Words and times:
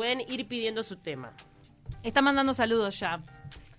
pueden 0.00 0.22
ir 0.22 0.48
pidiendo 0.48 0.82
su 0.82 0.96
tema. 0.96 1.30
Está 2.02 2.22
mandando 2.22 2.54
saludos 2.54 2.98
ya. 2.98 3.20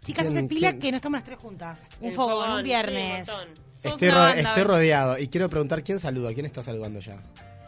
Chicas, 0.03 0.27
¿Quién- 0.27 0.37
hace 0.37 0.47
pila 0.47 0.69
quién? 0.69 0.79
que 0.79 0.91
no 0.91 0.97
estamos 0.97 1.17
las 1.17 1.23
tres 1.23 1.39
juntas. 1.39 1.87
Un 1.99 2.09
El 2.09 2.13
fogón, 2.15 2.51
un 2.51 2.63
viernes. 2.63 3.25
sí, 3.25 3.31
un 3.31 3.37
montón. 3.39 3.63
Sos 3.73 3.93
Estoy, 3.93 4.09
una 4.09 4.17
ro- 4.17 4.23
banda, 4.25 4.41
estoy 4.41 4.55
¿ves? 4.61 4.67
rodeado 4.67 5.17
y 5.17 5.27
quiero 5.29 5.49
preguntar 5.49 5.83
quién 5.83 5.97
saluda, 5.97 6.31
quién 6.35 6.45
está 6.45 6.61
saludando 6.61 6.99
ya. 6.99 7.17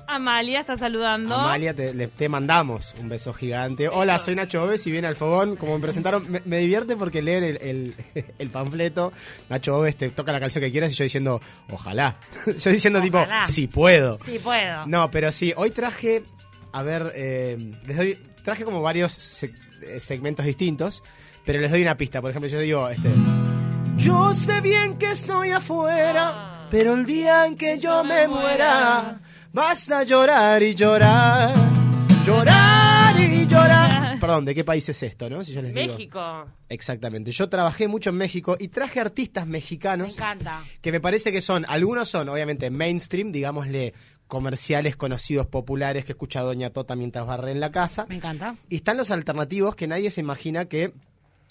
Amalia 0.06 0.60
está 0.60 0.78
saludando. 0.78 1.34
Amalia, 1.34 1.74
te, 1.74 1.96
le- 1.96 2.10
te 2.10 2.30
mandamos 2.30 2.94
un 3.00 3.10
beso 3.10 3.34
gigante. 3.34 3.90
Hola, 3.90 4.20
soy 4.20 4.36
Nacho 4.36 4.64
Oves 4.64 4.86
y 4.86 4.92
viene 4.92 5.08
al 5.08 5.16
fogón. 5.16 5.56
Como 5.56 5.74
me 5.74 5.82
presentaron, 5.82 6.30
me, 6.30 6.44
me 6.46 6.60
divierte 6.60 6.96
porque 6.96 7.24
leer 7.24 7.44
el, 7.44 7.58
el- 7.60 7.96
el 8.38 8.50
panfleto, 8.52 9.12
Nacho 9.50 9.76
Oves 9.80 9.96
te 9.98 10.12
toca 10.12 10.32
la 10.32 10.40
canción 10.40 10.64
que 10.64 10.72
quieras 10.72 10.92
y 10.92 10.96
yo 10.96 11.04
diciendo, 11.06 11.42
ojalá. 11.72 12.18
yo 12.60 12.70
diciendo 12.70 13.00
Ojalá. 13.00 13.46
tipo, 13.46 13.52
si 13.52 13.68
puedo. 13.68 14.20
Sí, 14.24 14.38
puedo. 14.38 14.86
No, 14.86 15.10
pero 15.10 15.32
sí, 15.32 15.54
hoy 15.56 15.72
traje, 15.72 16.24
a 16.74 16.84
ver, 16.84 17.12
eh, 17.16 17.58
les 17.88 17.98
doy, 17.98 18.20
traje 18.44 18.64
como 18.66 18.82
varios 18.82 19.12
seg- 19.44 19.54
eh, 19.82 20.00
segmentos 20.00 20.46
distintos, 20.46 21.04
pero 21.46 21.60
les 21.60 21.72
doy 21.72 21.82
una 21.82 21.98
pista. 21.98 22.22
Por 22.22 22.30
ejemplo, 22.32 22.50
yo 22.50 22.60
digo, 22.60 22.88
este... 22.90 23.10
Yo 23.98 24.34
sé 24.34 24.60
bien 24.62 24.98
que 24.98 25.12
estoy 25.12 25.52
afuera, 25.52 26.32
Ah. 26.64 26.68
pero 26.72 26.94
el 26.94 27.06
día 27.06 27.46
en 27.46 27.56
que 27.56 27.78
yo 27.80 28.04
me 28.04 28.28
muera, 28.28 29.20
vas 29.52 29.90
a 29.92 30.04
llorar 30.04 30.62
y 30.64 30.74
llorar, 30.76 31.54
llorar 32.26 33.20
y 33.20 33.46
llorar. 33.48 34.18
Perdón, 34.24 34.46
¿de 34.46 34.56
qué 34.56 34.64
país 34.64 34.88
es 34.90 35.04
esto, 35.04 35.30
no? 35.30 35.44
Si 35.44 35.54
yo 35.54 35.62
les 35.62 35.74
digo. 35.74 35.94
México. 35.94 36.46
Exactamente. 36.70 37.32
Yo 37.32 37.50
trabajé 37.50 37.88
mucho 37.88 38.10
en 38.10 38.16
México 38.18 38.56
y 38.60 38.70
traje 38.70 39.00
artistas 39.00 39.46
Me 39.46 39.54
mexicanos 39.54 40.18
encanta. 40.18 40.62
que 40.82 40.92
me 40.92 41.00
parece 41.02 41.32
que 41.32 41.42
son, 41.42 41.66
algunos 41.68 42.10
son 42.10 42.30
obviamente 42.30 42.72
mainstream, 42.72 43.32
digámosle 43.32 43.94
comerciales 44.28 44.96
conocidos, 44.96 45.48
populares, 45.48 46.06
que 46.06 46.14
escucha 46.14 46.42
Doña 46.42 46.70
Tota 46.72 46.96
mientras 46.96 47.26
barre 47.26 47.52
en 47.52 47.60
la 47.60 47.72
casa. 47.72 48.06
Me 48.10 48.16
encanta. 48.16 48.56
Y 48.70 48.78
están 48.78 48.98
los 48.98 49.12
alternativos 49.12 49.76
que 49.76 49.88
nadie 49.88 50.12
se 50.12 50.22
imagina 50.22 50.66
que 50.66 50.94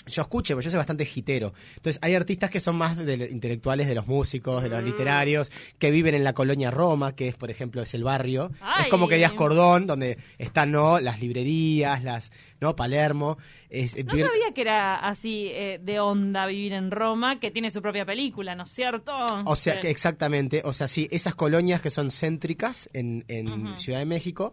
yo 0.07 0.23
escuche, 0.23 0.55
porque 0.55 0.65
yo 0.65 0.71
soy 0.71 0.79
bastante 0.79 1.05
gitero. 1.05 1.53
Entonces 1.77 1.99
hay 2.03 2.15
artistas 2.15 2.51
que 2.51 2.61
son 2.61 2.77
más 2.77 2.97
de 2.97 3.17
los 3.17 3.31
intelectuales, 3.31 3.89
de 3.89 3.95
los 3.95 4.07
músicos, 4.07 4.63
de 4.63 4.69
los 4.69 4.83
literarios, 4.83 5.51
que 5.79 5.91
viven 5.91 6.15
en 6.15 6.25
la 6.25 6.33
colonia 6.33 6.71
Roma, 6.71 7.15
que 7.15 7.29
es, 7.29 7.37
por 7.37 7.51
ejemplo, 7.51 7.83
es 7.83 7.95
el 7.95 8.05
barrio. 8.05 8.51
Ay. 8.61 8.85
Es 8.85 8.89
como 8.89 9.09
que 9.09 9.17
Díaz 9.17 9.33
Cordón, 9.33 9.87
donde 9.87 10.19
están, 10.39 10.73
¿no? 10.73 11.01
Las 11.01 11.21
librerías, 11.21 12.03
las, 12.03 12.33
¿no? 12.61 12.75
Palermo. 12.77 13.39
Es, 13.71 13.97
No 14.05 14.13
sabía 14.13 14.53
que 14.55 14.61
era 14.61 14.97
así 14.97 15.49
eh, 15.51 15.81
de 15.83 16.01
onda 16.01 16.47
vivir 16.47 16.73
en 16.73 16.91
Roma, 16.91 17.41
que 17.41 17.51
tiene 17.51 17.71
su 17.71 17.81
propia 17.81 18.05
película, 18.05 18.55
¿no 18.55 18.65
es 18.65 18.71
cierto? 18.71 19.13
O 19.45 19.57
sea, 19.57 19.81
que 19.81 19.91
exactamente, 19.91 20.63
o 20.65 20.73
sea, 20.73 20.89
sí, 20.89 21.09
esas 21.11 21.35
colonias 21.35 21.81
que 21.81 21.91
son 21.91 22.11
céntricas 22.11 22.91
en, 22.93 23.25
en 23.29 23.79
Ciudad 23.79 23.99
de 23.99 24.07
México, 24.07 24.53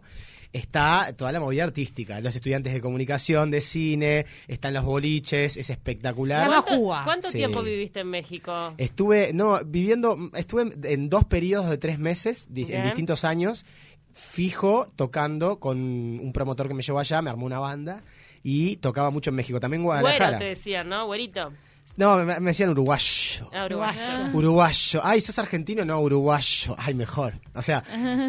está 0.52 1.12
toda 1.16 1.30
la 1.32 1.40
movida 1.40 1.64
artística, 1.64 2.20
los 2.20 2.34
estudiantes 2.34 2.72
de 2.74 2.80
comunicación, 2.80 3.50
de 3.50 3.60
cine, 3.60 4.26
están 4.48 4.74
los 4.74 4.84
boliches, 4.84 5.56
es 5.56 5.70
espectacular. 5.70 6.48
La 6.48 6.62
¿Cuánto, 6.62 6.84
cuánto 7.04 7.30
Sí. 7.30 7.38
tiempo 7.38 7.62
viviste 7.62 8.00
en 8.00 8.08
México? 8.08 8.74
Estuve, 8.78 9.32
no, 9.32 9.60
viviendo, 9.64 10.30
estuve 10.34 10.62
en- 10.62 10.80
en 10.84 11.08
dos 11.08 11.24
periodos 11.24 11.70
de 11.70 11.78
tres 11.78 11.98
meses, 11.98 12.48
di- 12.50 12.66
en 12.72 12.82
distintos 12.82 13.24
años, 13.24 13.64
fijo, 14.12 14.88
tocando 14.96 15.60
con 15.60 15.78
un 15.78 16.32
promotor 16.32 16.68
que 16.68 16.74
me 16.74 16.82
llevó 16.82 16.98
allá, 16.98 17.22
me 17.22 17.30
armó 17.30 17.46
una 17.46 17.58
banda 17.58 18.02
y 18.42 18.76
tocaba 18.76 19.10
mucho 19.10 19.30
en 19.30 19.36
México, 19.36 19.60
también 19.60 19.80
en 19.82 19.84
Guadalajara. 19.86 20.38
te 20.38 20.44
decían, 20.46 20.88
¿no? 20.88 21.06
Güerito. 21.06 21.52
No, 21.96 22.16
me, 22.24 22.40
me 22.40 22.50
decían 22.50 22.70
uruguayo. 22.70 23.50
Ah, 23.52 23.66
uruguayo. 23.66 24.00
Uruguayo. 24.32 25.00
Ay, 25.02 25.20
¿sos 25.20 25.38
argentino? 25.38 25.84
No, 25.84 26.00
uruguayo. 26.00 26.74
Ay, 26.78 26.94
mejor. 26.94 27.34
O 27.54 27.62
sea, 27.62 27.82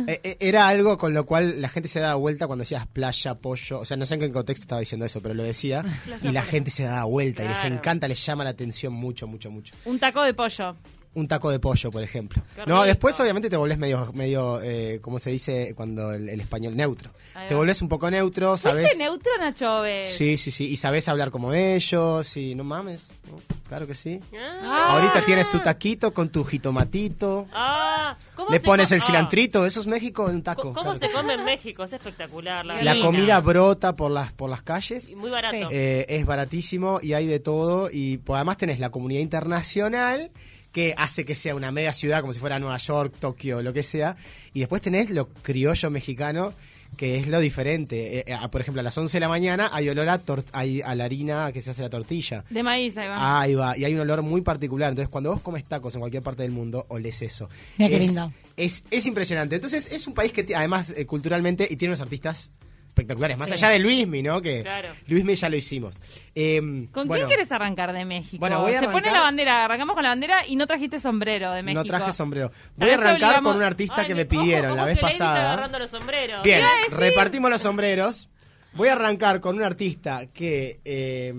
eh, 0.08 0.20
eh, 0.23 0.38
era 0.40 0.67
algo 0.67 0.98
con 0.98 1.14
lo 1.14 1.26
cual 1.26 1.62
la 1.62 1.70
gente 1.70 1.88
se 1.88 2.00
daba 2.00 2.16
vuelta 2.16 2.48
cuando 2.48 2.64
decías 2.64 2.86
playa, 2.88 3.36
pollo. 3.36 3.80
O 3.80 3.86
sea, 3.86 3.98
no 3.98 4.06
sé 4.06 4.16
en 4.16 4.22
qué 4.22 4.32
contexto 4.32 4.64
estaba 4.64 4.80
diciendo 4.80 5.06
eso, 5.06 5.22
pero 5.22 5.34
lo 5.34 5.44
decía. 5.44 5.86
y 6.22 6.30
la 6.30 6.44
gente 6.44 6.72
se 6.72 6.84
daba 6.84 7.06
vuelta 7.06 7.44
y 7.44 7.48
les 7.48 7.64
encanta, 7.64 8.08
les 8.08 8.23
llama 8.26 8.44
la 8.44 8.50
atención 8.50 8.94
mucho, 8.94 9.28
mucho, 9.28 9.50
mucho. 9.52 9.73
Un 9.86 10.00
taco 10.00 10.22
de 10.23 10.34
pollo. 10.34 10.76
Un 11.14 11.28
taco 11.28 11.52
de 11.52 11.59
pollo, 11.59 11.92
por 11.92 12.02
ejemplo. 12.04 12.42
No, 12.66 12.83
después 12.83 13.20
obviamente 13.20 13.49
te 13.49 13.58
volvés 13.58 13.77
medio, 13.77 14.11
medio 14.14 14.61
eh, 14.61 14.99
¿cómo 15.02 15.20
se 15.20 15.30
dice 15.30 15.73
cuando 15.76 16.14
el, 16.14 16.30
el 16.30 16.39
español? 16.39 16.76
Neutro. 16.77 17.11
Te 17.49 17.54
volvés 17.55 17.82
un 17.82 17.89
poco 17.89 18.10
neutro, 18.10 18.58
¿sabes? 18.58 18.86
¿Fuiste 18.86 19.04
neutro, 19.04 19.32
Nacho 19.39 19.80
Oves? 19.80 20.14
Sí, 20.16 20.38
sí, 20.38 20.52
sí. 20.52 20.70
Y 20.72 20.77
sabés 20.77 21.10
hablar 21.10 21.30
como 21.32 21.54
ellos 21.54 22.38
y 22.38 22.55
no 22.55 22.64
mames. 22.64 23.11
¿no? 23.30 23.39
Claro 23.67 23.88
que 23.88 23.94
sí. 23.94 24.22
Ah. 24.64 24.95
Ahorita 24.95 25.26
tienes 25.26 25.49
tu 25.49 25.60
taquito 25.60 26.14
con 26.14 26.30
tu 26.30 26.44
jitomatito. 26.45 27.48
Ah, 27.54 28.16
¿cómo 28.36 28.49
Le 28.49 28.60
se 28.60 28.64
pones 28.66 28.92
el 28.93 29.02
ah. 29.02 29.05
cilantrito, 29.05 29.66
eso 29.66 29.82
es 29.82 29.88
México 29.88 30.30
en 30.30 30.43
taco. 30.43 30.61
Co- 30.73 30.73
¿Cómo 30.73 30.92
claro 30.93 31.08
se 31.08 31.11
come 31.14 31.33
en 31.33 31.43
México? 31.45 31.83
Es 31.83 31.93
espectacular. 31.93 32.66
La. 32.66 32.82
La 32.83 32.99
comida 33.02 33.39
brota 33.42 33.95
por 33.95 34.11
las, 34.11 34.32
por 34.33 34.49
las 34.49 34.61
calles. 34.61 35.10
Y 35.11 35.16
Muy 35.17 35.30
barato. 35.30 35.55
Sí. 35.58 35.64
eh, 35.76 36.05
es 36.08 36.26
baratísimo 36.26 36.99
y 37.02 37.14
hay 37.14 37.28
de 37.28 37.39
todo. 37.39 37.89
Y 37.92 38.17
pues, 38.20 38.36
además 38.38 38.58
tenés 38.58 38.80
la 38.80 38.89
comunidad 38.92 39.22
internacional 39.22 40.32
que 40.71 40.93
hace 40.98 41.26
que 41.26 41.36
sea 41.36 41.54
una 41.55 41.71
media 41.71 41.93
ciudad 41.93 42.21
como 42.21 42.33
si 42.33 42.39
fuera 42.39 42.59
Nueva 42.59 42.77
York, 42.77 43.14
Tokio, 43.20 43.61
lo 43.61 43.73
que 43.73 43.83
sea. 43.83 44.15
Y 44.54 44.59
después 44.59 44.82
tenés 44.82 45.09
lo 45.09 45.27
criollo 45.30 45.89
mexicano 45.92 46.54
que 46.98 47.17
es 47.17 47.27
lo 47.27 47.39
diferente. 47.39 48.20
Eh, 48.20 48.23
eh, 48.27 48.36
por 48.52 48.59
ejemplo, 48.59 48.81
a 48.81 48.83
las 48.83 48.98
11 48.98 49.15
de 49.15 49.20
la 49.21 49.30
mañana 49.30 49.70
hay 49.71 49.87
olor 49.87 50.10
a, 50.10 50.23
tor- 50.26 50.43
hay- 50.52 50.81
a 50.81 50.93
la 50.93 51.05
harina 51.05 51.52
que 51.54 51.61
se 51.61 51.71
hace 51.71 51.81
la 51.81 51.89
tortilla. 51.89 52.43
De 52.49 52.64
maíz, 52.64 52.98
ahí 52.98 53.08
va. 53.08 53.42
Ahí 53.42 53.55
va, 53.55 53.77
y 53.77 53.86
hay 53.86 53.93
un 53.95 54.02
olor 54.02 54.21
muy 54.23 54.42
particular. 54.42 54.89
Entonces, 54.89 55.10
cuando 55.10 55.31
vos 55.31 55.42
comes 55.42 55.64
tacos 55.64 55.93
en 55.95 56.02
cualquier 56.02 56.21
parte 56.21 56.43
del 56.43 56.52
mundo, 56.52 56.86
olés 56.89 57.21
eso. 57.21 57.49
Mira 57.77 57.89
qué 57.89 57.95
es, 57.95 58.02
lindo. 58.08 58.33
Es, 58.58 58.83
es 58.92 59.05
impresionante. 59.05 59.55
Entonces, 59.55 59.89
es 59.89 60.05
un 60.05 60.14
país 60.14 60.33
que, 60.33 60.45
además, 60.54 60.93
eh, 60.95 61.05
culturalmente, 61.05 61.65
y 61.70 61.77
tiene 61.77 61.92
unos 61.93 62.02
artistas 62.02 62.52
espectaculares. 62.92 63.38
Más 63.38 63.48
Sí. 63.50 63.56
allá 63.56 63.70
de 63.70 63.80
Luismi, 63.80 64.22
¿no? 64.22 64.42
Que 64.42 64.62
Claro. 64.62 64.90
Luismi 65.08 65.36
ya 65.36 65.50
lo 65.50 65.56
hicimos. 65.56 65.96
Eh, 66.36 66.60
¿Con 66.92 67.08
bueno, 67.08 67.26
quién 67.26 67.28
quieres 67.28 67.52
arrancar 67.52 67.94
de 67.94 68.06
México? 68.06 68.40
Bueno, 68.40 68.62
voy 68.62 68.74
a 68.74 68.80
Se 68.80 68.86
pone 68.86 68.98
arrancar- 69.00 69.14
la 69.14 69.22
bandera, 69.22 69.66
arrancamos 69.66 69.94
con 69.96 70.04
la 70.04 70.10
bandera 70.10 70.46
y 70.48 70.56
no 70.56 70.68
trajiste 70.68 71.00
sombrero 71.00 71.52
de 71.54 71.64
México. 71.64 71.84
No 71.84 71.88
traje 71.88 72.14
sombrero. 72.14 72.52
Voy 72.76 72.90
a 72.90 72.94
arrancar 72.96 73.14
obligamos- 73.36 73.48
con 73.52 73.58
un 73.58 73.64
artista 73.64 74.02
Ay, 74.02 74.08
que 74.08 74.16
me 74.16 74.26
pidieron 74.26 74.72
ojo, 74.72 74.76
la 74.78 74.86
vez 74.86 75.00
pasada. 75.00 75.52
agarrando 75.54 75.80
los 75.80 75.90
sombreros. 75.90 76.44
Bien, 76.44 76.64
a 76.64 76.70
repartimos 76.96 77.50
los 77.50 77.62
sombreros. 77.62 78.30
Voy 78.74 78.88
a 78.90 78.94
arrancar 78.94 79.42
con 79.42 79.56
un 79.58 79.64
artista 79.64 80.28
que 80.34 80.80
eh, 80.86 81.34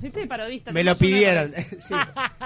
Fuiste 0.00 0.20
de 0.20 0.26
parodista. 0.26 0.72
me 0.72 0.84
lo 0.84 0.96
pidieron. 0.96 1.52
Sí. 1.78 1.94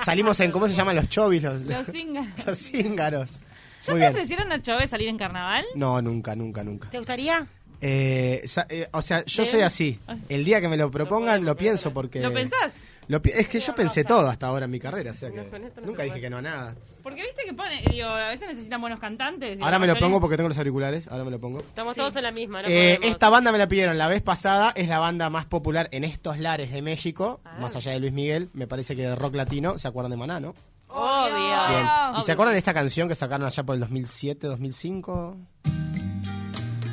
Salimos 0.04 0.38
en, 0.40 0.50
¿cómo 0.52 0.66
se 0.68 0.74
llaman 0.74 0.96
los 0.96 1.08
chovis? 1.08 1.42
Los, 1.42 1.62
Los 1.62 1.86
cíngaros. 1.86 2.46
los 2.46 2.58
cíngaros. 2.58 3.40
¿Ya 3.86 3.92
Muy 3.92 4.00
te 4.00 4.06
bien. 4.06 4.10
ofrecieron 4.10 4.48
Nacho 4.48 4.74
Oves 4.76 4.90
salir 4.90 5.06
en 5.08 5.16
carnaval? 5.16 5.64
No, 5.76 6.02
nunca, 6.02 6.34
nunca, 6.34 6.64
nunca. 6.64 6.90
¿Te 6.90 6.98
gustaría? 6.98 7.46
Eh, 7.80 8.44
eh, 8.70 8.88
o 8.92 9.02
sea, 9.02 9.24
yo 9.24 9.44
soy 9.46 9.60
así. 9.60 10.00
El 10.28 10.44
día 10.44 10.60
que 10.60 10.68
me 10.68 10.76
lo 10.76 10.90
propongan 10.90 11.26
podemos 11.36 11.46
lo 11.46 11.56
pienso 11.56 11.92
porque... 11.92 12.20
¿Lo 12.20 12.32
pensás? 12.32 12.72
lo 13.08 13.22
pi- 13.22 13.30
es 13.34 13.48
que 13.48 13.58
yo 13.60 13.74
pensé 13.74 14.04
todo 14.04 14.28
hasta 14.28 14.46
ahora 14.48 14.66
en 14.66 14.70
mi 14.70 14.78
carrera, 14.78 15.12
o 15.12 15.14
sea 15.14 15.30
que 15.30 15.36
No, 15.38 15.58
nunca 15.86 16.02
se 16.02 16.04
dije 16.08 16.20
que 16.20 16.28
no 16.28 16.38
a 16.38 16.42
nada. 16.42 16.74
Porque 17.02 17.22
viste 17.22 17.42
que 17.46 17.54
pone, 17.54 17.82
digo, 17.90 18.06
a 18.06 18.28
veces 18.28 18.48
necesitan 18.48 18.82
buenos 18.82 19.00
cantantes. 19.00 19.52
digo, 19.52 19.64
Ahora 19.64 19.78
me 19.78 19.86
lo 19.86 19.96
pongo 19.96 20.20
porque 20.20 20.36
tengo 20.36 20.50
los 20.50 20.58
auriculares, 20.58 21.08
ahora 21.08 21.24
me 21.24 21.30
lo 21.30 21.38
pongo. 21.38 21.60
Estamos 21.60 21.96
todos 21.96 22.14
en 22.16 22.22
la 22.24 22.32
misma, 22.32 22.60
¿no? 22.60 22.68
Eh, 22.68 22.98
esta 23.02 23.30
banda 23.30 23.50
me 23.50 23.56
la 23.56 23.66
pidieron 23.66 23.96
la 23.96 24.08
vez 24.08 24.20
pasada, 24.20 24.72
es 24.76 24.88
la 24.88 24.98
banda 24.98 25.30
más 25.30 25.46
popular 25.46 25.88
en 25.92 26.04
estos 26.04 26.38
lares 26.38 26.70
de 26.70 26.82
México, 26.82 27.40
Ah. 27.46 27.56
más 27.60 27.74
allá 27.76 27.92
de 27.92 28.00
Luis 28.00 28.12
Miguel, 28.12 28.50
me 28.52 28.66
parece 28.66 28.94
que 28.94 29.02
de 29.08 29.16
rock 29.16 29.36
latino, 29.36 29.78
¿se 29.78 29.88
acuerdan 29.88 30.10
de 30.10 30.16
Maná, 30.18 30.38
no? 30.40 30.54
Obvio. 30.88 31.34
Bien. 31.34 31.86
¿Y 31.86 32.10
Obvio. 32.12 32.22
se 32.22 32.32
acuerdan 32.32 32.52
de 32.54 32.58
esta 32.58 32.74
canción 32.74 33.08
que 33.08 33.14
sacaron 33.14 33.46
allá 33.46 33.62
por 33.62 33.74
el 33.74 33.80
2007, 33.80 34.46
2005? 34.48 35.36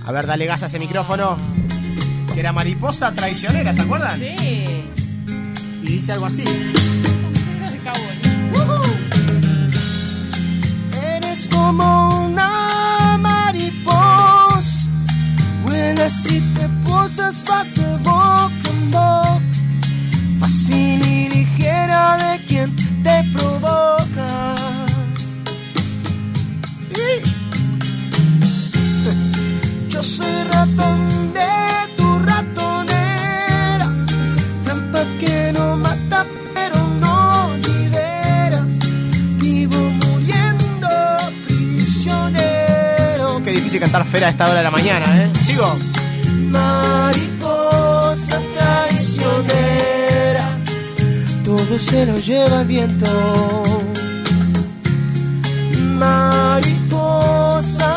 A 0.06 0.12
ver, 0.12 0.28
dale 0.28 0.46
gas 0.46 0.62
a 0.62 0.68
ese 0.68 0.78
micrófono. 0.78 1.38
Que 2.34 2.40
era 2.40 2.54
mariposa 2.54 3.12
traicionera, 3.14 3.74
¿se 3.74 3.82
acuerdan? 3.82 4.20
Sí. 4.20 4.86
Y 5.82 5.88
dice 5.88 6.12
algo 6.12 6.28
así. 6.28 6.44
Eres 10.94 11.48
como 11.48 12.26
una 12.26 13.18
mariposa, 13.20 14.90
vuelas 15.64 16.26
y 16.30 16.42
te 16.54 16.70
posas, 16.86 17.44
vas 17.48 17.76
de 17.76 17.98
boca 17.98 18.51
en 18.69 18.92
boca, 18.92 19.42
fácil 20.40 21.01
y 21.01 21.30
ligera 21.30 22.18
de 22.18 22.46
quien 22.46 22.75
te 23.01 23.24
provoca. 23.34 24.55
Soy 30.06 30.44
ratón 30.44 31.34
de 31.34 31.48
tu 31.98 32.19
ratonera, 32.19 33.90
trampa 34.63 35.04
que 35.19 35.52
no 35.52 35.75
mata 35.75 36.25
pero 36.54 36.78
no 37.00 37.50
libera. 37.57 38.62
Vivo 39.40 39.78
muriendo 39.78 40.88
prisionero. 41.48 43.42
Qué 43.44 43.52
difícil 43.52 43.80
cantar 43.80 44.06
Fera 44.06 44.28
a 44.28 44.30
esta 44.30 44.46
hora 44.46 44.57
de 44.57 44.63
la 44.63 44.72
mañana, 44.72 45.24
¿eh? 45.24 45.31
Sigo. 45.44 45.74
Mariposa 46.51 48.40
traicionera, 48.54 50.56
todo 51.44 51.80
se 51.80 52.06
lo 52.06 52.19
lleva 52.19 52.62
el 52.62 52.68
viento. 52.68 53.08
Mariposa 55.98 57.94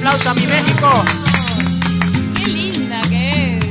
aplauso 0.00 0.30
a 0.30 0.34
mi 0.34 0.46
México. 0.46 1.04
Qué 2.36 2.44
linda 2.46 3.00
que 3.02 3.58
es. 3.58 3.64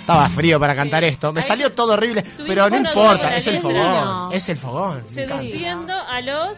Estaba 0.00 0.28
frío 0.28 0.58
para 0.58 0.74
cantar 0.74 1.04
esto. 1.04 1.32
Me 1.32 1.40
salió 1.42 1.72
todo 1.72 1.92
horrible, 1.92 2.24
pero 2.46 2.68
no 2.68 2.76
importa. 2.76 3.36
Es 3.36 3.46
el 3.46 3.58
fogón. 3.58 4.32
Es 4.32 4.48
el 4.48 4.56
fogón. 4.58 5.04
Seduciendo 5.14 5.92
a 5.94 6.20
los... 6.20 6.56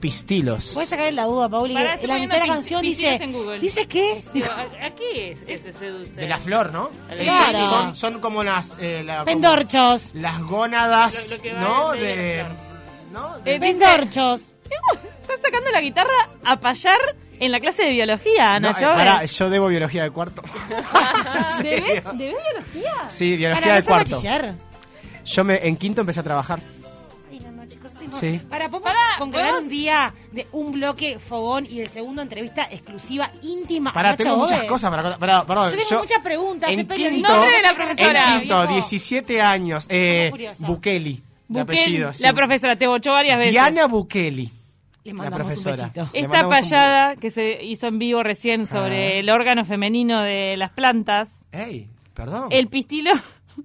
Pistilos. 0.00 0.72
Puedes 0.74 0.88
sacar 0.90 1.12
la 1.12 1.26
duda, 1.26 1.48
Pauli. 1.48 1.74
Pará, 1.74 1.96
que 1.96 2.08
la 2.08 2.18
mitad 2.18 2.34
de 2.34 2.40
la 2.48 2.54
canción 2.54 2.80
pistilos 2.80 3.12
dice. 3.12 3.24
en 3.24 3.32
Google. 3.32 3.60
¿Dice 3.60 3.86
qué? 3.86 4.24
Digo, 4.34 4.48
¿a, 4.50 4.86
a 4.86 4.90
qué 4.90 5.30
es 5.30 5.38
ese 5.46 5.72
seduce? 5.72 6.20
De 6.20 6.26
la 6.26 6.38
flor, 6.38 6.72
¿no? 6.72 6.90
Claro. 7.20 7.58
Eh, 7.58 7.60
son, 7.60 7.70
son, 7.94 7.96
son 8.14 8.20
como 8.20 8.42
las. 8.42 8.76
eh, 8.80 9.04
la- 9.06 9.18
como 9.18 9.26
Pendorchos. 9.26 10.10
las 10.14 10.40
gónadas, 10.42 11.30
Lo- 11.30 11.36
lo 11.36 11.42
que 11.42 11.52
va 11.54 11.60
¿no? 11.60 11.92
de 11.92 12.00
De. 12.00 12.44
¿No? 13.12 13.38
De- 13.38 13.60
dice- 13.60 13.60
Pendorchos. 13.60 14.40
Estás 15.22 15.40
sacando 15.40 15.70
la 15.70 15.80
guitarra 15.80 16.28
a 16.46 16.58
payar 16.58 16.98
en 17.44 17.52
la 17.52 17.60
clase 17.60 17.84
de 17.84 17.90
biología, 17.90 18.58
no, 18.60 18.70
Nacho. 18.70 18.92
eh, 18.92 18.94
pará, 18.96 19.24
yo 19.24 19.50
debo 19.50 19.68
biología 19.68 20.04
de 20.04 20.10
cuarto. 20.10 20.42
¿Debes, 21.62 22.04
¿Debes 22.04 22.14
biología? 22.16 23.08
Sí, 23.08 23.36
biología 23.36 23.62
Para, 23.62 23.74
de 23.76 23.80
¿no 23.82 23.86
cuarto. 23.86 24.16
bachiller? 24.16 24.54
Yo 25.24 25.44
me, 25.44 25.56
en 25.66 25.76
quinto 25.76 26.00
empecé 26.02 26.20
a 26.20 26.22
trabajar. 26.22 26.60
Ay, 27.30 27.40
no, 27.40 27.52
no, 27.52 27.66
chicos. 27.66 27.92
Sí. 28.18 28.40
Para, 28.48 28.68
¿podemos 28.68 28.82
Pará, 28.92 29.18
concretar 29.18 29.48
¿podemos? 29.50 29.64
un 29.64 29.68
día 29.70 30.14
de 30.32 30.46
un 30.52 30.72
bloque 30.72 31.18
fogón 31.18 31.66
y 31.68 31.78
de 31.78 31.86
segundo 31.86 32.22
entrevista 32.22 32.66
exclusiva 32.70 33.30
íntima? 33.42 33.92
Nacho 33.92 34.16
tengo 34.24 34.36
muchas 34.36 34.64
cosas 34.64 34.90
para 34.90 35.02
contar. 35.02 35.46
Perdón. 35.46 35.72
Yo 35.72 35.78
tengo 35.88 36.02
muchas 36.02 36.22
preguntas, 36.22 36.70
En 36.70 36.86
quinto, 36.86 37.28
Nombre 37.28 37.50
de 37.56 37.62
la 37.62 37.74
profesora. 37.74 38.34
En 38.34 38.40
quinto, 38.40 38.58
Viejo. 38.58 38.72
17 38.74 39.40
años. 39.40 39.86
Eh. 39.88 40.30
Bukeli. 40.58 41.22
De 41.48 41.60
Bukele, 41.60 41.80
apellido. 41.82 42.14
sí. 42.14 42.22
la 42.22 42.32
profesora 42.32 42.76
te 42.76 42.86
bochó 42.86 43.12
varias 43.12 43.36
veces. 43.36 43.52
Diana 43.52 43.86
Bukeli. 43.86 44.50
Le 45.04 45.12
La 45.12 45.18
mandamos 45.18 45.56
un 45.58 45.64
besito. 45.64 46.08
Esta 46.12 46.44
un 46.46 46.50
payada 46.50 47.16
que 47.16 47.30
se 47.30 47.64
hizo 47.64 47.88
en 47.88 47.98
vivo 47.98 48.22
recién 48.22 48.66
sobre 48.66 49.16
Ah. 49.16 49.20
el 49.20 49.30
órgano 49.30 49.64
femenino 49.64 50.22
de 50.22 50.56
las 50.56 50.70
plantas, 50.70 51.44
Ey, 51.52 51.88
perdón. 52.14 52.48
el 52.50 52.68
pistilo. 52.68 53.10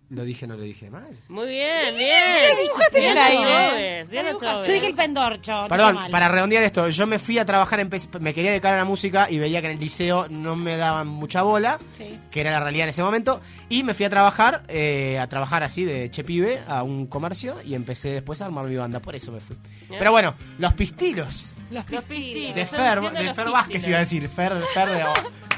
Lo 0.09 0.23
dije, 0.23 0.47
no 0.47 0.55
lo 0.55 0.63
dije 0.63 0.89
mal. 0.89 1.17
Muy 1.27 1.47
bien, 1.49 1.95
bien. 1.97 2.09
Bien, 2.57 2.77
bien, 2.93 3.15
Nacho 3.15 3.35
Boves. 3.37 4.67
Yo 4.67 4.73
dije 4.73 4.87
el 4.87 4.95
pendorcho. 4.95 5.65
Perdón, 5.69 5.95
mal. 5.95 6.11
para 6.11 6.27
redondear 6.29 6.63
esto, 6.63 6.89
yo 6.89 7.07
me 7.07 7.19
fui 7.19 7.37
a 7.37 7.45
trabajar, 7.45 7.79
en, 7.79 7.89
me 8.19 8.33
quería 8.33 8.51
dedicar 8.51 8.73
a 8.73 8.77
la 8.77 8.85
música 8.85 9.29
y 9.29 9.37
veía 9.37 9.61
que 9.61 9.67
en 9.67 9.73
el 9.73 9.79
liceo 9.79 10.27
no 10.29 10.55
me 10.55 10.77
daban 10.77 11.07
mucha 11.07 11.41
bola, 11.41 11.77
Sí. 11.97 12.17
que 12.31 12.41
era 12.41 12.51
la 12.51 12.59
realidad 12.59 12.85
en 12.85 12.89
ese 12.89 13.03
momento, 13.03 13.41
y 13.69 13.83
me 13.83 13.93
fui 13.93 14.05
a 14.05 14.09
trabajar, 14.09 14.63
eh, 14.67 15.17
a 15.19 15.27
trabajar 15.27 15.63
así 15.63 15.83
de 15.83 16.09
chepibe 16.11 16.59
a 16.67 16.83
un 16.83 17.07
comercio 17.07 17.55
y 17.65 17.73
empecé 17.73 18.09
después 18.09 18.41
a 18.41 18.45
armar 18.45 18.65
mi 18.65 18.75
banda, 18.75 18.99
por 19.01 19.15
eso 19.15 19.31
me 19.31 19.39
fui. 19.39 19.55
Pero 19.89 20.11
bueno, 20.11 20.33
los 20.59 20.73
pistilos 20.73 21.53
Los 21.69 21.89
Los 21.91 22.03
pistilos. 22.05 22.55
de 22.55 22.65
Fer, 22.65 23.01
de 23.01 23.33
Fer 23.33 23.49
Vázquez 23.49 23.87
iba 23.87 23.97
a 23.97 23.99
decir, 24.01 24.27
Fer, 24.29 24.53
Fer, 24.73 24.87
de, 24.89 25.03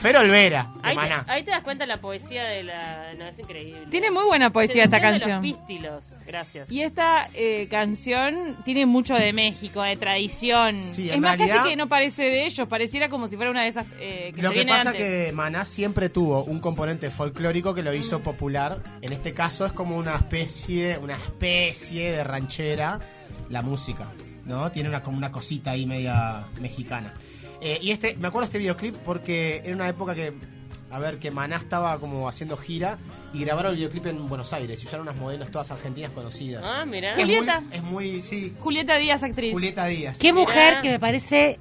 Fer 0.01 0.17
Olvera, 0.17 0.67
de 0.81 0.89
Ahí 0.89 0.95
Maná. 0.95 1.23
te, 1.23 1.31
ahí 1.31 1.43
te 1.43 1.51
das 1.51 1.61
cuenta 1.61 1.85
la 1.85 1.97
poesía 1.97 2.45
de 2.45 2.63
la... 2.63 3.13
No, 3.17 3.25
es 3.25 3.37
increíble. 3.37 3.81
Tiene 3.91 4.09
muy 4.09 4.23
buena 4.25 4.49
poesía 4.49 4.85
esta 4.85 4.99
canción. 5.01 5.31
Los 5.31 5.41
pistilos. 5.41 6.05
Gracias. 6.25 6.71
Y 6.71 6.81
esta 6.83 7.27
eh, 7.33 7.67
canción 7.69 8.55
tiene 8.65 8.85
mucho 8.85 9.13
de 9.15 9.33
México, 9.33 9.83
de 9.83 9.97
tradición. 9.97 10.77
Sí, 10.81 11.09
es 11.11 11.19
más, 11.19 11.37
realidad- 11.37 11.57
casi 11.57 11.69
que 11.69 11.75
no 11.75 11.87
parece 11.89 12.23
de 12.23 12.45
ellos, 12.45 12.67
pareciera 12.67 13.09
como 13.09 13.27
si 13.27 13.35
fuera 13.35 13.51
una 13.51 13.63
de 13.63 13.67
esas 13.67 13.85
eh, 13.99 14.31
que 14.33 14.41
Lo 14.41 14.51
que 14.51 14.65
pasa 14.65 14.89
antes. 14.91 14.95
que 15.03 15.31
Maná 15.33 15.65
siempre 15.65 16.09
tuvo 16.09 16.43
un 16.45 16.59
componente 16.59 17.09
folclórico 17.11 17.73
que 17.75 17.83
lo 17.83 17.93
hizo 17.93 18.21
popular. 18.21 18.81
En 19.01 19.11
este 19.13 19.33
caso 19.33 19.65
es 19.65 19.73
como 19.73 19.97
una 19.97 20.15
especie, 20.15 20.97
una 20.97 21.15
especie 21.15 22.13
de 22.13 22.23
ranchera, 22.23 22.99
la 23.49 23.61
música, 23.61 24.11
¿no? 24.49 24.69
Tiene 24.71 24.89
una 24.89 25.01
como 25.01 25.15
una 25.17 25.31
cosita 25.31 25.71
ahí 25.71 25.85
media 25.85 26.45
mexicana. 26.59 27.13
Eh, 27.61 27.79
y 27.81 27.91
este, 27.91 28.15
me 28.17 28.27
acuerdo 28.27 28.47
de 28.47 28.51
este 28.51 28.57
videoclip 28.59 28.95
porque 29.05 29.61
era 29.63 29.75
una 29.75 29.87
época 29.87 30.15
que, 30.15 30.33
a 30.91 30.99
ver, 30.99 31.19
que 31.19 31.29
Maná 31.31 31.57
estaba 31.57 31.97
como 31.99 32.27
haciendo 32.27 32.57
gira 32.57 32.97
y 33.33 33.41
grabaron 33.41 33.71
el 33.71 33.77
videoclip 33.77 34.07
en 34.07 34.27
Buenos 34.27 34.51
Aires 34.53 34.81
y 34.83 34.87
usaron 34.87 35.07
unas 35.07 35.17
modelos 35.19 35.51
todas 35.51 35.69
argentinas 35.71 36.11
conocidas. 36.11 36.63
Ah, 36.65 36.85
muy- 36.85 37.01
Julieta. 37.15 37.63
Es 37.71 37.83
muy, 37.83 38.21
sí, 38.21 38.55
Julieta 38.59 38.97
Díaz, 38.97 39.23
actriz. 39.23 39.51
Julieta 39.53 39.85
Díaz. 39.85 40.17
Qué 40.19 40.33
mujer 40.33 40.69
Mirá. 40.69 40.81
que 40.81 40.89
me 40.89 40.99
parece 40.99 41.59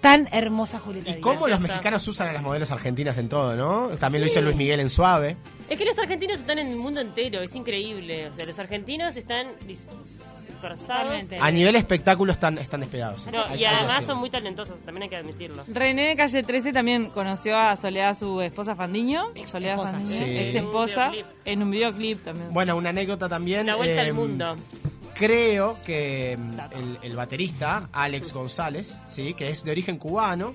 tan 0.00 0.28
hermosa 0.32 0.78
Julieta 0.80 1.10
Y 1.10 1.14
Díaz. 1.14 1.22
cómo 1.22 1.46
los 1.48 1.60
mexicanos 1.60 2.06
usan 2.08 2.28
a 2.28 2.32
las 2.32 2.42
modelos 2.42 2.70
argentinas 2.70 3.18
en 3.18 3.28
todo, 3.28 3.54
¿no? 3.56 3.88
También 3.98 4.22
lo 4.24 4.28
hizo 4.30 4.40
Luis 4.40 4.56
Miguel 4.56 4.80
en 4.80 4.90
Suave. 4.90 5.36
Es 5.68 5.76
que 5.78 5.84
los 5.84 5.98
argentinos 5.98 6.38
están 6.40 6.58
en 6.58 6.68
el 6.68 6.76
mundo 6.76 7.00
entero, 7.00 7.40
es 7.42 7.54
increíble. 7.54 8.28
O 8.28 8.32
sea, 8.32 8.44
los 8.46 8.58
argentinos 8.58 9.16
están 9.16 9.48
dis- 10.62 10.70
dispersados. 10.70 11.02
Totalmente. 11.04 11.38
A 11.40 11.50
nivel 11.50 11.76
espectáculo 11.76 12.32
están, 12.32 12.58
están 12.58 12.80
despegados. 12.80 13.26
No, 13.32 13.44
Hay- 13.44 13.60
y 13.60 13.64
hay 13.64 13.74
además 13.74 14.04
son 14.04 14.18
muy 14.18 14.30
talentosos, 14.30 14.80
también 14.82 15.04
hay 15.04 15.08
que 15.08 15.16
admitirlo. 15.16 15.64
René 15.68 16.08
de 16.08 16.16
Calle 16.16 16.42
13 16.42 16.72
también 16.72 17.10
conoció 17.10 17.56
a 17.56 17.76
Soledad, 17.76 18.16
su 18.16 18.40
esposa 18.40 18.74
Fandiño. 18.74 19.30
Ex 19.34 19.50
Soledad 19.50 19.74
esposa, 19.74 19.92
Fandiño, 19.92 20.24
sí. 20.24 20.38
ex 20.38 20.54
esposa, 20.54 21.10
En 21.44 21.62
un 21.62 21.70
videoclip. 21.70 22.22
también. 22.24 22.52
Bueno, 22.52 22.76
una 22.76 22.90
anécdota 22.90 23.28
también. 23.28 23.66
La 23.66 23.76
vuelta 23.76 24.02
eh, 24.02 24.06
al 24.08 24.14
mundo. 24.14 24.56
Creo 25.14 25.76
que 25.84 26.36
mm, 26.38 26.58
el, 26.76 26.98
el 27.10 27.16
baterista, 27.16 27.88
Alex 27.92 28.32
González, 28.32 29.02
sí, 29.06 29.34
que 29.34 29.50
es 29.50 29.62
de 29.64 29.70
origen 29.70 29.98
cubano. 29.98 30.54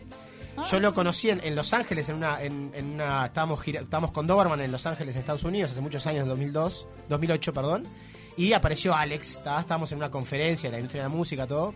Yo 0.71 0.79
lo 0.79 0.91
conocí 0.91 1.29
en, 1.29 1.39
en 1.43 1.55
Los 1.55 1.71
Ángeles, 1.75 2.09
en 2.09 2.15
una, 2.15 2.41
en, 2.41 2.71
en 2.73 2.93
una 2.95 3.27
estábamos, 3.27 3.61
gira- 3.61 3.81
estábamos 3.81 4.11
con 4.11 4.25
Doberman 4.25 4.59
en 4.61 4.71
Los 4.71 4.87
Ángeles, 4.87 5.15
en 5.15 5.19
Estados 5.19 5.43
Unidos, 5.43 5.69
hace 5.71 5.81
muchos 5.81 6.07
años, 6.07 6.23
en 6.23 6.29
2002, 6.29 6.87
2008, 7.09 7.53
perdón. 7.53 7.85
Y 8.37 8.53
apareció 8.53 8.95
Alex, 8.95 9.41
¿tá? 9.43 9.59
estábamos 9.59 9.91
en 9.91 9.97
una 9.97 10.11
conferencia 10.11 10.69
de 10.69 10.73
la 10.75 10.79
industria 10.79 11.03
de 11.03 11.09
la 11.09 11.15
música, 11.15 11.47
todo. 11.47 11.73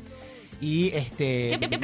Y 0.61 0.89
este... 0.89 1.57
¿Qué- 1.59 1.59
qué- 1.59 1.69
qué- 1.69 1.79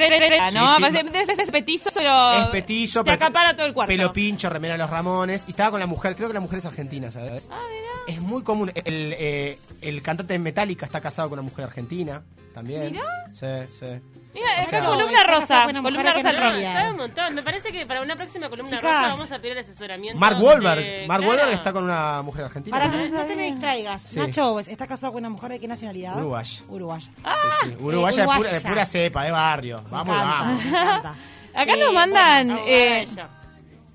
Sí, 0.50 0.54
no, 0.54 0.78
ma- 0.78 0.88
es, 0.88 1.50
petizo, 1.50 1.90
pero 1.92 2.32
Es 2.38 2.46
petizo, 2.48 3.00
te 3.00 3.10
pero- 3.10 3.16
acapara 3.16 3.56
todo 3.56 3.66
el 3.66 3.74
cuarto. 3.74 3.88
Pelo 3.90 4.12
pincho, 4.12 4.48
remera 4.48 4.74
de 4.74 4.78
los 4.78 4.88
Ramones. 4.90 5.46
Y 5.48 5.50
estaba 5.50 5.72
con 5.72 5.80
la 5.80 5.86
mujer, 5.86 6.14
creo 6.14 6.28
que 6.28 6.34
la 6.34 6.40
mujer 6.40 6.60
es 6.60 6.66
argentina, 6.66 7.10
¿sabes? 7.10 7.48
Ah, 7.50 7.60
Es 8.06 8.20
muy 8.20 8.42
común. 8.44 8.70
El, 8.76 9.14
eh, 9.18 9.58
el 9.82 10.00
cantante 10.00 10.34
de 10.34 10.38
Metallica 10.38 10.86
está 10.86 11.00
casado 11.00 11.28
con 11.28 11.40
una 11.40 11.48
mujer 11.48 11.64
argentina 11.64 12.22
también. 12.54 12.96
Sí, 13.38 13.46
sí. 13.70 13.86
Mira, 14.34 14.60
es 14.60 14.68
sea- 14.68 14.84
columna 14.84 15.22
rosa, 15.24 15.62
columna 15.64 16.12
rosa 16.12 16.32
no 16.40 16.52
es. 16.54 16.64
Sabe 16.72 16.90
un 16.90 16.96
montón. 16.96 17.34
Me 17.34 17.42
parece 17.42 17.70
que 17.72 17.86
para 17.86 18.02
una 18.02 18.16
próxima 18.16 18.48
columna 18.48 18.70
Chicas. 18.76 18.82
rosa 18.82 19.08
vamos 19.12 19.32
a 19.32 19.36
pedir 19.38 19.52
el 19.52 19.58
asesoramiento. 19.58 20.18
Mark 20.18 20.38
de- 20.38 20.44
Wahlberg. 20.44 21.06
Mark 21.06 21.20
claro. 21.22 21.28
Wahlberg 21.28 21.52
está 21.54 21.72
con 21.72 21.84
una 21.84 22.22
mujer 22.22 22.44
argentina. 22.46 22.76
Para, 22.76 22.88
no, 22.88 23.06
no 23.08 23.24
te 23.26 23.36
me 23.36 23.44
distraigas. 23.44 24.02
Sí. 24.02 24.18
Nacho 24.18 24.42
Boves, 24.50 24.68
¿está 24.68 24.86
casado 24.86 25.12
con 25.12 25.20
una 25.20 25.30
mujer 25.30 25.50
de 25.52 25.60
qué 25.60 25.68
nacionalidad? 25.68 26.16
Uruguaya. 26.16 26.60
Uruguaya. 26.68 27.06
Sí, 27.16 27.68
sí. 27.70 27.76
Uruguaya, 27.80 28.22
eh, 28.24 28.26
de, 28.26 28.26
pura, 28.26 28.36
de 28.38 28.40
uruguaya. 28.56 28.68
pura 28.70 28.84
cepa, 28.86 29.24
de 29.24 29.30
barrio. 29.30 29.84
Vamos, 29.90 30.16
encanta, 30.16 31.00
vamos. 31.02 31.18
Acá 31.54 31.76
nos 31.76 31.94
mandan... 31.94 32.50
Abogada 32.50 32.70
eh, 32.70 33.02
ella. 33.02 33.28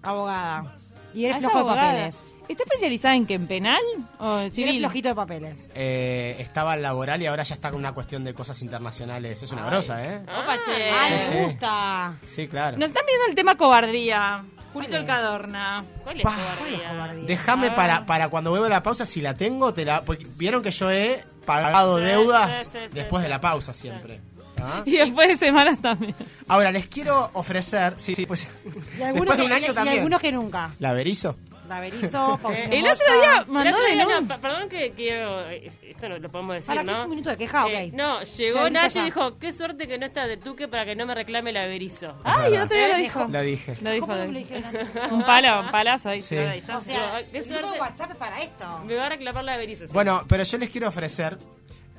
Abogada. 0.01 0.75
Y 1.13 1.25
eres 1.25 1.37
ah, 1.37 1.39
flojo 1.49 1.59
de 1.59 1.75
papeles. 1.75 2.25
¿Está 2.49 2.63
especializada 2.63 3.15
en 3.15 3.25
qué? 3.25 3.35
¿En 3.35 3.47
penal 3.47 3.81
o 4.19 4.33
en 4.39 4.41
Y 4.41 4.45
eres 4.45 4.55
civil? 4.55 4.79
flojito 4.79 5.09
de 5.09 5.15
papeles. 5.15 5.69
Eh, 5.75 6.35
estaba 6.39 6.75
en 6.75 6.81
laboral 6.81 7.21
y 7.21 7.25
ahora 7.27 7.43
ya 7.43 7.55
está 7.55 7.71
con 7.71 7.79
una 7.79 7.93
cuestión 7.93 8.23
de 8.23 8.33
cosas 8.33 8.61
internacionales. 8.61 9.41
Es 9.41 9.51
una 9.51 9.65
grosa, 9.65 10.03
¿eh? 10.03 10.21
Opa, 10.23 10.61
che. 10.65 10.89
Ay, 10.91 11.19
Sí, 11.19 11.31
me 11.31 11.37
sí. 11.37 11.43
gusta. 11.45 12.13
Sí, 12.27 12.47
claro. 12.47 12.77
Nos 12.77 12.87
están 12.89 13.03
viendo 13.05 13.25
el 13.27 13.35
tema 13.35 13.55
cobardía. 13.55 14.43
Julito 14.73 14.91
¿Cuál 14.93 15.01
el? 15.01 15.07
Cadorna. 15.07 15.85
¿Cuál 16.03 16.17
es 16.17 16.23
Pa. 16.23 16.35
cobardía? 16.35 16.89
cobardía? 16.89 17.25
Déjame 17.27 17.67
Ah. 17.67 17.75
para, 17.75 18.05
para 18.05 18.29
cuando 18.29 18.49
vuelva 18.49 18.67
la 18.69 18.81
pausa, 18.83 19.05
si 19.05 19.21
la 19.21 19.35
tengo, 19.35 19.73
te 19.73 19.85
la. 19.85 20.03
Porque 20.03 20.25
vieron 20.35 20.61
que 20.63 20.71
yo 20.71 20.89
he 20.91 21.23
pagado 21.45 21.99
Sí, 21.99 22.05
deudas 22.05 22.59
sí, 22.61 22.69
sí, 22.73 22.77
sí, 22.87 22.93
después 22.93 23.21
sí. 23.21 23.23
de 23.25 23.29
la 23.29 23.39
pausa 23.41 23.73
siempre. 23.73 24.19
¿Ah? 24.61 24.81
Y 24.85 24.97
después 24.97 25.27
de 25.27 25.35
semanas 25.35 25.81
también. 25.81 26.15
Ahora, 26.47 26.71
les 26.71 26.87
quiero 26.87 27.29
ofrecer. 27.33 27.93
Sí, 27.97 28.15
sí, 28.15 28.25
pues. 28.25 28.47
Y 28.65 28.69
después 28.99 29.37
de 29.37 29.43
un 29.43 29.49
que, 29.49 29.53
año 29.55 29.71
y 29.71 29.73
también. 29.73 29.97
algunos 29.99 30.21
que 30.21 30.31
nunca. 30.31 30.71
¿La 30.79 30.93
Berizo? 30.93 31.35
La 31.67 31.79
Berizo, 31.79 32.37
Paulina 32.41 32.65
El 32.65 32.85
otro 32.85 33.05
día 33.21 33.45
mandó 33.47 33.77
de 33.79 33.95
no, 33.95 34.27
perdón 34.41 34.67
que 34.67 34.91
quiero. 34.91 35.49
Esto 35.49 36.09
lo, 36.09 36.19
lo 36.19 36.29
podemos 36.29 36.55
decir, 36.55 36.67
Para 36.67 36.83
¿no? 36.83 36.91
es 36.91 37.03
un 37.05 37.09
minuto 37.09 37.29
de 37.29 37.37
queja, 37.37 37.65
ok. 37.65 37.71
Eh, 37.71 37.91
no, 37.93 38.21
llegó 38.21 38.69
Nacho 38.69 38.99
y 38.99 39.03
dijo: 39.05 39.39
Qué 39.39 39.53
suerte 39.53 39.87
que 39.87 39.97
no 39.97 40.05
está 40.05 40.27
de 40.27 40.35
Tuque 40.35 40.67
para 40.67 40.83
que 40.83 40.93
no 40.93 41.05
me 41.05 41.15
reclame 41.15 41.53
la 41.53 41.65
Berizo. 41.65 42.15
Ay, 42.25 42.53
el 42.55 42.61
otro 42.63 42.75
día 42.75 42.89
lo 42.89 42.95
¿Eh? 42.95 43.01
dijo. 43.01 43.25
Lo 43.29 43.41
dije. 43.41 43.73
Lo 43.81 43.91
dijo. 43.91 44.05
¿Cómo 44.07 44.17
lo? 44.19 44.23
Un 45.15 45.23
palo, 45.23 45.61
un 45.61 45.71
palazo 45.71 46.09
ahí. 46.09 46.19
Sí. 46.21 46.35
O 46.37 46.81
sea, 46.81 47.21
Qué 47.31 47.43
suerte. 47.43 47.79
WhatsApp 47.79 48.13
para 48.17 48.41
esto. 48.41 48.65
Me 48.85 48.95
va 48.95 49.05
a 49.05 49.09
reclamar 49.09 49.45
la 49.45 49.55
Berizo. 49.55 49.87
sí. 49.87 49.93
Bueno, 49.93 50.23
pero 50.27 50.43
yo 50.43 50.57
les 50.57 50.69
quiero 50.69 50.89
ofrecer 50.89 51.37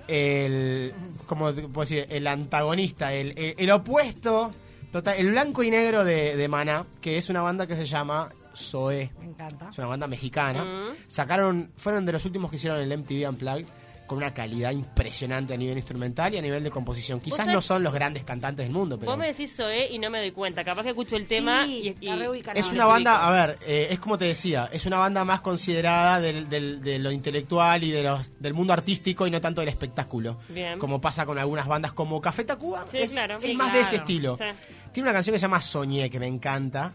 el, 0.09 0.93
como 1.27 1.53
puedo 1.53 1.81
decir, 1.81 2.07
el 2.09 2.27
antagonista, 2.27 3.13
el, 3.13 3.37
el- 3.39 3.55
el 3.59 3.71
opuesto, 3.71 4.51
total, 4.91 5.17
el 5.19 5.31
blanco 5.31 5.63
y 5.63 5.71
negro 5.71 6.05
de, 6.05 6.37
de 6.37 6.49
Maná, 6.49 6.87
que 7.01 7.17
es 7.19 7.29
una 7.31 7.43
banda 7.43 7.67
que 7.67 7.77
se 7.77 7.87
llama 7.87 8.29
Zoé. 8.57 9.11
Me 9.19 9.27
encanta. 9.27 9.69
Es 9.71 9.79
una 9.79 9.89
banda 9.89 10.07
mexicana. 10.07 10.65
Mm. 10.65 10.95
Sacaron, 11.07 11.71
fueron 11.77 12.07
de 12.07 12.13
los 12.13 12.25
últimos 12.25 12.51
que 12.51 12.57
hicieron 12.57 12.79
el 12.81 12.97
MTV 12.99 13.29
Unplugged 13.29 13.67
con 14.07 14.19
una 14.19 14.35
calidad 14.35 14.71
impresionante 14.73 15.55
a 15.55 15.57
nivel 15.57 15.77
instrumental 15.79 16.35
y 16.35 16.39
a 16.39 16.43
nivel 16.43 16.63
de 16.63 16.71
composición. 16.71 17.21
Quizás 17.21 17.47
no 17.47 17.63
son 17.63 17.83
los 17.83 17.93
grandes 17.95 18.23
cantantes 18.25 18.67
del 18.67 18.73
mundo, 18.75 18.99
pero 18.99 19.13
Vos 19.13 19.19
me 19.19 19.29
decís 19.29 19.57
Zoé 19.57 19.91
y 19.93 19.99
no 19.99 20.11
me 20.11 20.19
doy 20.21 20.31
cuenta. 20.31 20.63
Capaz 20.63 20.83
que 20.83 20.91
escucho 20.91 21.17
el 21.17 21.27
tema 21.27 21.65
Sí, 21.65 21.95
y. 22.01 22.07
la 22.07 22.17
y- 22.27 22.43
es 22.59 22.67
una 22.71 22.85
banda, 22.87 23.27
a 23.27 23.31
ver, 23.31 23.59
eh, 23.67 23.89
es 23.91 23.99
como 23.99 24.19
te 24.19 24.27
decía, 24.27 24.69
es 24.73 24.85
una 24.87 24.99
banda 24.99 25.25
más 25.25 25.41
considerada 25.41 26.21
del, 26.21 26.49
del- 26.51 26.83
de 26.83 26.99
lo 26.99 27.11
intelectual 27.11 27.83
y 27.83 27.91
de 27.93 28.03
los, 28.03 28.31
del 28.39 28.53
mundo 28.55 28.73
artístico 28.75 29.27
y 29.27 29.31
no 29.31 29.41
tanto 29.41 29.61
del 29.63 29.69
espectáculo. 29.71 30.39
Bien. 30.51 30.79
Como 30.79 31.01
pasa 31.01 31.25
con 31.25 31.39
algunas 31.39 31.67
bandas 31.67 31.93
como 31.93 32.21
Café 32.21 32.45
Tacuba. 32.45 32.85
Sí, 32.91 32.99
es, 32.99 33.13
claro. 33.13 33.37
es 33.37 33.43
Sí, 33.43 33.55
más 33.55 33.73
de 33.73 33.81
ese 33.81 33.97
estilo. 33.97 34.37
Sí. 34.37 34.45
Tiene 34.93 35.09
una 35.09 35.15
canción 35.15 35.33
que 35.35 35.39
se 35.39 35.43
llama 35.45 35.63
Soñé, 35.63 36.11
que 36.11 36.21
me 36.21 36.27
encanta. 36.27 36.93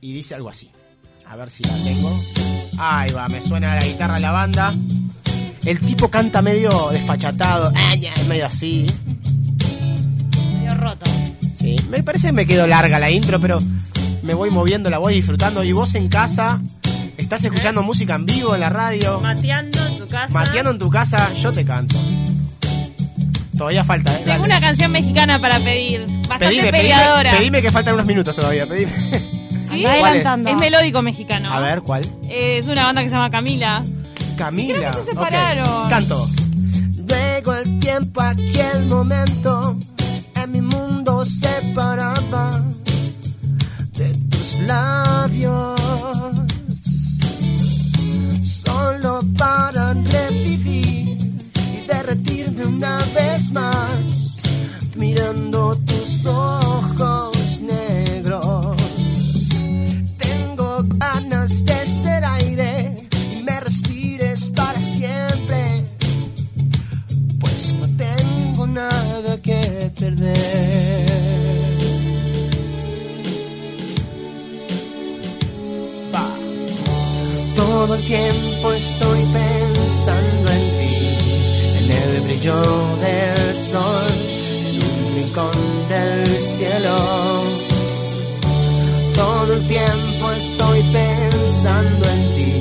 Y 0.00 0.12
dice 0.12 0.34
algo 0.34 0.48
así. 0.48 0.70
A 1.26 1.36
ver 1.36 1.48
si 1.50 1.62
la 1.62 1.74
tengo. 1.84 2.10
Ahí 2.78 3.12
va, 3.12 3.28
me 3.28 3.40
suena 3.40 3.74
la 3.76 3.84
guitarra 3.86 4.14
de 4.14 4.20
la 4.20 4.32
banda. 4.32 4.74
El 5.64 5.80
tipo 5.80 6.08
canta 6.08 6.40
medio 6.42 6.88
desfachatado. 6.90 7.72
ah, 7.74 7.94
ya, 7.96 8.12
medio 8.28 8.46
así. 8.46 8.90
Medio 10.36 10.74
roto. 10.76 11.04
Sí, 11.54 11.76
me 11.88 12.02
parece 12.02 12.28
que 12.28 12.32
me 12.32 12.46
quedó 12.46 12.66
larga 12.66 12.98
la 12.98 13.10
intro, 13.10 13.38
pero 13.40 13.62
me 14.22 14.34
voy 14.34 14.50
moviendo, 14.50 14.88
la 14.90 14.98
voy 14.98 15.14
disfrutando. 15.14 15.62
Y 15.62 15.72
vos 15.72 15.94
en 15.94 16.08
casa, 16.08 16.60
estás 17.18 17.44
escuchando 17.44 17.82
música 17.82 18.14
en 18.14 18.24
vivo 18.26 18.54
en 18.54 18.60
la 18.60 18.70
radio, 18.70 19.20
Mateando 19.20 19.86
en 19.86 19.98
tu 19.98 20.06
casa. 20.06 20.32
mateando 20.32 20.70
en 20.70 20.78
tu 20.78 20.88
casa, 20.90 21.32
yo 21.34 21.52
te 21.52 21.64
canto. 21.64 21.98
Todavía 23.56 23.84
falta, 23.84 24.14
¿eh? 24.18 24.22
Tengo 24.24 24.44
una 24.44 24.58
canción 24.58 24.90
mexicana 24.90 25.38
para 25.38 25.58
pedir. 25.60 26.06
Bastante 26.06 26.46
Pedime, 26.46 26.62
pedime, 26.70 26.78
peleadora. 26.78 27.30
pedime 27.32 27.60
que 27.60 27.70
faltan 27.70 27.92
unos 27.94 28.06
minutos 28.06 28.34
todavía. 28.34 28.66
Pedime. 28.66 28.90
¿Sí? 29.70 29.82
¿Cuál 29.82 30.16
es? 30.48 30.56
melódico 30.56 31.02
mexicano. 31.02 31.52
A 31.52 31.60
ver, 31.60 31.82
¿cuál? 31.82 32.04
Eh, 32.28 32.56
es 32.58 32.68
una 32.68 32.86
banda 32.86 33.02
que 33.02 33.08
se 33.08 33.14
llama 33.14 33.30
Camila. 33.30 33.82
Camila. 34.40 34.92
Creo 34.92 35.04
que 35.04 35.04
se 35.04 35.18
Ok. 35.18 35.24
separaron. 35.24 35.88
Canto. 35.90 36.30
Luego 37.06 37.54
el 37.56 37.78
tiempo, 37.78 38.22
aquel 38.22 38.86
momento, 38.86 39.76
en 40.34 40.52
mi 40.52 40.62
mundo 40.62 41.26
se 41.26 41.72
paraba 41.74 42.64
de 43.98 44.14
tus 44.30 44.58
labios. 44.60 45.78
Solo 48.42 49.20
para 49.36 49.92
revivir 49.92 51.18
y 51.74 51.86
derretirme 51.86 52.64
una 52.64 53.04
vez 53.14 53.52
más, 53.52 54.42
mirando 54.96 55.76
tus 55.84 56.24
ojos 56.24 57.29
nada 68.72 69.36
que 69.42 69.90
perder. 69.98 71.20
Todo 77.56 77.94
el 77.94 78.04
tiempo 78.04 78.72
estoy 78.72 79.20
pensando 79.32 80.50
en 80.50 80.64
ti, 80.78 80.96
en 81.78 81.90
el 81.90 82.20
brillo 82.22 82.60
del 83.06 83.56
sol, 83.56 84.12
en 84.66 84.76
un 84.82 85.14
rincón 85.14 85.88
del 85.88 86.40
cielo. 86.40 86.96
Todo 89.14 89.54
el 89.54 89.66
tiempo 89.66 90.30
estoy 90.32 90.82
pensando 90.92 92.08
en 92.10 92.34
ti, 92.34 92.59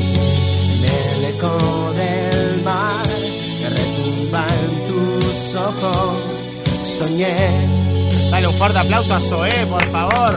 Soñé. 6.99 8.29
Dale 8.29 8.47
un 8.47 8.53
fuerte 8.55 8.77
aplauso 8.79 9.15
a 9.15 9.21
Zoé, 9.21 9.65
por 9.67 9.81
favor. 9.85 10.35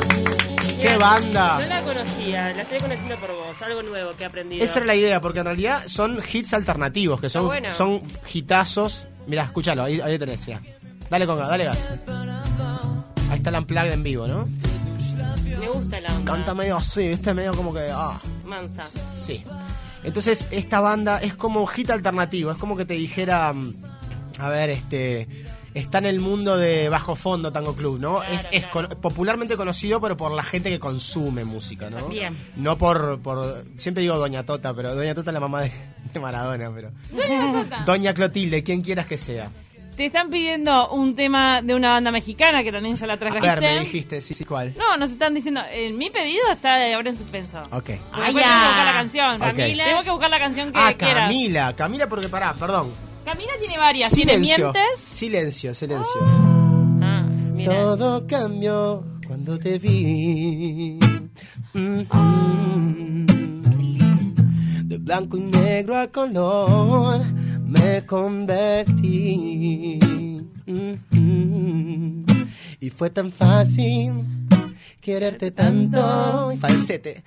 ¡Qué 0.81 0.93
No 0.93 0.99
banda! 1.01 1.59
la 1.67 1.83
conocía, 1.83 2.53
la 2.53 2.63
estoy 2.63 2.79
conociendo 2.79 3.17
por 3.17 3.31
vos. 3.35 3.63
Algo 3.63 3.83
nuevo 3.83 4.13
que 4.17 4.23
he 4.23 4.27
aprendido. 4.27 4.65
Esa 4.65 4.79
era 4.79 4.87
la 4.87 4.95
idea, 4.95 5.21
porque 5.21 5.41
en 5.41 5.47
realidad 5.47 5.83
son 5.89 6.21
hits 6.33 6.55
alternativos, 6.55 7.21
que 7.21 7.29
son, 7.31 7.47
bueno. 7.47 7.69
son 7.73 8.01
hitazos. 8.33 9.09
Mirá, 9.27 9.43
escúchalo, 9.43 9.83
ahí, 9.83 10.01
ahí 10.01 10.17
tenés, 10.21 10.47
mirá. 10.47 10.61
Dale 11.11 11.27
con 11.27 11.37
gas, 11.37 11.49
dale 11.49 11.65
gas. 11.65 11.91
Ahí 13.29 13.39
está 13.39 13.51
el 13.51 13.57
unplugged 13.57 13.93
en 13.93 14.03
vivo, 14.05 14.29
¿no? 14.29 14.47
Me 15.59 15.69
gusta 15.69 16.01
la 16.01 16.15
onda. 16.15 16.33
Canta 16.33 16.55
medio 16.55 16.77
así, 16.77 17.09
viste, 17.09 17.35
medio 17.35 17.55
como 17.55 17.75
que... 17.75 17.89
Ah. 17.93 18.21
Mansa. 18.45 18.85
Sí. 19.17 19.43
Entonces, 20.05 20.47
esta 20.53 20.81
banda 20.81 21.19
es 21.23 21.35
como 21.35 21.67
hit 21.67 21.91
alternativo. 21.91 22.53
Es 22.53 22.57
como 22.59 22.77
que 22.77 22.85
te 22.85 22.95
dijera. 22.95 23.53
mm, 23.53 23.73
A 24.39 24.49
ver, 24.49 24.71
este. 24.71 25.27
Está 25.75 25.99
en 25.99 26.07
el 26.07 26.21
mundo 26.21 26.57
de 26.59 26.89
Bajo 26.91 27.17
Fondo 27.17 27.51
Tango 27.53 27.75
Club, 27.75 27.99
¿no? 27.99 28.19
Claro, 28.21 28.35
es 28.35 28.47
es 28.53 28.67
claro. 28.67 28.89
con- 28.91 29.01
popularmente 29.01 29.57
conocido, 29.57 30.01
pero 30.01 30.17
por 30.19 30.31
la 30.33 30.43
gente 30.43 30.69
que 30.69 30.79
consume 30.79 31.45
música, 31.45 31.89
¿no? 31.89 32.09
Bien. 32.09 32.37
No 32.57 32.77
por, 32.77 33.21
por. 33.23 33.65
Siempre 33.77 34.03
digo 34.03 34.17
Doña 34.19 34.45
Tota, 34.45 34.75
pero 34.75 34.95
Doña 34.95 35.15
Tota 35.15 35.31
es 35.31 35.35
la 35.35 35.41
mamá 35.41 35.63
de, 35.63 35.73
de 36.13 36.21
Maradona, 36.21 36.71
pero. 36.75 36.91
Doña 37.87 38.13
Clotilde, 38.15 38.63
quien 38.63 38.83
quieras 38.83 39.07
que 39.07 39.17
sea. 39.17 39.51
Te 39.97 40.07
están 40.07 40.31
pidiendo 40.31 40.89
un 40.91 41.15
tema 41.15 41.61
de 41.61 41.75
una 41.75 41.91
banda 41.93 42.11
mexicana 42.11 42.63
que 42.63 42.73
también 42.73 42.97
ya 42.97 43.07
la 43.07 43.13
A 43.13 43.17
ver, 43.17 43.31
me 43.31 43.41
trajiste. 43.41 43.81
dijiste, 43.81 44.21
sí, 44.23 44.33
sí, 44.33 44.45
¿cuál? 44.47 44.75
No, 44.77 44.97
nos 44.97 45.11
están 45.11 45.35
diciendo, 45.35 45.61
eh, 45.71 45.93
mi 45.93 46.09
pedido 46.09 46.51
está 46.51 46.77
de 46.77 46.95
ahora 46.95 47.11
en 47.11 47.17
suspenso. 47.19 47.63
Ok. 47.71 47.91
Ah, 47.91 48.01
Ah, 48.13 48.27
tengo 48.27 48.39
que 48.39 48.45
ya. 48.45 48.67
buscar 48.69 48.87
la 48.87 48.93
canción. 48.95 49.39
Camila. 49.39 49.85
Tengo 49.85 50.03
que 50.03 50.11
buscar 50.11 50.31
la 50.31 50.39
canción 50.39 50.73
que 50.73 50.79
Ah, 50.79 50.95
quieras. 50.97 51.29
Camila. 51.29 51.77
Camila, 51.77 52.09
porque 52.09 52.29
pará, 52.31 52.55
perdón. 52.55 52.91
Camila 53.25 53.53
tiene 53.59 53.79
varias. 53.79 54.13
Tiene 54.13 54.33
Silencio. 54.33 54.73
mientes. 54.73 55.01
Silencio, 55.05 55.75
silencio. 55.75 56.21
Ah, 57.01 57.27
mira. 57.53 57.73
Todo 57.73 58.27
cambió 58.27 59.05
cuando 59.27 59.59
te 59.59 59.79
vi. 59.79 60.99
Mm-hmm. 61.75 63.27
De 64.85 64.99
blanco 64.99 65.37
y 65.39 65.43
negro 65.43 65.97
a 65.99 66.09
color 66.09 67.25
me 67.65 68.05
convertí. 68.05 69.99
Mm-hmm. 70.67 72.49
Y 72.81 72.91
fue 72.91 73.11
tan 73.11 73.31
fácil 73.33 74.13
quererte 75.01 75.51
tanto. 75.51 76.53
Falsete. 76.61 77.23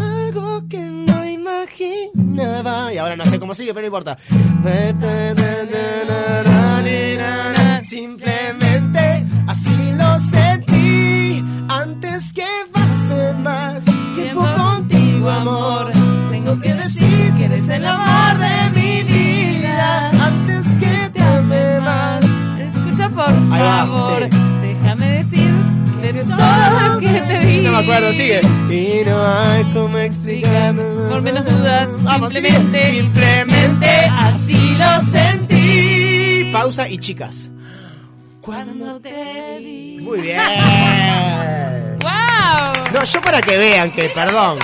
Algo 0.00 0.66
que 0.68 0.80
no 0.80 1.28
imaginaba. 1.28 2.92
Y 2.92 2.98
ahora 2.98 3.16
no 3.16 3.26
sé 3.26 3.38
cómo 3.38 3.54
sigue, 3.54 3.72
pero 3.72 3.82
no 3.82 3.86
importa. 3.86 4.18
Simplemente 7.82 9.24
así 9.46 9.92
lo 9.96 10.18
sentí. 10.18 11.44
Antes 11.68 12.32
que 12.32 12.46
pase 12.72 13.32
más 13.34 13.84
tiempo 14.16 14.44
contigo, 14.56 15.30
amor. 15.30 15.92
Tengo 16.30 16.60
que 16.60 16.74
decir 16.74 17.32
que 17.34 17.44
eres 17.44 17.68
el 17.68 17.86
amor 17.86 18.38
de 18.38 18.70
mi 18.80 19.02
vida. 19.04 20.10
Antes 20.10 20.66
que 20.78 21.10
te 21.10 21.22
ame 21.22 21.80
más. 21.80 22.24
Escucha 22.58 23.08
por 23.10 23.48
favor. 23.50 24.28
sí. 24.30 24.38
Déjame 24.62 25.22
decir 25.22 25.75
de 26.12 26.24
todo 26.24 26.92
lo 26.94 26.98
que 27.00 27.20
te 27.20 27.38
di. 27.46 27.60
No 27.60 27.72
me 27.72 27.78
acuerdo, 27.78 28.12
sigue. 28.12 28.40
Y 28.70 29.04
no 29.04 29.26
hay 29.26 29.64
como 29.72 29.98
explicar. 29.98 30.74
Por 30.74 31.22
menos 31.22 31.44
dudas, 31.44 31.88
Vamos, 32.02 32.32
sigue. 32.32 32.50
simplemente, 32.50 32.90
simplemente 33.02 33.88
así 34.10 34.74
lo 34.76 35.02
sentí. 35.02 36.50
Pausa 36.52 36.88
y 36.88 36.98
chicas. 36.98 37.50
Cuando 38.40 39.00
te 39.00 39.58
vi. 39.60 39.98
Muy 40.00 40.20
bien. 40.20 40.38
¡Wow! 42.00 42.72
No, 42.94 43.04
yo 43.04 43.20
para 43.20 43.40
que 43.40 43.56
vean 43.58 43.90
que, 43.90 44.04
perdón. 44.10 44.58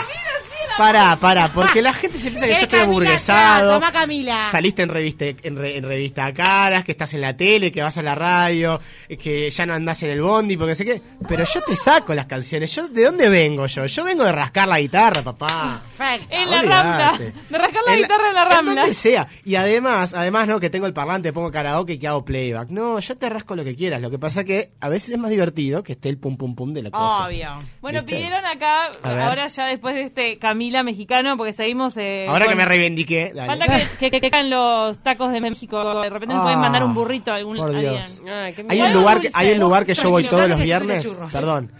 Pará, 0.78 1.16
pará, 1.16 1.52
porque 1.52 1.82
la 1.82 1.92
gente 1.92 2.18
se 2.18 2.30
piensa 2.30 2.46
que 2.46 2.52
yo 2.52 2.58
¿Qué, 2.58 2.64
estoy 2.64 2.78
Camila? 2.80 2.92
aburguesado. 2.96 3.74
Toma, 3.74 3.92
Camila. 3.92 4.42
Saliste 4.44 4.82
en 4.82 4.88
revista, 4.88 5.24
en, 5.26 5.56
re- 5.56 5.76
en 5.76 5.84
revista 5.84 6.32
Caras, 6.32 6.84
que 6.84 6.92
estás 6.92 7.12
en 7.14 7.20
la 7.20 7.36
tele, 7.36 7.70
que 7.70 7.82
vas 7.82 7.96
a 7.98 8.02
la 8.02 8.14
radio, 8.14 8.80
que 9.20 9.50
ya 9.50 9.66
no 9.66 9.74
andás 9.74 10.02
en 10.02 10.10
el 10.10 10.22
bondi, 10.22 10.56
porque 10.56 10.74
sé 10.74 10.84
qué. 10.84 11.02
Pero 11.28 11.44
yo 11.44 11.60
te 11.62 11.76
saco 11.76 12.14
las 12.14 12.26
canciones. 12.26 12.74
Yo, 12.74 12.88
¿De 12.88 13.04
dónde 13.04 13.28
vengo 13.28 13.66
yo? 13.66 13.86
Yo 13.86 14.04
vengo 14.04 14.24
de 14.24 14.32
rascar 14.32 14.68
la 14.68 14.78
guitarra, 14.80 15.22
papá. 15.22 15.82
Perfecto. 15.96 16.26
En 16.34 16.50
la. 16.50 16.62
Rambla. 16.62 17.18
De 17.50 17.58
rascar 17.58 17.82
la 17.86 17.92
En 17.94 17.98
guitarra 18.00 18.28
en 18.28 18.34
la 18.34 18.44
Rambla. 18.44 18.74
donde 18.82 18.94
sea. 18.94 19.26
Y 19.44 19.54
además, 19.56 20.14
además, 20.14 20.48
no, 20.48 20.58
que 20.60 20.70
tengo 20.70 20.86
el 20.86 20.92
parlante, 20.94 21.32
pongo 21.32 21.50
karaoke 21.50 21.94
y 21.94 21.98
que 21.98 22.08
hago 22.08 22.24
playback. 22.24 22.70
No, 22.70 22.98
yo 22.98 23.16
te 23.16 23.28
rasco 23.28 23.54
lo 23.56 23.64
que 23.64 23.74
quieras. 23.76 24.00
Lo 24.00 24.10
que 24.10 24.18
pasa 24.18 24.44
que 24.44 24.72
a 24.80 24.88
veces 24.88 25.10
es 25.10 25.18
más 25.18 25.30
divertido 25.30 25.82
que 25.82 25.92
esté 25.92 26.08
el 26.08 26.18
pum 26.18 26.36
pum 26.36 26.54
pum 26.54 26.72
de 26.72 26.82
la 26.82 26.90
cosa. 26.90 27.26
Obvio. 27.26 27.58
Bueno, 27.80 28.00
¿Viste? 28.00 28.14
pidieron 28.16 28.44
acá, 28.46 28.90
ahora 29.02 29.46
ya 29.46 29.66
después 29.66 29.94
de 29.94 30.02
este 30.02 30.38
Camila 30.62 30.82
mexicano, 30.84 31.36
porque 31.36 31.52
seguimos... 31.52 31.96
eh, 31.96 32.26
Ahora 32.28 32.46
que 32.46 32.54
me 32.54 32.64
reivindiqué, 32.64 33.32
dale. 33.34 33.48
Falta 33.48 33.66
que, 33.66 33.96
que, 33.98 34.20
que 34.20 34.30
caigan 34.30 34.48
los 34.48 34.96
tacos 35.02 35.32
de 35.32 35.40
México. 35.40 35.82
De 36.00 36.08
repente 36.08 36.34
me 36.34 36.40
Ah, 36.40 36.44
pueden 36.44 36.60
mandar 36.60 36.84
un 36.84 36.94
burrito 36.94 37.32
a 37.32 37.34
algún 37.34 37.56
por. 37.56 37.76
Dios. 37.76 38.22
Hay 38.68 38.80
un 38.80 38.92
lugar 38.92 39.20
que, 39.20 39.28
hay 39.34 39.50
un 39.52 39.58
lugar 39.58 39.84
que 39.84 39.94
yo 39.94 40.10
voy 40.10 40.22
todos 40.24 40.48
los 40.48 40.60
viernes. 40.62 41.04
Perdón. 41.32 41.72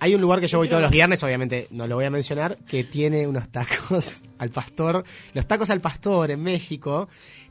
Hay 0.00 0.14
un 0.14 0.20
lugar 0.20 0.40
que 0.40 0.48
yo 0.48 0.58
voy 0.58 0.68
todos 0.68 0.82
los 0.82 0.90
viernes, 0.90 1.22
obviamente 1.22 1.68
no 1.70 1.86
lo 1.86 1.94
voy 1.94 2.04
a 2.04 2.10
mencionar, 2.10 2.58
que 2.68 2.84
tiene 2.84 3.26
unos 3.26 3.48
tacos 3.48 4.22
al 4.38 4.50
pastor. 4.50 5.02
Los 5.32 5.46
tacos 5.46 5.70
al 5.70 5.80
pastor 5.80 6.30
en 6.30 6.42
México 6.42 7.08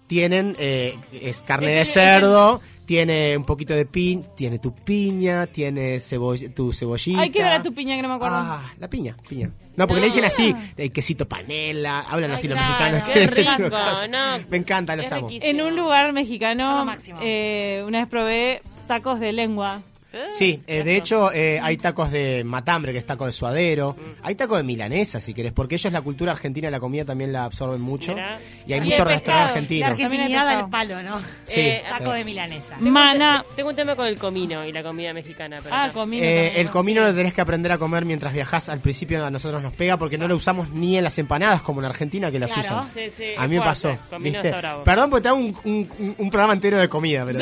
tienen 0.08 0.56
eh, 0.60 0.96
es 1.12 1.42
carne 1.44 1.72
de 1.72 1.86
cerdo, 1.86 2.62
tiene 2.86 3.36
un 3.36 3.44
poquito 3.46 3.74
de 3.74 3.86
pin, 3.86 4.26
tiene 4.36 4.60
tu 4.60 4.74
piña, 4.74 5.48
tiene 5.48 5.98
ceboll- 5.98 6.54
tu 6.54 6.72
cebollita. 6.72 7.22
Ay, 7.22 7.30
¿qué 7.32 7.40
era 7.40 7.64
tu 7.64 7.74
piña 7.74 7.96
que 7.96 8.02
no 8.04 8.10
me 8.10 8.16
acuerdo? 8.16 8.36
Ah, 8.38 8.74
la 8.78 8.88
piña, 8.90 9.16
piña. 9.28 9.50
No, 9.76 9.88
porque 9.88 10.00
le 10.02 10.08
dicen 10.08 10.24
así, 10.24 10.56
el 10.78 10.92
quesito 10.92 11.28
panela, 11.28 12.00
hablan 12.00 12.32
Ay, 12.32 12.38
así 12.38 12.48
los 12.48 12.58
mexicanos. 12.58 13.04
rico, 13.36 14.08
no. 14.10 14.48
Me 14.50 14.58
encanta, 14.58 14.96
los 14.96 15.12
amo. 15.12 15.28
riquísimo. 15.28 15.52
En 15.60 15.66
un 15.68 15.76
lugar 15.76 16.14
mexicano, 16.14 16.86
eh, 17.22 17.84
una 17.86 18.00
vez 18.00 18.08
probé 18.08 18.62
tacos 18.88 19.20
de 19.20 19.34
lengua. 19.34 19.82
Sí, 20.32 20.62
eh, 20.68 20.84
de 20.84 20.96
hecho 20.98 21.32
eh, 21.32 21.60
hay 21.62 21.78
tacos 21.78 22.12
de 22.12 22.44
matambre, 22.44 22.92
que 22.92 22.98
es 23.00 23.06
taco 23.06 23.26
de 23.26 23.32
suadero, 23.32 23.96
hay 24.22 24.36
tacos 24.36 24.58
de 24.58 24.64
milanesa 24.64 25.20
si 25.20 25.34
querés, 25.34 25.52
porque 25.54 25.76
ellos 25.76 25.92
la 25.94 26.02
cultura 26.02 26.32
argentina, 26.32 26.70
la 26.72 26.80
comida 26.80 27.06
también 27.06 27.32
la 27.34 27.46
absorben 27.46 27.82
mucho 27.82 28.14
Mirá. 28.14 28.38
y 28.68 28.74
hay 28.74 28.82
muchos 28.82 29.06
restaurantes 29.06 29.28
La 29.28 29.44
argentinos. 29.50 29.88
Hay 29.88 30.04
argentinidad 30.04 30.48
al 30.50 30.70
palo, 30.70 31.04
¿no? 31.04 31.20
Sí, 31.44 31.60
Eh, 31.62 31.84
Taco 31.90 32.12
sí. 32.12 32.18
de 32.20 32.26
milanesa. 32.26 32.76
Tengo 32.76 32.92
Mana. 32.92 33.46
te- 33.50 33.56
Tengo 33.56 33.70
un 33.70 33.76
tema 33.76 33.96
con 33.96 34.06
el 34.06 34.18
comino 34.20 34.66
y 34.66 34.72
la 34.72 34.84
comida 34.84 35.14
mexicana. 35.14 35.60
Pero 35.64 35.76
Ah, 35.76 35.88
no. 35.88 35.94
comino. 35.94 36.24
Eh, 36.24 36.28
también. 36.46 36.66
el 36.66 36.70
comino 36.72 37.02
lo 37.02 37.14
tenés 37.16 37.34
que 37.34 37.42
aprender 37.42 37.72
a 37.72 37.78
comer 37.78 38.06
mientras 38.06 38.34
viajás. 38.34 38.70
Al 38.70 38.80
principio 38.80 39.26
a 39.26 39.30
nosotros 39.32 39.62
nos 39.62 39.74
pega 39.74 39.98
porque 39.98 40.18
no 40.18 40.28
lo 40.28 40.36
usamos 40.36 40.70
ni 40.70 40.98
en 40.98 41.04
las 41.04 41.18
empanadas 41.18 41.62
como 41.64 41.80
en 41.82 41.86
Argentina 41.86 42.32
que 42.32 42.40
las 42.40 42.52
Claro. 42.54 42.80
usan. 42.82 42.90
Sí, 42.94 43.12
sí, 43.18 43.24
a 43.38 43.48
mí 43.48 43.56
me 43.56 43.62
pasó. 43.62 43.98
¿viste? 44.20 44.48
está 44.48 44.58
bravo. 44.60 44.84
Perdón 44.84 45.10
porque 45.10 45.24
te 45.24 45.28
hago 45.30 45.38
un, 45.40 45.58
un- 45.64 46.16
un- 46.20 46.30
programa 46.30 46.54
entero 46.54 46.78
de 46.80 46.90
comida. 46.90 47.26
Pero 47.26 47.40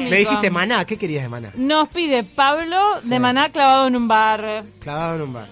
me 0.00 0.16
dijiste 0.18 0.50
maná. 0.50 0.84
¿Qué 0.84 0.96
querías 0.96 1.22
de 1.24 1.28
maná? 1.28 1.52
Nos 1.92 1.94
pide 1.94 2.24
Pablo 2.24 2.78
Sí. 3.02 3.10
de 3.10 3.18
maná 3.18 3.52
clavado 3.52 3.86
en 3.86 3.96
un 3.96 4.08
bar. 4.08 4.64
Clavado 4.80 5.16
en 5.16 5.22
un 5.22 5.32
bar. 5.34 5.48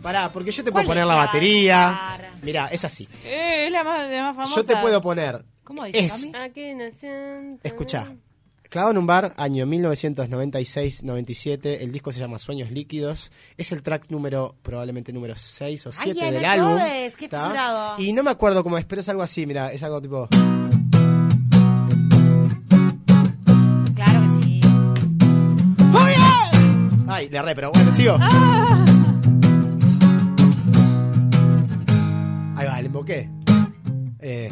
Pará, 0.00 0.32
porque 0.32 0.50
yo 0.50 0.64
te 0.64 0.72
¿Cuál 0.72 0.84
puedo 0.86 0.94
poner 0.94 1.06
la 1.06 1.16
batería. 1.16 2.18
Mirá, 2.40 2.68
es 2.68 2.82
así. 2.86 3.06
Eh, 3.26 3.66
es 3.66 3.72
la 3.72 3.84
más, 3.84 4.08
la 4.10 4.22
más 4.22 4.36
famosa. 4.36 4.56
Yo 4.56 4.64
te 4.64 4.74
puedo 4.78 5.02
poner. 5.02 5.44
¿Cómo 5.62 5.84
dice, 5.84 5.98
Es. 5.98 6.30
Cami? 6.32 6.44
Aquí 6.44 6.72
nació- 6.74 7.58
Escuchá. 7.62 8.10
Clavado 8.70 8.92
en 8.92 8.98
un 8.98 9.06
bar, 9.06 9.34
año 9.36 9.66
1996-97. 9.66 11.82
El 11.82 11.92
disco 11.92 12.10
se 12.10 12.20
llama 12.20 12.38
Sueños 12.38 12.70
Líquidos. 12.70 13.30
Es 13.58 13.70
el 13.70 13.82
track 13.82 14.06
número, 14.08 14.54
probablemente 14.62 15.12
número 15.12 15.34
6 15.36 15.86
o 15.88 15.90
Ay, 15.90 15.94
7 16.14 16.22
Ana 16.22 16.30
del 16.30 16.44
álbum. 16.46 16.78
Qué. 17.18 17.28
Y 18.02 18.14
no 18.14 18.22
me 18.22 18.30
acuerdo 18.30 18.64
cómo 18.64 18.78
es, 18.78 18.86
pero 18.86 19.02
es 19.02 19.08
algo 19.10 19.22
así, 19.22 19.44
mira, 19.46 19.70
es 19.72 19.82
algo 19.82 20.00
tipo. 20.00 20.26
Ay, 27.22 27.28
le 27.30 27.38
erré, 27.38 27.54
pero 27.54 27.70
bueno, 27.70 27.92
sigo. 27.92 28.16
Ah, 28.20 28.84
Ahí 32.56 32.66
va, 32.66 32.80
le 32.80 32.86
emboqué. 32.86 33.30
Eh. 34.18 34.50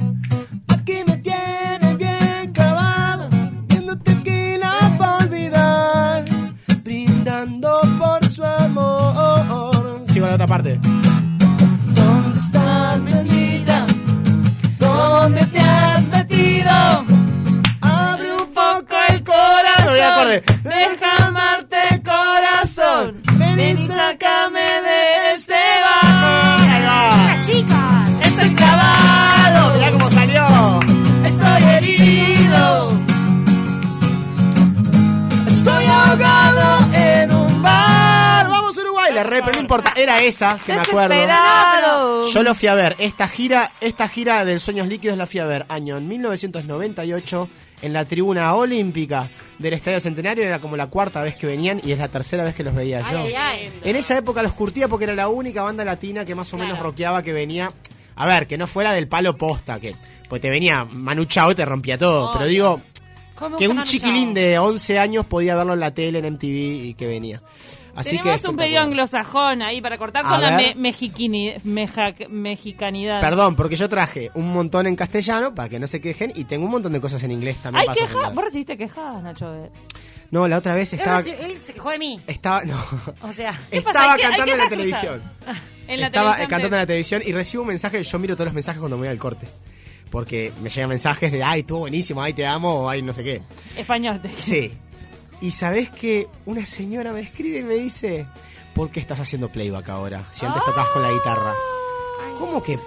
Aquí 0.69 0.95
me 1.05 1.17
tiene 1.17 1.97
bien 1.97 2.53
clavado, 2.53 3.29
viendo 3.67 3.99
tequila 3.99 4.95
para 4.99 5.17
olvidar, 5.25 6.25
brindando 6.85 7.81
por 7.99 8.25
su 8.27 8.45
amor. 8.45 10.05
Sigo 10.07 10.27
a 10.27 10.29
la 10.29 10.35
otra 10.37 10.47
parte. 10.47 10.79
¿Dónde 11.95 12.39
estás, 12.39 13.03
bendita? 13.03 13.85
¿Dónde 14.79 15.45
te 15.47 15.59
has 15.59 16.07
metido? 16.07 16.71
Abre 17.81 18.33
un 18.33 18.49
poco 18.55 18.95
el 19.09 19.25
corazón. 19.25 20.41
No. 20.65 20.71
Deja 20.71 21.20
y 24.21 24.23
sácame 24.23 24.60
Pero 39.41 39.53
no 39.55 39.61
importa. 39.61 39.93
Era 39.97 40.23
esa 40.23 40.59
que 40.65 40.73
me 40.73 40.81
acuerdo. 40.81 42.29
Yo 42.29 42.43
lo 42.43 42.55
fui 42.55 42.69
a 42.69 42.75
ver. 42.75 42.97
Esta 42.99 43.29
gira, 43.29 43.73
esta 43.81 44.09
gira 44.09 44.45
del 44.45 44.61
Sueños 44.61 44.87
Líquidos 44.89 45.17
la 45.17 45.27
fui 45.27 45.41
a 45.41 45.47
ver 45.47 45.67
año 45.69 45.97
en 45.97 46.09
1998 46.09 47.49
en 47.83 47.93
la 47.93 48.05
tribuna 48.05 48.55
olímpica 48.55 49.31
del 49.59 49.75
Estadio 49.75 50.01
Centenario. 50.01 50.45
Era 50.45 50.61
como 50.61 50.77
la 50.77 50.89
cuarta 50.89 51.23
vez 51.23 51.37
que 51.37 51.47
venían 51.47 51.81
y 51.85 51.93
es 51.93 51.99
la 51.99 52.09
tercera 52.09 52.45
vez 52.45 52.55
que 52.55 52.63
los 52.63 52.75
veía 52.75 53.01
yo. 53.11 53.19
Ay, 53.19 53.35
ay. 53.35 53.73
En 53.85 53.97
esa 53.97 54.17
época 54.17 54.43
los 54.43 54.53
curtía 54.53 54.89
porque 54.89 55.05
era 55.05 55.15
la 55.15 55.29
única 55.29 55.63
banda 55.63 55.85
latina 55.85 56.25
que 56.25 56.35
más 56.35 56.53
o 56.55 56.59
menos 56.59 56.79
rockeaba 56.79 57.23
que 57.23 57.33
venía. 57.33 57.73
A 58.17 58.27
ver, 58.27 58.47
que 58.47 58.59
no 58.59 58.67
fuera 58.67 58.93
del 58.93 59.09
palo 59.09 59.37
posta, 59.37 59.81
que 59.81 59.95
pues 60.29 60.43
te 60.43 60.51
venía 60.51 60.85
Manu 60.85 61.25
Chao 61.25 61.53
y 61.53 61.55
te 61.55 61.65
rompía 61.65 61.97
todo. 61.97 62.33
Pero 62.35 62.45
digo, 62.45 62.81
¿Cómo 63.35 63.57
que 63.57 63.69
un 63.69 63.83
chiquilín 63.85 64.35
de 64.35 64.59
11 64.59 64.99
años 64.99 65.25
podía 65.25 65.57
verlo 65.57 65.73
en 65.73 65.81
la 65.81 65.95
tele, 65.95 66.19
en 66.19 66.35
MTV 66.35 66.85
y 66.85 66.95
que 66.95 67.07
venía. 67.07 67.41
Así 67.95 68.11
Tenemos 68.17 68.41
que 68.41 68.49
un 68.49 68.57
pedido 68.57 68.81
anglosajón 68.83 69.63
ahí 69.63 69.81
para 69.81 69.99
cortar 69.99 70.25
A 70.25 70.31
con 70.31 70.41
la 70.41 70.57
me- 70.57 70.75
mexiquini- 70.77 71.61
meja- 71.65 72.15
mexicanidad. 72.29 73.21
Perdón, 73.21 73.57
porque 73.57 73.77
yo 73.77 73.89
traje 73.89 74.31
un 74.35 74.53
montón 74.53 74.87
en 74.87 74.97
castellano 74.97 75.55
para 75.55 75.69
que 75.69 75.79
no 75.79 75.87
se 75.87 76.01
quejen 76.01 76.33
y 76.35 76.45
tengo 76.45 76.65
un 76.67 76.71
montón 76.73 76.93
de 76.93 77.01
cosas 77.01 77.23
en 77.23 77.31
inglés 77.33 77.57
también. 77.63 77.81
Ay, 77.81 77.87
para 77.87 77.95
queja. 77.97 78.09
sorprender. 78.13 78.35
¿Vos 78.35 78.45
recibiste 78.45 78.77
quejas, 78.77 79.23
Nacho? 79.23 79.51
de- 79.53 79.71
No, 80.31 80.47
la 80.47 80.59
otra 80.59 80.75
vez 80.75 80.93
estaba. 80.93 81.21
él 81.21 81.59
se 81.65 81.73
quejó 81.75 81.91
de 81.91 81.99
mí. 81.99 82.21
Estaba. 82.27 82.63
No. 82.65 82.77
O 83.23 83.33
sea, 83.33 83.59
¿Qué 83.71 83.83
pasa? 83.83 83.99
Estaba 84.01 84.13
Hay 84.15 84.21
hay 84.21 84.27
cantando 84.29 84.43
en 84.53 84.59
la 84.59 84.65
quejas 84.65 84.71
televisión. 84.71 85.23
En 85.89 86.01
la 86.01 86.07
Estaba 86.07 86.27
televisión 86.27 86.49
cantando 86.51 86.77
en 86.77 86.81
la 86.83 86.87
televisión 86.87 87.23
y 87.27 87.33
recibo 87.33 87.63
un 87.65 87.69
mensaje. 87.69 88.05
Yo 88.05 88.19
miro 88.21 88.37
todos 88.37 88.45
los 88.47 88.55
mensajes 88.55 88.79
cuando 88.79 88.97
me 88.97 89.01
voy 89.03 89.09
al 89.09 89.19
corte. 89.19 89.49
Porque 90.09 90.53
me 90.63 90.71
llegan 90.71 90.89
mensajes 90.89 91.31
de, 91.33 91.43
ay, 91.43 91.61
estuvo 91.61 91.81
buenísimo, 91.81 92.23
ay, 92.23 92.33
te 92.33 92.47
amo, 92.47 92.83
o 92.83 92.89
ay, 92.89 93.03
no 93.03 93.13
sé 93.13 93.23
qué. 93.25 93.43
Español. 93.77 94.21
te- 94.23 94.29
Sí. 94.41 94.73
Y 95.41 95.51
sabés 95.53 95.91
que 95.91 96.29
una 96.47 96.67
señora 96.67 97.13
me 97.13 97.21
escribe 97.21 97.61
y 97.61 97.63
me 97.63 97.75
dice, 97.75 98.27
¿por 98.75 98.91
qué 98.91 99.01
estás 99.01 99.21
haciendo 99.21 99.49
playback 99.49 99.89
ahora? 99.89 100.27
Si 100.31 100.45
antes 100.45 100.63
tocabas 100.65 100.89
con 100.91 101.03
la 101.03 101.11
guitarra. 101.13 101.55
¿Cómo 102.39 102.63
que, 102.63 102.79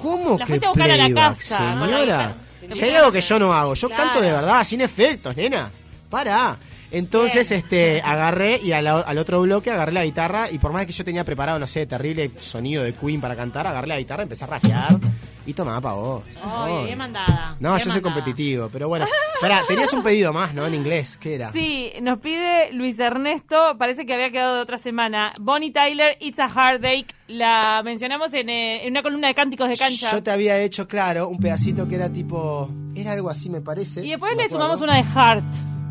cómo 0.00 0.36
La 0.38 0.46
que 0.46 0.54
a 0.54 0.56
la 0.58 0.72
playback, 0.72 1.36
casa, 1.38 1.56
señora? 1.58 2.02
guitarra. 2.02 2.34
Si 2.74 2.84
hay 2.84 2.94
algo 2.94 3.12
que 3.12 3.20
yo 3.20 3.38
no 3.38 3.52
hago, 3.52 3.74
yo 3.74 3.88
Claro. 3.88 4.02
canto 4.04 4.20
de 4.22 4.32
verdad, 4.32 4.64
sin 4.64 4.80
efectos, 4.80 5.36
nena. 5.36 5.70
Para. 6.10 6.56
Entonces, 6.90 7.50
este, 7.50 8.00
agarré 8.02 8.58
y 8.62 8.72
al, 8.72 8.86
al 8.86 9.18
otro 9.18 9.40
bloque 9.40 9.70
agarré 9.70 9.92
la 9.92 10.04
guitarra 10.04 10.48
y 10.50 10.58
por 10.58 10.72
más 10.72 10.86
que 10.86 10.92
yo 10.92 11.04
tenía 11.04 11.24
preparado, 11.24 11.58
no 11.58 11.66
sé, 11.66 11.86
terrible 11.86 12.30
sonido 12.38 12.84
de 12.84 12.92
Queen 12.94 13.20
para 13.20 13.34
cantar, 13.34 13.66
agarré 13.66 13.88
la 13.88 13.98
guitarra, 13.98 14.22
empecé 14.22 14.44
a 14.44 14.46
rajear 14.46 14.96
y 15.46 15.52
tomaba 15.54 15.80
para 15.80 15.94
vos. 15.94 16.22
Oye, 16.42 16.74
Ay. 16.78 16.84
bien 16.86 16.98
mandada. 16.98 17.56
No, 17.60 17.70
bien 17.70 17.78
yo 17.78 17.90
soy 17.90 18.00
mandada. 18.00 18.14
competitivo, 18.14 18.68
pero 18.72 18.88
bueno. 18.88 19.06
Espera, 19.34 19.62
tenías 19.68 19.92
un 19.92 20.02
pedido 20.02 20.32
más, 20.32 20.54
¿no? 20.54 20.66
En 20.66 20.74
inglés, 20.74 21.16
¿qué 21.18 21.34
era? 21.34 21.52
Sí, 21.52 21.92
nos 22.00 22.18
pide 22.18 22.72
Luis 22.72 22.98
Ernesto, 22.98 23.76
parece 23.78 24.06
que 24.06 24.14
había 24.14 24.30
quedado 24.30 24.56
de 24.56 24.62
otra 24.62 24.78
semana. 24.78 25.32
Bonnie 25.40 25.70
Tyler, 25.72 26.16
It's 26.20 26.38
a 26.38 26.48
Heartache, 26.48 27.06
la 27.28 27.82
mencionamos 27.84 28.32
en, 28.32 28.48
eh, 28.48 28.84
en 28.86 28.90
una 28.92 29.02
columna 29.02 29.28
de 29.28 29.34
cánticos 29.34 29.68
de 29.68 29.76
cancha. 29.76 30.10
Yo 30.12 30.22
te 30.22 30.30
había 30.30 30.58
hecho, 30.60 30.88
claro, 30.88 31.28
un 31.28 31.38
pedacito 31.38 31.86
que 31.88 31.96
era 31.96 32.10
tipo... 32.10 32.70
Era 32.94 33.12
algo 33.12 33.28
así, 33.28 33.50
me 33.50 33.60
parece. 33.60 34.04
Y 34.06 34.10
después 34.10 34.32
si 34.32 34.38
le 34.38 34.48
sumamos 34.48 34.80
una 34.80 34.96
de 34.96 35.02
Heart, 35.04 35.44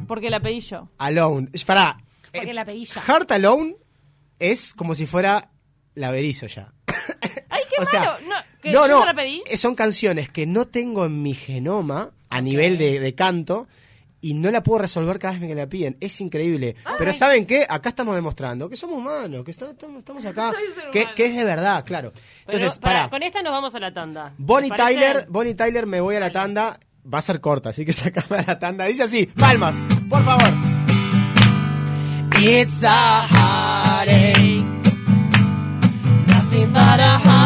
porque 0.07 0.29
la 0.29 0.39
pedí 0.39 0.61
yo. 0.61 0.87
Alone. 0.97 1.49
Pará. 1.65 1.97
Porque 2.31 2.51
eh, 2.51 2.53
la 2.53 2.63
pedí 2.65 2.85
ya. 2.85 3.01
Heart 3.01 3.31
Alone 3.33 3.75
es 4.39 4.73
como 4.73 4.95
si 4.95 5.05
fuera 5.05 5.51
la 5.95 6.11
berizo 6.11 6.47
ya. 6.47 6.73
¡Ay, 7.49 7.62
qué 7.75 7.83
O 7.83 7.86
sea, 7.86 7.99
malo! 8.01 8.13
No, 8.27 8.36
que 8.62 8.71
no, 8.71 8.88
yo 8.88 8.93
no, 8.93 8.99
se 9.01 9.05
la 9.05 9.13
pedí. 9.13 9.43
eh, 9.45 9.57
son 9.57 9.75
canciones 9.75 10.29
que 10.29 10.45
no 10.45 10.65
tengo 10.67 11.05
en 11.05 11.21
mi 11.21 11.33
genoma 11.33 12.12
a 12.29 12.41
nivel 12.41 12.77
de, 12.77 12.99
de 12.99 13.15
canto 13.15 13.67
y 14.21 14.36
no 14.36 14.49
la 14.51 14.63
puedo 14.63 14.79
resolver 14.79 15.19
cada 15.19 15.33
vez 15.33 15.41
que 15.41 15.47
me 15.47 15.55
la 15.55 15.67
piden. 15.67 15.97
Es 15.99 16.21
increíble. 16.21 16.77
Pero 16.97 17.12
¿saben 17.12 17.45
qué? 17.45 17.65
Acá 17.69 17.89
estamos 17.89 18.15
demostrando 18.15 18.69
que 18.69 18.77
somos 18.77 18.97
humanos, 18.99 19.43
que 19.43 19.51
estamos, 19.51 20.25
acá, 20.25 20.53
que, 20.93 21.25
es 21.25 21.36
de 21.36 21.43
verdad, 21.43 21.83
claro. 21.86 22.13
Entonces, 22.47 22.79
para. 22.79 23.09
con 23.09 23.21
esta 23.21 23.41
nos 23.43 23.51
vamos 23.51 23.75
a 23.75 23.79
la 23.79 23.93
tanda. 23.93 24.33
Bonnie. 24.38 24.69
Tyler, 24.71 25.25
Bonnie 25.29 25.55
Tyler, 25.55 25.86
me 25.86 25.99
voy 25.99 26.15
a 26.15 26.21
la 26.21 26.31
tanda. 26.31 26.79
Va 27.13 27.19
a 27.19 27.21
ser 27.21 27.41
corta, 27.41 27.69
así 27.71 27.86
que 27.86 27.91
sacame 27.93 28.38
a 28.39 28.45
la 28.47 28.59
tanda. 28.59 28.86
Dice 28.86 29.03
así, 29.03 29.25
palmas, 29.25 29.75
por 30.09 30.23
favor. 30.23 30.49
It's 32.39 32.81
a 32.86 33.27
heartache, 33.27 34.63
nothing 36.27 36.71
but 36.71 36.99
a 36.99 37.19
heartache. 37.19 37.42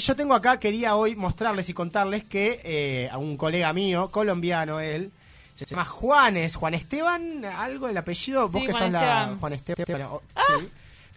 Yo 0.00 0.16
tengo 0.16 0.34
acá, 0.34 0.58
quería 0.58 0.96
hoy 0.96 1.14
mostrarles 1.16 1.68
y 1.68 1.74
contarles 1.74 2.24
que 2.24 2.60
eh, 2.64 3.08
a 3.10 3.18
un 3.18 3.36
colega 3.36 3.72
mío, 3.72 4.10
colombiano 4.10 4.80
él, 4.80 5.10
se 5.54 5.66
llama 5.66 5.84
Juanes, 5.84 6.56
Juan 6.56 6.74
Esteban, 6.74 7.44
algo 7.44 7.88
el 7.88 7.96
apellido, 7.96 8.48
vos 8.48 8.60
Sí, 8.62 8.66
que 8.66 8.72
Juan 8.72 8.84
sos 8.84 8.92
la. 8.92 9.36
Juan 9.38 9.52
Esteban, 9.52 10.02
oh, 10.10 10.22
Ah. 10.34 10.42
sí. 10.60 10.68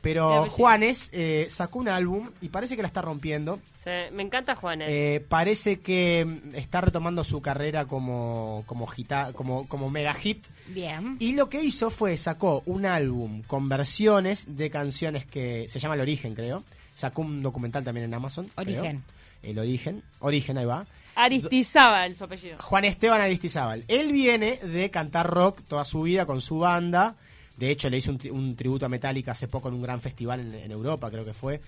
Pero. 0.01 0.47
Juanes 0.47 1.09
eh, 1.13 1.47
sacó 1.49 1.79
un 1.79 1.87
álbum 1.87 2.29
y 2.41 2.49
parece 2.49 2.75
que 2.75 2.81
la 2.81 2.89
está 2.89 3.01
rompiendo. 3.01 3.59
Sí, 3.85 3.89
me 4.11 4.23
encanta 4.23 4.53
Juanes. 4.55 4.89
Eh, 4.91 5.25
parece 5.29 5.79
que 5.79 6.25
mm, 6.25 6.55
está 6.55 6.81
retomando 6.81 7.23
su 7.23 7.41
carrera 7.41 7.85
como 7.85 8.63
como 8.65 8.85
hita- 8.87 9.31
como 9.33 9.65
como 9.69 9.89
mega 9.89 10.13
hit. 10.13 10.45
Bien. 10.67 11.15
Y 11.19 11.33
lo 11.35 11.47
que 11.47 11.61
hizo 11.63 11.89
fue 11.89 12.17
sacó 12.17 12.63
un 12.65 12.85
álbum 12.85 13.43
con 13.43 13.69
versiones 13.69 14.57
de 14.57 14.69
canciones 14.69 15.25
que 15.25 15.67
se 15.69 15.79
llama 15.79 15.95
El 15.95 16.01
Origen, 16.01 16.35
creo. 16.35 16.65
Sacó 16.93 17.21
un 17.21 17.41
documental 17.41 17.83
también 17.83 18.05
en 18.05 18.13
Amazon. 18.13 18.49
creo. 18.55 18.79
Origen. 18.81 19.03
El 19.41 19.59
Origen. 19.59 20.03
Origen, 20.19 20.57
ahí 20.57 20.65
va. 20.65 20.85
Aristizábal, 21.15 22.15
su 22.15 22.23
apellido. 22.23 22.57
Juan 22.59 22.85
Esteban 22.85 23.21
Aristizábal. 23.21 23.83
Él 23.87 24.11
viene 24.11 24.57
de 24.57 24.89
cantar 24.89 25.27
rock 25.29 25.61
toda 25.67 25.85
su 25.85 26.01
vida 26.03 26.25
con 26.25 26.41
su 26.41 26.59
banda. 26.59 27.15
De 27.57 27.69
hecho, 27.69 27.89
le 27.89 27.97
hizo 27.97 28.11
un, 28.11 28.19
tri- 28.19 28.31
un 28.31 28.55
tributo 28.55 28.85
a 28.85 28.89
Metallica 28.89 29.33
hace 29.33 29.47
poco 29.47 29.67
en 29.67 29.75
un 29.75 29.81
gran 29.81 30.01
festival 30.01 30.39
en, 30.39 30.53
en 30.55 30.71
Europa, 30.71 31.11
creo 31.11 31.23
que 31.25 31.33
fue. 31.33 31.61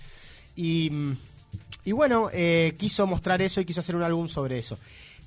Y, 0.56 0.90
y 1.84 1.92
bueno, 1.92 2.28
eh, 2.32 2.74
quiso 2.78 3.06
mostrar 3.06 3.40
eso 3.42 3.60
y 3.60 3.64
quiso 3.64 3.80
hacer 3.80 3.94
un 3.94 4.02
álbum 4.02 4.28
sobre 4.28 4.58
eso. 4.58 4.78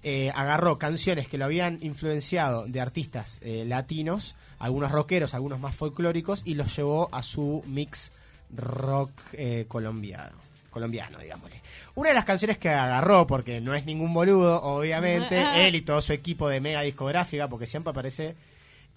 Eh, 0.03 0.31
agarró 0.33 0.77
canciones 0.77 1.27
que 1.27 1.37
lo 1.37 1.45
habían 1.45 1.77
influenciado 1.81 2.65
de 2.65 2.79
artistas 2.81 3.39
eh, 3.43 3.63
latinos, 3.65 4.35
algunos 4.57 4.91
rockeros, 4.91 5.33
algunos 5.33 5.59
más 5.59 5.75
folclóricos, 5.75 6.41
y 6.45 6.55
los 6.55 6.75
llevó 6.75 7.09
a 7.13 7.21
su 7.23 7.63
mix 7.67 8.11
rock 8.55 9.11
eh, 9.33 9.65
colombiano, 9.67 10.35
colombiano, 10.69 11.19
digámosle. 11.19 11.61
Una 11.95 12.09
de 12.09 12.15
las 12.15 12.25
canciones 12.25 12.57
que 12.57 12.69
agarró, 12.69 13.27
porque 13.27 13.59
no 13.61 13.73
es 13.75 13.85
ningún 13.85 14.13
boludo, 14.13 14.61
obviamente, 14.63 15.37
Ah. 15.39 15.59
él 15.67 15.75
y 15.75 15.81
todo 15.81 16.01
su 16.01 16.13
equipo 16.13 16.47
de 16.49 16.59
mega 16.59 16.81
discográfica, 16.81 17.47
porque 17.47 17.65
siempre 17.67 17.91
aparece 17.91 18.35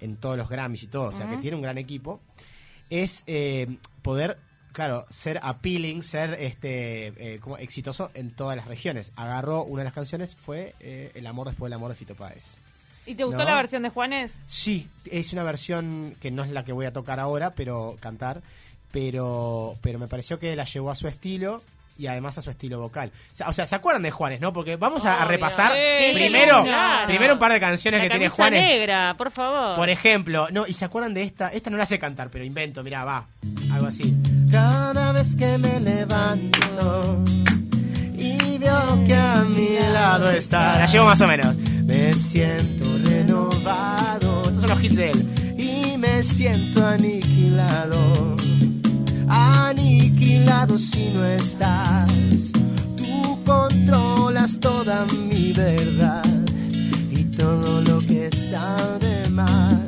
en 0.01 0.17
todos 0.17 0.37
los 0.37 0.49
Grammys 0.49 0.83
y 0.83 0.87
todo, 0.89 1.05
o 1.05 1.13
sea 1.13 1.29
que 1.29 1.37
tiene 1.37 1.57
un 1.57 1.63
gran 1.63 1.79
equipo, 1.79 2.21
es 2.91 3.23
eh, 3.27 3.77
poder, 4.03 4.39
claro, 4.73 5.07
ser 5.11 5.39
appealing, 5.43 6.03
ser 6.03 6.35
este 6.41 7.35
eh, 7.35 7.39
como 7.41 7.57
exitoso 7.57 8.11
en 8.15 8.31
todas 8.35 8.57
las 8.57 8.67
regiones. 8.67 9.13
Agarró 9.17 9.63
una 9.65 9.81
de 9.83 9.85
las 9.85 9.95
canciones, 9.95 10.35
fue 10.37 10.75
eh, 10.81 11.13
El 11.15 11.27
amor 11.27 11.47
después 11.49 11.69
del 11.71 11.75
amor 11.77 11.91
de 11.91 11.97
Fito 11.97 12.15
Páez. 12.17 12.57
¿Y 13.07 13.15
te 13.15 13.25
gustó 13.25 13.39
No. 13.41 13.45
la 13.51 13.57
versión 13.57 13.83
de 13.83 13.89
Juanes? 13.91 14.33
Sí, 14.47 14.89
es 15.11 15.33
una 15.33 15.43
versión 15.43 16.17
que 16.21 16.31
no 16.31 16.43
es 16.45 16.51
la 16.51 16.65
que 16.65 16.73
voy 16.73 16.87
a 16.87 16.93
tocar 16.93 17.19
ahora, 17.21 17.55
pero 17.55 17.97
cantar, 18.01 18.43
pero 18.93 19.75
pero 19.81 19.99
me 19.99 20.07
pareció 20.07 20.39
que 20.39 20.55
la 20.55 20.65
llevó 20.65 20.91
a 20.91 20.95
su 20.95 21.09
estilo 21.09 21.63
y 21.99 22.07
además 22.07 22.39
a 22.39 22.43
su 22.43 22.51
estilo 22.51 22.81
vocal. 22.81 23.13
O 23.33 23.37
sea, 23.37 23.49
o 23.49 23.53
sea, 23.53 23.67
¿se 23.67 23.75
acuerdan 23.75 24.03
de 24.03 24.11
Juanes, 24.11 24.41
no? 24.41 24.53
Porque 24.53 24.77
vamos 24.77 25.05
a, 25.05 25.25
repasar 25.27 25.73
Sí, 25.73 26.15
primero, 26.15 26.63
claro. 26.65 27.07
primero 27.07 27.35
un 27.35 27.39
par 27.39 27.53
de 27.53 27.61
canciones 27.61 27.99
la 28.01 28.05
que 28.05 28.11
tiene 28.11 28.29
Juanes. 28.29 28.63
negra, 28.63 29.15
por 29.15 29.31
favor. 29.31 29.77
Por 29.77 29.91
ejemplo, 29.91 30.49
no, 30.51 30.67
y 30.67 30.73
se 30.73 30.85
acuerdan 30.85 31.15
de 31.15 31.23
esta, 31.23 31.49
esta 31.49 31.71
no 31.71 31.77
la 31.77 31.87
sé 31.87 31.99
cantar, 31.99 32.29
pero 32.31 32.45
invento, 32.45 32.83
mirá, 32.83 33.05
va, 33.05 33.27
algo 33.71 33.87
así. 33.87 34.15
Cada 34.51 35.13
vez 35.13 35.37
que 35.37 35.59
me 35.59 35.79
levanto 35.81 37.23
y 38.17 38.59
veo 38.59 39.05
que 39.05 39.15
a 39.15 39.45
mi 39.45 39.79
lado 39.93 40.31
está, 40.31 40.79
la 40.79 40.87
llevo 40.87 41.07
más 41.07 41.21
o 41.21 41.29
menos. 41.29 41.57
Me 41.59 42.15
siento 42.15 42.99
renovado, 42.99 44.43
estos 44.47 44.61
son 44.63 44.71
los 44.71 44.83
hits 44.83 44.97
de 44.97 45.11
él, 45.11 45.55
y 45.59 45.99
me 45.99 46.23
siento 46.23 46.87
aniquilado, 46.87 48.37
aniquilado 50.43 50.79
si 50.79 51.11
no 51.11 51.25
estás. 51.27 52.09
Tú 52.97 53.39
controlas 53.45 54.59
toda 54.61 55.05
mi 55.07 55.53
verdad 55.53 56.25
y 57.11 57.25
todo 57.37 57.81
lo 57.83 58.01
que 58.01 58.27
está 58.27 58.99
de 58.99 59.29
más. 59.31 59.79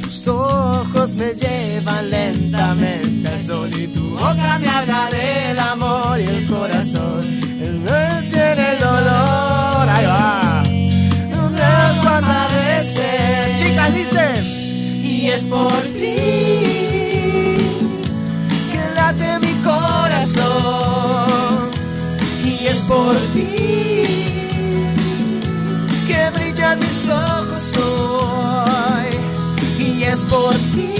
Tus 0.00 0.28
ojos 0.28 1.14
me 1.14 1.34
llevan 1.34 2.10
lentamente 2.10 3.28
al 3.28 3.40
sol 3.40 3.70
y 3.74 3.88
tu 3.88 4.10
boca 4.10 4.58
me 4.58 4.68
habla 4.68 5.08
del 5.10 5.58
amor 5.58 6.20
y 6.20 6.24
el 6.24 6.46
corazón. 6.46 7.26
Él 7.60 7.82
no 7.82 8.30
tiene 8.30 8.72
el 8.72 8.78
dolor. 8.78 9.88
Ahí 9.88 10.06
va. 10.06 10.62
Cuando 12.02 12.32
veces. 12.54 13.60
Chicas, 13.60 13.94
dicen. 13.94 14.44
Y 15.04 15.30
es 15.30 15.46
por 15.46 15.82
ti 15.92 16.61
por 22.92 23.16
ti 23.32 23.48
que 26.06 26.20
brillan 26.34 26.78
mis 26.80 27.08
ojos 27.08 27.76
hoy. 27.76 29.10
Y 29.78 30.04
es 30.04 30.24
por 30.26 30.54
ti 30.74 30.90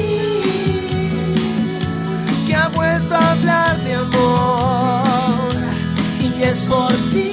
que 2.46 2.55
ha 2.55 2.68
vuelto 2.68 3.14
a 3.14 3.33
hablar 3.33 3.74
de 3.85 3.94
amor. 3.94 5.55
Y 6.20 6.42
es 6.42 6.66
por 6.66 6.92
ti 7.12 7.33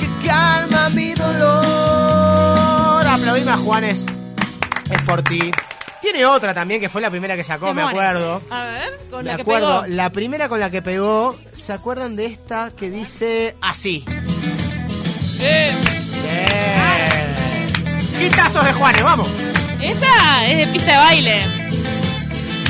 que 0.00 0.08
calma 0.26 0.90
mi 0.90 1.14
dolor. 1.14 3.06
Aplaudime 3.14 3.52
a 3.52 3.56
Juanes. 3.56 4.06
Es 4.90 5.02
por 5.02 5.22
ti. 5.22 5.50
Tiene 6.14 6.26
otra 6.28 6.54
también 6.54 6.80
que 6.80 6.88
fue 6.88 7.00
la 7.02 7.10
primera 7.10 7.34
que 7.34 7.42
sacó, 7.42 7.74
me 7.74 7.82
acuerdo. 7.82 8.40
A 8.48 8.64
ver, 8.66 9.00
con 9.10 9.24
Me 9.24 9.30
la 9.30 9.36
que 9.36 9.42
acuerdo, 9.42 9.82
pegó. 9.82 9.94
la 9.96 10.10
primera 10.10 10.48
con 10.48 10.60
la 10.60 10.70
que 10.70 10.80
pegó, 10.80 11.36
¿se 11.52 11.72
acuerdan 11.72 12.14
de 12.14 12.26
esta 12.26 12.70
que 12.78 12.88
dice 12.88 13.56
así? 13.60 14.04
Eh, 15.40 15.72
Sí. 16.12 16.28
Quitazos 18.20 18.64
de 18.64 18.72
Juanes, 18.74 19.02
vamos. 19.02 19.28
esta 19.80 20.46
es 20.46 20.56
de 20.58 20.66
pista 20.68 20.92
de 20.92 20.96
baile. 20.98 21.48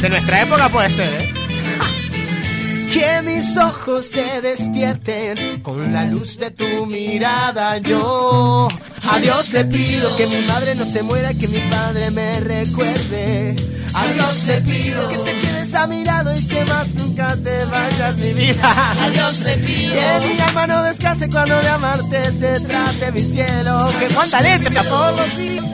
De 0.01 0.09
nuestra 0.09 0.41
época 0.41 0.69
puede 0.71 0.89
ser, 0.89 1.13
¿eh? 1.13 1.35
Que 2.95 3.21
mis 3.23 3.57
ojos 3.59 4.07
se 4.07 4.41
despierten 4.41 5.61
con 5.61 5.93
la 5.93 6.05
luz 6.05 6.39
de 6.39 6.51
tu 6.51 6.87
mirada. 6.87 7.77
Yo 7.79 8.69
a 9.11 9.19
Dios 9.19 9.53
le 9.53 9.64
pido 9.64 10.17
que 10.17 10.27
mi 10.27 10.40
madre 10.47 10.75
no 10.75 10.85
se 10.85 11.03
muera 11.03 11.35
que 11.35 11.49
mi 11.49 11.69
padre 11.71 12.11
me 12.11 12.40
recuerde. 12.40 13.57
A 13.95 14.07
Dios 14.09 14.45
le 14.45 14.61
pido 14.61 15.09
que 15.09 15.19
te 15.19 15.38
quedes 15.38 15.75
a 15.75 15.87
mi 15.87 16.05
lado 16.05 16.35
y 16.37 16.45
que 16.47 16.64
más 16.64 16.88
nunca 16.95 17.37
te 17.37 17.64
vayas, 17.67 18.17
mi 18.19 18.33
vida. 18.33 19.05
A 19.05 19.11
Dios 19.11 19.40
le 19.40 19.57
pido 19.59 19.95
que 19.95 20.35
mi 20.35 20.40
alma 20.40 20.67
no 20.67 20.83
descanse 20.83 21.29
cuando 21.29 21.61
de 21.61 21.69
amarte 21.69 22.33
se 22.33 22.61
trate, 22.61 23.12
mi 23.12 23.23
cielo. 23.23 23.90
Que 23.99 24.07
cuánta 24.14 24.40
letra 24.40 24.83
por 24.83 25.14
los 25.14 25.37
días. 25.37 25.64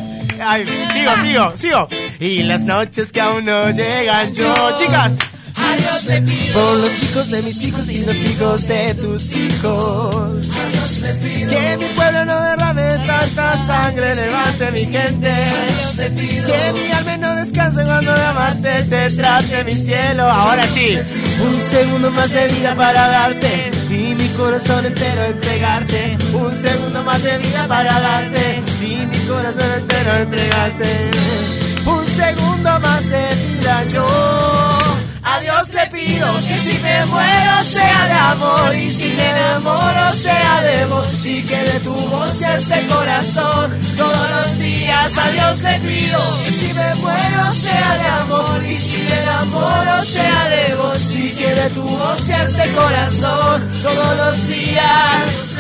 Ay, 0.43 0.64
sigo, 0.93 1.16
sigo, 1.23 1.53
sigo. 1.57 1.88
Y 2.19 2.43
las 2.43 2.64
noches 2.64 3.12
que 3.12 3.21
aún 3.21 3.45
no 3.45 3.71
llegan 3.71 4.33
yo, 4.35 4.75
chicas. 4.75 5.19
A 5.71 5.77
Dios 5.77 6.05
le 6.05 6.23
pido. 6.23 6.53
Por 6.55 6.79
los 6.79 7.03
hijos 7.03 7.31
de 7.31 7.43
mis 7.43 7.63
hijos 7.63 7.91
y 7.91 7.99
los 8.05 8.17
hijos 8.17 8.67
de 8.67 8.95
tus 8.95 9.33
hijos. 9.33 10.49
A 10.51 10.69
Dios 10.73 10.99
le 11.01 11.15
pido. 11.15 11.51
Que 11.51 11.77
mi 11.77 11.87
pueblo 11.95 12.25
no 12.25 12.41
derrame 12.41 13.07
tanta 13.07 13.57
sangre, 13.67 14.15
levante 14.15 14.71
mi 14.73 14.87
gente. 14.87 15.31
A 15.31 15.67
Dios 15.79 15.97
le 15.97 16.11
pido. 16.11 16.47
Que 16.47 16.73
mi 16.73 16.93
alma 16.93 17.17
no 17.17 17.37
descanse 17.37 17.85
cuando 17.85 18.13
de 18.13 18.25
amarte 18.25 18.83
se 18.83 19.11
trate 19.11 19.65
mi 19.65 19.77
cielo. 19.77 20.25
Ahora 20.25 20.67
sí, 20.69 20.99
un 21.41 21.61
segundo 21.61 22.11
más 22.11 22.31
de 22.31 22.49
vida 22.49 22.75
para 22.75 23.09
darte 23.09 23.71
y 23.91 24.15
mi 24.15 24.29
corazón 24.31 24.87
entero 24.87 25.25
entregarte. 25.25 26.17
Un 26.33 26.57
segundo 26.57 27.03
más 27.03 27.23
de 27.23 27.39
vida 27.39 27.67
para 27.69 28.01
darte 28.01 28.63
y 28.81 29.07
mi 29.07 29.19
corazón 29.27 29.71
entero 29.77 30.13
entregarte. 30.17 31.11
Un 31.87 32.07
segundo 32.07 32.81
más 32.81 33.09
de 33.09 33.35
vida 33.35 33.85
yo. 33.85 34.00
Si 36.61 36.79
me 36.79 37.07
muero 37.07 37.64
sea 37.64 38.07
de 38.07 38.12
amor 38.12 38.75
y 38.75 38.90
si 38.90 39.09
me 39.14 39.31
enamoro 39.31 40.12
sea 40.12 40.61
de 40.62 40.85
vos 40.87 41.25
y 41.25 41.42
que 41.42 41.57
de 41.57 41.81
tu 41.81 41.94
voz 41.94 42.33
sea 42.33 42.57
este 42.57 42.87
corazón 42.87 43.81
todos 43.96 44.31
los 44.31 44.59
días. 44.59 45.18
A 45.18 45.31
Dios 45.31 45.59
le 45.62 45.81
pido 45.81 46.20
que 46.44 46.51
si 46.53 46.73
me 46.75 46.94
muero 46.96 47.53
sea 47.55 47.96
de 47.96 48.09
amor 48.23 48.64
y 48.64 48.79
si 48.79 48.99
me 49.03 49.23
enamoro 49.23 50.03
sea 50.03 50.49
de 50.49 50.75
vos 50.75 51.03
y 51.14 51.31
que 51.31 51.55
de 51.55 51.70
tu 51.70 51.83
voz 51.83 52.20
sea 52.20 52.42
este 52.44 52.73
corazón 52.73 53.70
todos 53.83 54.16
los 54.18 54.46
días. 54.46 55.51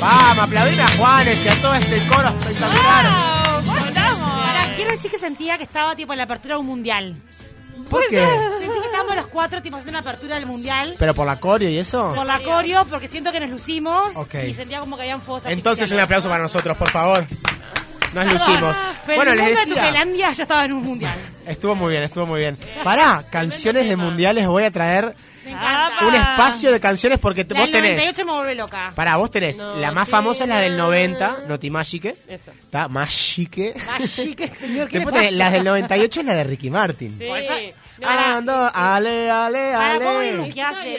Vamos, 0.00 0.44
aplaudime 0.44 0.82
a 0.82 0.88
Juanes 0.96 1.44
y 1.44 1.48
a 1.48 1.60
todo 1.60 1.74
este 1.74 2.06
coro 2.08 2.28
espectacular. 2.28 3.04
¡Wow! 3.04 3.66
¿Cómo 3.66 3.86
estamos? 3.86 4.32
Ahora, 4.32 4.72
quiero 4.74 4.90
decir 4.90 5.10
que 5.10 5.18
sentía 5.18 5.58
que 5.58 5.64
estaba 5.64 5.94
tipo 5.94 6.12
en 6.12 6.18
la 6.18 6.24
apertura 6.24 6.56
de 6.56 6.60
un 6.60 6.66
mundial. 6.66 7.16
¿Por 7.88 8.02
qué? 8.08 8.18
Sentí 8.58 8.72
que 8.72 8.86
estábamos 8.86 9.16
los 9.16 9.26
cuatro 9.28 9.62
tipo 9.62 9.76
haciendo 9.76 9.98
una 9.98 10.08
apertura 10.10 10.36
del 10.36 10.46
mundial. 10.46 10.96
¿Pero 10.98 11.14
por 11.14 11.26
la 11.26 11.36
coreo 11.40 11.68
y 11.70 11.78
eso? 11.78 12.12
Por 12.14 12.26
la 12.26 12.38
coreo, 12.40 12.84
porque 12.86 13.08
siento 13.08 13.30
que 13.32 13.40
nos 13.40 13.50
lucimos 13.50 14.16
Ok. 14.16 14.34
y 14.46 14.52
sentía 14.54 14.80
como 14.80 14.96
que 14.96 15.02
habían 15.02 15.20
fuegos 15.22 15.44
Entonces 15.46 15.90
un 15.92 16.00
aplauso 16.00 16.28
para 16.28 16.42
nosotros, 16.42 16.76
por 16.76 16.90
favor. 16.90 17.24
Nos 18.14 18.32
lucimos. 18.32 18.76
Pero 19.06 19.16
Bueno, 19.16 19.32
el 19.32 19.38
les 19.38 19.46
de 19.46 19.50
decía. 19.52 20.32
Ya 20.32 20.42
estaba 20.42 20.64
en 20.64 20.72
un 20.72 20.84
mundial. 20.84 21.14
Estuvo 21.46 21.74
muy 21.74 21.90
bien, 21.90 22.04
estuvo 22.04 22.26
muy 22.26 22.40
bien. 22.40 22.56
Pará, 22.84 23.24
canciones 23.30 23.88
de 23.88 23.96
mundiales 23.96 24.46
voy 24.46 24.62
a 24.62 24.70
traer 24.70 25.14
Me 25.44 25.50
encanta. 25.50 25.90
Ah, 26.00 26.06
un 26.06 26.14
espacio 26.14 26.72
de 26.72 26.80
canciones 26.80 27.18
porque 27.18 27.46
La 27.48 27.60
vos 27.60 27.64
del 27.66 27.72
tenés. 27.72 27.90
98 27.92 28.24
me 28.26 28.32
vuelve 28.32 28.54
loca. 28.54 28.92
Pará, 28.94 29.16
vos 29.16 29.30
tenés. 29.30 29.58
No 29.58 29.76
la 29.76 29.92
más 29.92 30.08
famosa 30.08 30.44
es 30.44 30.48
la 30.48 30.56
del 30.60 30.72
tiene- 30.74 30.82
90, 30.82 31.36
Noti 31.48 31.70
Magique. 31.70 32.16
Eso. 32.28 32.50
Está 32.50 32.88
Magique. 32.88 33.74
Más 33.86 34.10
señor, 34.10 34.36
¿qué 34.36 34.98
le 34.98 35.04
Después 35.04 35.14
tenés 35.14 35.24
pasa? 35.30 35.36
las 35.36 35.52
del 35.52 35.64
98 35.64 36.20
es 36.20 36.26
la 36.26 36.34
de 36.34 36.44
Ricky 36.44 36.70
Martin. 36.70 37.18
Sí. 37.18 37.26
Por 37.26 37.38
eso- 37.38 37.54
No, 37.98 38.08
Ando, 38.08 38.70
ale, 38.74 39.30
ale, 39.30 39.72
Para, 39.72 39.98
¿cómo 39.98 40.18
ale. 40.18 40.28
es? 40.30 40.34
el 40.46 40.54
¿Qué 40.54 40.62
hace? 40.62 40.98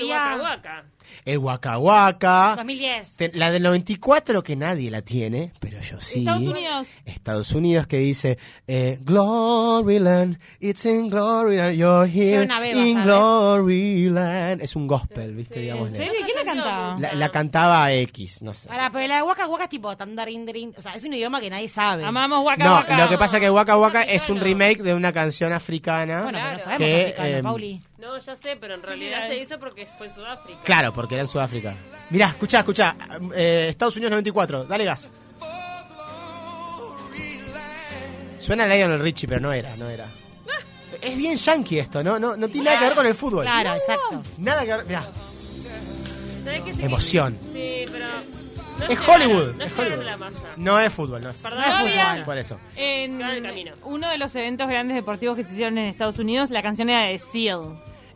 El 1.26 1.40
Waka 1.40 1.78
Waka. 1.80 2.54
2010. 2.58 3.18
Te- 3.18 3.32
La 3.34 3.50
del 3.52 3.64
94 3.64 4.44
que 4.44 4.56
nadie 4.56 4.92
la 4.92 5.02
tiene, 5.02 5.52
pero 5.60 5.82
yo 5.82 6.00
sí. 6.00 6.20
Estados 6.20 6.44
Unidos. 6.44 6.88
Estados 7.06 7.52
Unidos 7.52 7.88
que 7.88 7.98
dice 7.98 8.38
eh, 8.68 9.00
Gloryland, 9.02 10.38
it's 10.60 10.86
in 10.86 11.10
Gloryland, 11.10 11.76
you're 11.76 12.08
here 12.08 12.44
una 12.46 12.60
beba, 12.60 12.80
in. 12.80 13.04
Gloryland. 13.04 14.62
Es 14.62 14.76
un 14.76 14.88
gospel, 14.88 15.34
¿viste? 15.36 15.60
Digamos. 15.62 15.90
¿En 15.90 15.98
serio? 15.98 16.14
¿Quién 16.26 16.38
la 16.38 16.54
cantaba? 16.54 16.96
La, 17.00 17.14
la 17.16 17.30
cantaba 17.30 17.92
X, 17.94 18.42
no 18.44 18.54
sé. 18.54 18.68
Para, 18.68 18.90
pero 18.92 19.08
la 19.08 19.16
de 19.18 19.22
Waka 19.24 19.48
Waka 19.48 19.64
es 19.64 19.70
tipo 19.70 19.96
tandarindarin. 19.98 20.74
O 20.78 20.82
sea, 20.82 20.94
es 20.94 21.04
un 21.04 21.14
idioma 21.14 21.42
que 21.42 21.50
nadie 21.50 21.68
sabe. 21.68 22.06
Amamos 22.06 22.46
Waka 22.46 22.64
No, 22.64 22.74
Waka. 22.76 22.98
lo 22.98 23.10
que 23.10 23.18
pasa 23.18 23.38
es 23.38 23.44
que 23.44 23.50
Waka 23.50 23.78
Waka 23.78 24.04
es 24.04 24.30
un 24.30 24.40
remake 24.40 24.84
de 24.84 24.94
una 24.94 25.12
canción 25.12 25.54
africana. 25.54 26.24
Bueno, 26.24 26.38
pero 26.38 26.52
no 26.52 26.58
Claro. 26.58 26.64
sabemos 26.64 26.78
Que, 26.80 27.04
africano, 27.08 27.28
em, 27.38 27.44
Pauli. 27.44 27.82
No, 28.06 28.20
ya 28.20 28.36
sé, 28.36 28.56
pero 28.56 28.76
en 28.76 28.84
realidad 28.84 29.28
se 29.28 29.36
hizo 29.38 29.60
porque 29.60 29.88
fue 29.98 30.08
en 30.08 30.13
Sudáfrica. 30.13 30.60
Claro, 30.63 30.94
porque 30.94 31.15
era 31.15 31.24
en 31.24 31.28
Sudáfrica. 31.28 31.74
Mirá, 32.12 32.28
escuchá, 32.28 32.60
escuchá. 32.60 32.96
eh, 33.34 33.65
Estados 33.70 33.96
Unidos 33.96 34.12
94, 34.12 34.65
dale 34.65 34.86
gas. 34.86 35.10
Suena 38.38 38.68
Lionel 38.68 39.00
Richie, 39.00 39.28
pero 39.28 39.39
no 39.41 39.52
era, 39.52 39.76
no 39.78 39.89
era. 39.89 40.06
Es 41.02 41.18
bien 41.18 41.36
yankee 41.36 41.80
esto, 41.80 42.04
¿no? 42.04 42.20
No, 42.20 42.38
no 42.38 42.48
tiene 42.48 42.65
nada 42.65 42.80
que 42.80 42.86
ver 42.86 42.96
con 42.96 43.06
el 43.08 43.15
fútbol. 43.15 43.44
Claro, 43.44 43.74
exacto. 43.74 44.22
Nada 44.38 44.62
que 44.63 44.72
ver. 44.76 44.86
Mirá, 44.86 45.06
¿Sabes 46.44 46.62
qué? 46.63 46.74
Sí, 46.76 46.84
Emoción. 46.84 47.38
Sí, 47.54 47.86
pero... 47.91 48.06
No 48.78 48.86
Es 48.88 49.00
Hollywood, 49.08 49.56
No 49.56 49.63
es 49.63 49.78
Hollywood. 49.80 50.04
la 50.04 50.18
masa. 50.18 50.38
no 50.58 50.80
es 50.82 50.91
fútbol, 50.94 51.22
no 51.22 51.30
es 51.30 51.36
Perdón, 51.38 51.62
No 51.62 51.88
es 51.88 51.96
fútbol. 52.10 52.26
Por 52.26 52.38
eso. 52.38 52.60
En 52.76 53.22
uno 53.84 54.10
de 54.10 54.18
los 54.18 54.36
eventos 54.36 54.68
grandes 54.68 54.96
deportivos 54.96 55.38
que 55.38 55.44
se 55.44 55.54
hicieron 55.54 55.78
en 55.78 55.86
Estados 55.86 56.20
Unidos, 56.20 56.50
la 56.50 56.62
canción 56.62 56.89
era 56.89 57.08
de 57.10 57.18
Seal. 57.18 57.62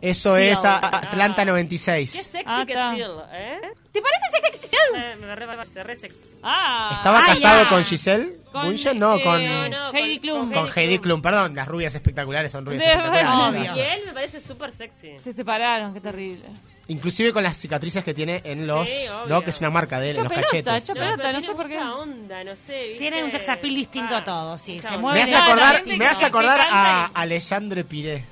Eso 0.02 0.38
Sí, 0.38 0.44
es. 0.44 0.64
Atlanta 0.64 1.42
Qué 1.44 1.50
96. 1.52 2.10
sexy 2.12 2.38
Ah, 2.46 2.64
que 2.66 2.72
está. 2.74 2.96
Seal, 2.96 3.12
¿eh? 3.34 3.60
¿Te 3.92 4.02
parece 4.02 4.26
sexy 4.44 4.68
Seal? 4.68 5.04
Eh, 5.04 5.16
Me 5.20 5.36
re, 5.36 5.46
me 5.48 5.84
re 5.84 5.96
sexy. 5.96 6.18
Ah. 6.42 6.94
¿Estaba 6.98 7.20
Ah, 7.20 7.26
casado 7.28 7.64
ya. 7.64 7.70
con 7.70 7.84
Giselle? 7.84 8.38
Con, 8.52 8.66
Bunchen? 8.66 8.98
No, 8.98 9.18
eh, 9.18 9.22
con, 9.24 9.44
No, 9.46 9.70
no, 9.70 9.92
Heidi 9.94 10.20
Klum. 10.20 10.52
con 10.54 10.70
Heidi 10.76 11.00
Klum. 11.00 11.22
Perdón, 11.22 11.54
las 11.56 11.68
rubias 11.68 11.94
espectaculares 11.94 12.52
son 12.52 12.66
rubias 12.66 12.84
De 12.86 12.90
espectaculares. 12.92 13.76
Y 13.76 13.80
él 13.80 14.02
me 14.06 14.14
parece 14.14 14.40
súper 14.40 14.72
sexy. 14.72 15.20
Se 15.20 15.34
separaron, 15.34 15.94
qué 15.94 16.00
terrible. 16.02 16.46
Inclusive 16.88 17.32
con 17.34 17.44
las 17.44 17.56
cicatrices 17.58 18.04
que 18.04 18.16
tiene 18.16 18.42
en 18.46 18.66
los... 18.66 18.90
Sí, 18.90 19.06
no, 19.28 19.42
que 19.44 19.52
es 19.52 19.60
una 19.60 19.70
marca 19.70 20.00
de 20.00 20.10
él, 20.12 20.18
en 20.18 20.24
los 20.24 20.32
pelota, 20.34 20.48
cachetes. 20.50 20.84
hecho 20.84 20.94
No, 20.96 21.00
pelota, 21.02 21.32
no 21.34 21.40
tiene 21.40 21.46
sé 21.46 21.54
por 21.56 21.68
qué. 21.68 21.78
onda, 21.78 22.44
no 22.44 22.56
sé. 22.56 22.96
Tienen 22.98 23.26
un 23.26 23.32
sex 23.32 23.48
appeal 23.50 23.76
distinto 23.76 24.16
Ah, 24.16 24.20
a 24.20 24.24
todos, 24.24 24.62
sí. 24.62 24.82
Se 24.82 24.98
mueven. 24.98 25.14
Me 25.14 25.22
hace 25.24 25.34
No, 25.38 25.44
acordar, 25.44 25.84
me 25.86 26.06
hace 26.08 26.26
acordar 26.26 26.60
a 26.72 27.06
Alexandre 27.14 27.84
Piré, 27.84 28.24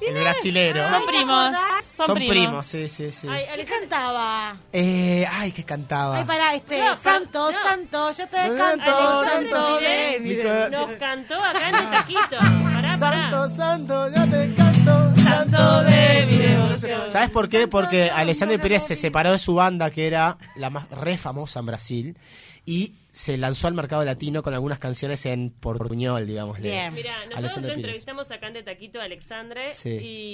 el 0.00 0.14
brasilero. 0.20 0.88
Son 0.90 1.06
primos. 1.06 1.52
Son, 1.96 2.06
Son 2.06 2.14
primos. 2.16 2.30
primos, 2.36 2.66
sí, 2.66 2.88
sí, 2.88 3.10
sí. 3.10 3.26
Ay, 3.28 3.46
¿Qué 3.56 3.64
cantaba? 3.64 4.56
Eh, 4.72 5.26
ay, 5.32 5.50
que 5.52 5.64
cantaba. 5.64 6.18
Ay, 6.18 6.24
para, 6.24 6.54
este, 6.54 6.78
No, 6.78 6.84
pero- 6.84 6.96
santo, 6.96 7.50
no. 7.50 7.58
santo, 7.62 8.10
yo 8.12 8.28
te 8.28 8.36
Santo, 8.36 8.56
canto, 8.58 9.24
santo 9.24 9.80
Dios. 9.80 10.70
nos 10.70 10.90
cantó 10.98 11.34
acá 11.42 11.68
en 11.70 11.74
el 11.74 11.90
taquito. 11.90 12.36
Pará. 12.62 12.98
Santo, 12.98 13.48
santo, 13.48 14.08
yo 14.08 14.30
te 14.30 14.54
canto, 14.54 15.14
santo 15.16 15.82
de 15.84 16.26
mi 16.26 16.36
devoción. 16.36 17.08
¿Sabes 17.08 17.30
por 17.30 17.48
qué? 17.48 17.66
Porque 17.66 18.10
Alexandre 18.10 18.58
Pérez 18.58 18.82
se 18.86 18.96
separó 18.96 19.32
de 19.32 19.38
su 19.38 19.54
banda, 19.54 19.90
que 19.90 20.06
era 20.06 20.36
la 20.56 20.68
más 20.68 20.90
re 20.90 21.16
famosa 21.16 21.60
en 21.60 21.66
Brasil, 21.66 22.18
y 22.66 22.94
se 23.12 23.38
lanzó 23.38 23.68
al 23.68 23.74
mercado 23.74 24.04
latino 24.04 24.42
con 24.42 24.52
algunas 24.52 24.78
canciones 24.78 25.24
en 25.24 25.50
portuñol, 25.50 26.26
digamos. 26.26 26.60
Bien. 26.60 26.92
Mira, 26.92 27.14
nosotros 27.34 27.64
lo 27.64 27.72
entrevistamos 27.72 28.30
acá 28.30 28.48
en 28.48 28.54
de 28.54 28.62
Taquito 28.64 29.00
a 29.00 29.04
Alexandre 29.04 29.72
Sí. 29.72 29.88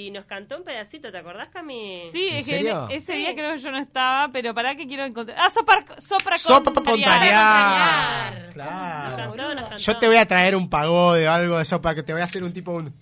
y 0.07 0.11
nos 0.11 0.25
cantó 0.25 0.57
un 0.57 0.63
pedacito, 0.63 1.11
¿te 1.11 1.17
acordás, 1.19 1.49
Cami? 1.49 2.09
Sí, 2.11 2.27
¿En 2.29 2.35
es 2.37 2.45
que 2.47 2.57
ese 2.89 3.13
día 3.13 3.33
creo 3.35 3.53
que 3.53 3.59
yo 3.59 3.71
no 3.71 3.77
estaba, 3.79 4.29
pero 4.33 4.53
para 4.53 4.75
qué 4.75 4.85
quiero 4.87 5.05
encontrar. 5.05 5.37
Ah, 5.39 5.49
sopar, 5.49 5.85
sopra 6.01 6.37
Sopa 6.37 6.73
contrariar. 6.73 7.09
contrariar. 7.09 8.43
Nos 8.45 8.53
Claro. 8.53 9.15
cantó, 9.17 9.53
nos 9.55 9.69
cantó. 9.69 9.77
Yo 9.77 9.97
te 9.99 10.07
voy 10.07 10.17
a 10.17 10.25
traer 10.27 10.55
un 10.55 10.69
pagode 10.69 11.27
o 11.27 11.31
algo 11.31 11.55
de 11.57 11.63
eso 11.63 11.81
para 11.81 11.95
que 11.95 12.03
te 12.03 12.11
voy 12.13 12.21
a 12.21 12.25
hacer 12.25 12.43
un 12.43 12.51
tipo 12.51 12.71
un... 12.71 12.93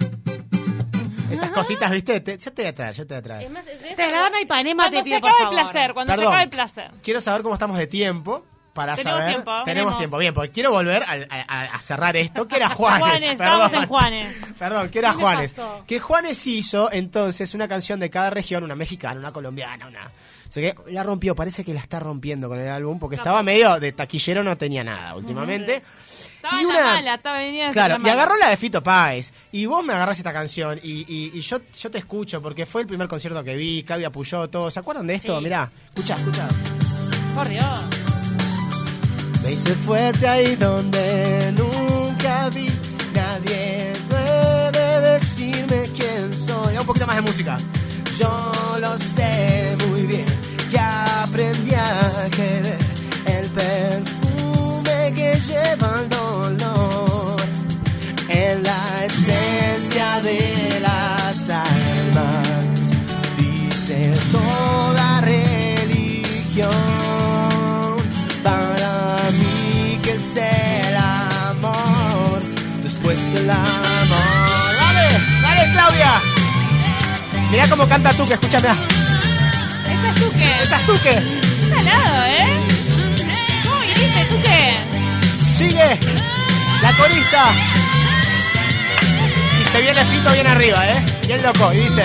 Esas 1.31 1.51
cositas, 1.51 1.89
¿viste? 1.89 2.19
Te- 2.19 2.37
yo 2.37 2.51
te 2.51 2.61
voy 2.63 2.69
a 2.69 2.75
traer, 2.75 2.93
yo 2.93 3.07
te 3.07 3.13
voy 3.13 3.19
a 3.19 3.21
traer. 3.23 3.43
Es 3.43 3.51
más, 3.51 3.65
es 3.65 3.81
de 3.81 3.95
Trasladame 3.95 4.37
a 4.37 4.41
Ipanema, 4.41 4.83
Cuando 4.83 4.97
te 4.97 5.03
se 5.03 5.09
pido, 5.09 5.21
por 5.21 5.29
acaba 5.29 5.49
el 5.49 5.55
favor. 5.55 5.71
placer, 5.71 5.93
cuando 5.93 6.13
se 6.13 6.19
acaba 6.21 6.41
el 6.43 6.49
placer. 6.49 6.91
Quiero 7.01 7.21
saber 7.21 7.41
cómo 7.41 7.55
estamos 7.55 7.77
de 7.77 7.87
tiempo 7.87 8.45
para 8.73 8.95
Tenemos 8.95 9.19
saber. 9.19 9.33
tiempo, 9.35 9.51
tenemos 9.51 9.65
tenemos. 9.65 9.97
tiempo, 9.97 10.17
bien, 10.17 10.33
porque 10.33 10.51
quiero 10.51 10.71
volver 10.71 11.03
a, 11.03 11.43
a- 11.47 11.63
a 11.75 11.79
cerrar 11.79 12.15
esto, 12.17 12.47
que 12.47 12.55
era 12.55 12.69
Juanes. 12.75 12.99
Juanes, 13.01 13.37
perdón. 13.37 13.75
en 13.75 13.87
Juanes. 13.87 14.35
Perdón, 14.59 14.89
que 14.89 14.99
era 14.99 15.11
¿Qué 15.11 15.17
le 15.17 15.23
Juanes. 15.23 15.53
pasó? 15.53 15.83
Que 15.87 15.99
Juanes 15.99 16.47
hizo 16.47 16.91
entonces 16.91 17.53
una 17.53 17.67
canción 17.67 17.99
de 17.99 18.09
cada 18.09 18.29
región, 18.29 18.63
una 18.63 18.75
mexicana, 18.75 19.19
una 19.19 19.31
colombiana, 19.31 19.87
una. 19.87 20.05
O 20.05 20.51
sea 20.53 20.73
que 20.73 20.91
la 20.91 21.01
rompió, 21.03 21.33
parece 21.33 21.63
que 21.63 21.73
la 21.73 21.79
está 21.79 21.99
rompiendo 21.99 22.47
con 22.49 22.59
el 22.59 22.67
álbum, 22.69 22.99
porque 22.99 23.15
estaba 23.15 23.41
medio 23.41 23.79
de 23.79 23.91
taquillero, 23.93 24.43
no 24.43 24.57
tenía 24.57 24.83
nada 24.83 25.15
últimamente. 25.15 25.81
Estaba 26.35 26.61
Y 26.61 26.65
una- 26.65 26.79
la 26.79 26.85
mala, 26.87 27.13
estaba 27.15 27.71
Claro, 27.71 27.97
la 27.99 28.07
y 28.07 28.11
agarró 28.11 28.35
la 28.35 28.49
de 28.49 28.57
Fito 28.57 28.81
Páez. 28.83 29.31
Y 29.51 29.65
vos 29.67 29.83
me 29.85 29.93
agarrás 29.93 30.17
esta 30.17 30.33
canción. 30.33 30.79
Y, 30.83 31.05
y- 31.07 31.31
y 31.37 31.41
yo, 31.41 31.59
yo 31.79 31.91
te 31.91 31.99
escucho, 31.99 32.41
porque 32.41 32.65
fue 32.65 32.81
el 32.81 32.87
primer 32.87 33.07
concierto 33.07 33.43
que 33.43 33.55
vi. 33.55 33.83
Cavi 33.83 34.03
apoyó 34.05 34.49
todo. 34.49 34.69
¿Se 34.71 34.79
acuerdan 34.79 35.05
de 35.07 35.15
esto? 35.15 35.37
Sí. 35.37 35.43
Mirá, 35.43 35.69
escucha, 35.89 36.15
escucha. 36.15 36.47
Por 37.35 37.47
Dios. 37.47 38.00
Me 39.43 39.53
hice 39.53 39.75
fuerte 39.75 40.27
ahí 40.27 40.55
donde 40.55 41.51
nunca 41.57 42.49
vi. 42.49 42.69
Nadie 43.13 43.93
puede 44.09 45.01
decirme 45.13 45.89
quién 45.95 46.35
soy. 46.35 46.77
Un 46.77 46.85
poquito 46.85 47.07
más 47.07 47.15
de 47.15 47.21
música. 47.21 47.57
Yo 48.17 48.51
lo 48.79 48.97
sé 48.97 49.75
muy 49.87 50.03
bien 50.03 50.25
que 50.69 50.79
aprendí 50.79 51.73
a 51.73 52.29
querer 52.29 52.77
el 53.25 53.49
perfume 53.49 55.13
que 55.15 55.39
lleva 55.39 56.01
el 56.01 56.09
amor. 73.51 74.19
Dale, 74.79 75.19
dale 75.41 75.71
Claudia. 75.71 76.21
Mirá 77.49 77.67
cómo 77.67 77.87
canta 77.87 78.13
Tuque, 78.13 78.33
escúchame. 78.33 78.69
Esta 78.69 80.09
es 80.09 80.15
Tuque. 80.15 80.61
Esa 80.61 80.75
es 80.77 80.85
Tuque. 80.85 81.41
Salado, 81.69 82.23
¿eh? 82.25 82.67
¿Cómo 83.63 83.79
viniste, 83.81 84.25
Tuque? 84.29 85.43
Sigue 85.43 85.99
la 86.81 86.95
corista. 86.95 87.53
Y 89.59 89.65
se 89.65 89.81
viene 89.81 90.05
Fito 90.05 90.31
bien 90.31 90.47
arriba, 90.47 90.89
¿eh? 90.89 91.05
Bien 91.27 91.43
loco. 91.43 91.73
Y 91.73 91.77
dice... 91.77 92.03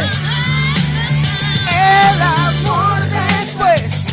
El 1.68 2.22
amor 2.22 3.08
después 3.38 4.05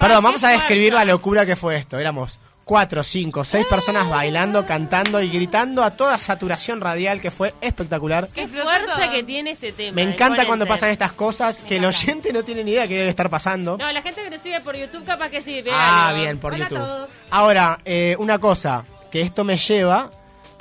Perdón, 0.00 0.24
vamos 0.24 0.42
a 0.44 0.48
describir 0.50 0.92
la 0.94 1.04
locura 1.04 1.44
que 1.46 1.56
fue 1.56 1.76
esto. 1.76 1.98
Éramos 1.98 2.40
cuatro, 2.64 3.02
cinco, 3.04 3.44
seis 3.44 3.66
personas 3.66 4.08
bailando, 4.08 4.64
cantando 4.64 5.20
y 5.20 5.28
gritando 5.28 5.82
a 5.84 5.90
toda 5.90 6.16
saturación 6.18 6.80
radial 6.80 7.20
que 7.20 7.30
fue 7.30 7.52
espectacular. 7.60 8.28
Qué 8.34 8.48
fuerza 8.48 9.10
que 9.12 9.22
tiene 9.24 9.50
este 9.50 9.72
tema. 9.72 9.96
Me 9.96 10.02
encanta 10.02 10.46
cuando 10.46 10.66
pasan 10.66 10.90
estas 10.90 11.12
cosas 11.12 11.62
que 11.62 11.76
el 11.76 11.84
oyente 11.84 12.32
no 12.32 12.42
tiene 12.42 12.64
ni 12.64 12.70
idea 12.72 12.88
que 12.88 12.96
debe 12.96 13.10
estar 13.10 13.28
pasando. 13.28 13.76
No, 13.76 13.90
la 13.92 14.00
gente 14.02 14.22
que 14.22 14.30
nos 14.30 14.40
sigue 14.40 14.60
por 14.60 14.74
YouTube 14.76 15.04
capaz 15.04 15.28
que 15.28 15.42
sí. 15.42 15.60
ve 15.62 15.70
Ah, 15.72 16.08
algo. 16.08 16.20
bien, 16.22 16.38
por 16.38 16.54
Hola 16.54 16.64
a 16.64 16.68
YouTube. 16.68 16.84
todos. 16.86 17.10
Ahora, 17.30 17.78
eh, 17.84 18.16
una 18.18 18.38
cosa, 18.38 18.84
que 19.10 19.20
esto 19.20 19.44
me 19.44 19.56
lleva 19.58 20.10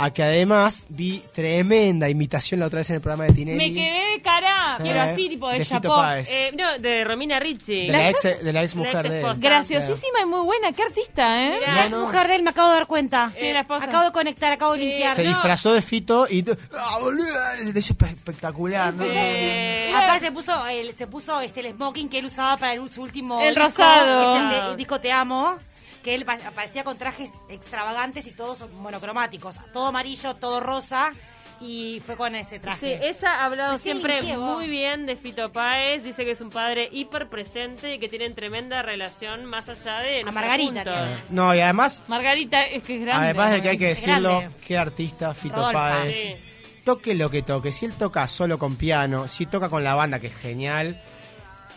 a 0.01 0.11
que 0.11 0.23
además 0.23 0.87
vi 0.89 1.21
tremenda 1.35 2.07
imitación 2.09 2.61
la 2.61 2.67
otra 2.67 2.77
vez 2.79 2.89
en 2.89 2.95
el 2.95 3.01
programa 3.01 3.25
de 3.25 3.33
Tinelli. 3.33 3.57
Me 3.57 3.73
quedé 3.73 4.13
de 4.15 4.21
cara, 4.21 4.77
Eh, 4.79 4.83
pero 4.83 5.01
así, 5.01 5.27
tipo 5.29 5.49
de, 5.49 5.59
de 5.59 5.65
chapó. 5.65 6.01
Eh, 6.27 6.51
no, 6.57 6.77
de 6.79 7.03
Romina 7.03 7.37
Ricci. 7.39 7.85
de, 7.87 7.91
la 7.91 8.09
ex, 8.09 8.23
de 8.23 8.53
la 8.53 8.63
ex 8.63 8.75
mujer 8.75 9.09
de 9.09 9.21
él. 9.21 9.27
Graciosísima 9.37 10.21
y 10.23 10.25
muy 10.25 10.45
buena. 10.45 10.71
Qué 10.71 10.83
artista, 10.83 11.43
¿eh? 11.43 11.59
Mirá, 11.59 11.75
La 11.75 11.81
ex 11.83 11.91
no. 11.91 12.05
mujer 12.05 12.27
de 12.29 12.35
él 12.35 12.43
me 12.43 12.51
acabo 12.51 12.69
de 12.69 12.73
dar 12.75 12.87
cuenta. 12.87 13.31
Sí, 13.37 13.51
la 13.51 13.61
esposa. 13.61 13.83
Acabo 13.85 14.05
de 14.05 14.11
conectar, 14.13 14.51
acabo 14.53 14.71
de 14.73 14.79
limpiar. 14.79 15.15
Se 15.15 15.23
no. 15.23 15.29
disfrazó 15.29 15.73
de 15.73 15.81
Fito 15.81 16.27
y... 16.29 16.45
¡Ah, 16.73 16.97
boluda! 17.01 17.55
Le 17.55 17.77
hizo 17.79 17.93
espe- 17.93 18.13
espectacular, 18.13 18.93
¿no? 18.93 19.03
Eh, 19.05 19.91
Aparte 19.93 20.19
se 20.27 20.31
puso, 20.31 20.65
el, 20.67 20.95
se 20.95 21.07
puso 21.07 21.41
este, 21.41 21.59
el 21.59 21.73
smoking 21.73 22.07
que 22.09 22.19
él 22.19 22.25
usaba 22.25 22.55
para 22.57 22.73
el, 22.73 22.89
su 22.89 23.01
último 23.01 23.41
El 23.41 23.49
disco, 23.49 23.63
rosado. 23.63 24.33
que 24.33 24.37
es 24.39 24.43
el, 24.43 24.49
de- 24.49 24.71
el 24.71 24.77
disco 24.77 24.99
Te 25.01 25.11
Amo, 25.11 25.55
que 26.03 26.15
él 26.15 26.25
pa- 26.25 26.39
aparecía 26.45 26.83
con 26.83 26.97
trajes 26.97 27.29
extravagantes 27.49 28.25
y 28.27 28.31
todos 28.31 28.69
monocromáticos, 28.71 29.55
todo 29.73 29.87
amarillo, 29.87 30.33
todo 30.35 30.59
rosa, 30.59 31.11
y 31.61 32.01
fue 32.05 32.15
con 32.15 32.35
ese 32.35 32.55
Sí, 32.55 32.61
traje. 32.61 33.09
ella 33.09 33.33
ha 33.33 33.45
hablado 33.45 33.77
siempre 33.77 34.21
muy 34.37 34.69
bien 34.69 35.05
de 35.05 35.17
Fito 35.17 35.51
Páez, 35.51 36.01
dice 36.03 36.23
que 36.23 36.31
es 36.31 36.39
un 36.39 36.49
padre 36.51 36.87
hiper 36.89 37.27
presente 37.27 37.95
y 37.95 37.99
que 37.99 38.07
tienen 38.07 38.33
tremenda 38.33 38.81
relación 38.81 39.43
más 39.43 39.67
allá 39.67 39.99
de... 39.99 40.21
A 40.21 40.31
Margarita. 40.31 41.09
No, 41.29 41.53
y 41.53 41.59
además, 41.59 42.05
Margarita 42.07 42.63
es 42.63 42.81
que 42.83 42.95
es 42.95 43.01
grande. 43.05 43.25
además 43.25 43.51
de 43.51 43.61
que 43.61 43.69
hay 43.69 43.77
que 43.77 43.87
decirlo, 43.87 44.41
qué 44.65 44.77
artista 44.77 45.33
Fito 45.33 45.55
Rodolfa. 45.57 45.89
Páez. 45.99 46.15
Sí. 46.17 46.33
Toque 46.85 47.13
lo 47.13 47.29
que 47.29 47.41
toque, 47.41 47.73
si 47.73 47.85
él 47.87 47.93
toca 47.93 48.25
solo 48.29 48.57
con 48.57 48.77
piano, 48.77 49.27
si 49.27 49.45
toca 49.45 49.67
con 49.67 49.83
la 49.83 49.95
banda, 49.95 50.19
que 50.21 50.27
es 50.27 50.35
genial, 50.37 50.99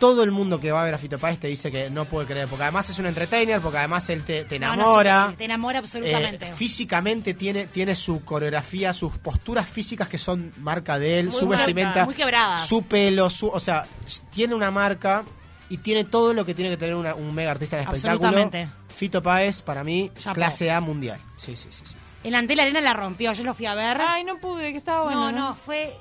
todo 0.03 0.21
el 0.23 0.31
mundo 0.31 0.59
que 0.59 0.69
va 0.69 0.81
a 0.81 0.83
ver 0.83 0.93
a 0.93 0.97
Fito 0.97 1.17
Páez 1.17 1.39
te 1.39 1.47
dice 1.47 1.71
que 1.71 1.89
no 1.89 2.03
puede 2.03 2.27
creer, 2.27 2.49
porque 2.49 2.63
además 2.63 2.89
es 2.89 2.99
un 2.99 3.05
entertainer, 3.05 3.61
porque 3.61 3.77
además 3.77 4.09
él 4.09 4.25
te, 4.25 4.43
te 4.43 4.59
No, 4.59 4.67
no, 4.67 4.73
enamora. 4.73 5.27
sí, 5.29 5.35
te 5.37 5.45
enamora 5.45 5.79
absolutamente. 5.79 6.45
Eh, 6.49 6.53
físicamente 6.53 7.33
tiene, 7.33 7.67
tiene 7.67 7.95
su 7.95 8.25
coreografía, 8.25 8.91
sus 8.91 9.17
posturas 9.19 9.65
físicas 9.65 10.09
que 10.09 10.17
son 10.17 10.51
marca 10.57 10.99
de 10.99 11.19
él, 11.19 11.27
Muy 11.29 11.35
su 11.39 11.45
marca, 11.47 11.59
vestimenta, 11.65 12.03
muy 12.05 12.15
quebradas. 12.15 12.67
su 12.67 12.83
pelo, 12.83 13.29
su, 13.29 13.47
o 13.47 13.61
sea, 13.61 13.85
tiene 14.29 14.53
una 14.55 14.71
marca 14.71 15.23
y 15.69 15.77
tiene 15.77 16.03
todo 16.03 16.33
lo 16.33 16.45
que 16.45 16.53
tiene 16.53 16.69
que 16.71 16.75
tener 16.77 16.95
una- 16.95 17.15
un 17.15 17.33
mega 17.33 17.51
artista 17.51 17.77
en 17.77 17.83
espectáculo. 17.83 18.27
Absolutamente. 18.27 18.67
Fito 18.93 19.21
Páez, 19.23 19.61
para 19.61 19.85
mí, 19.85 20.11
clase 20.33 20.69
A 20.69 20.81
mundial. 20.81 21.19
Sí, 21.37 21.55
sí, 21.55 21.69
sí. 21.71 21.83
sí. 21.85 21.95
El 22.25 22.35
Antel 22.35 22.59
Arena 22.59 22.81
la 22.81 22.93
rompió, 22.93 23.31
yo 23.31 23.43
lo 23.45 23.53
fui 23.53 23.67
a 23.67 23.73
ver. 23.73 24.01
Ay, 24.01 24.25
no 24.25 24.37
pude, 24.39 24.73
que 24.73 24.77
estaba 24.79 25.03
bueno. 25.05 25.31
no, 25.31 25.49
no, 25.49 25.55
fue 25.55 25.95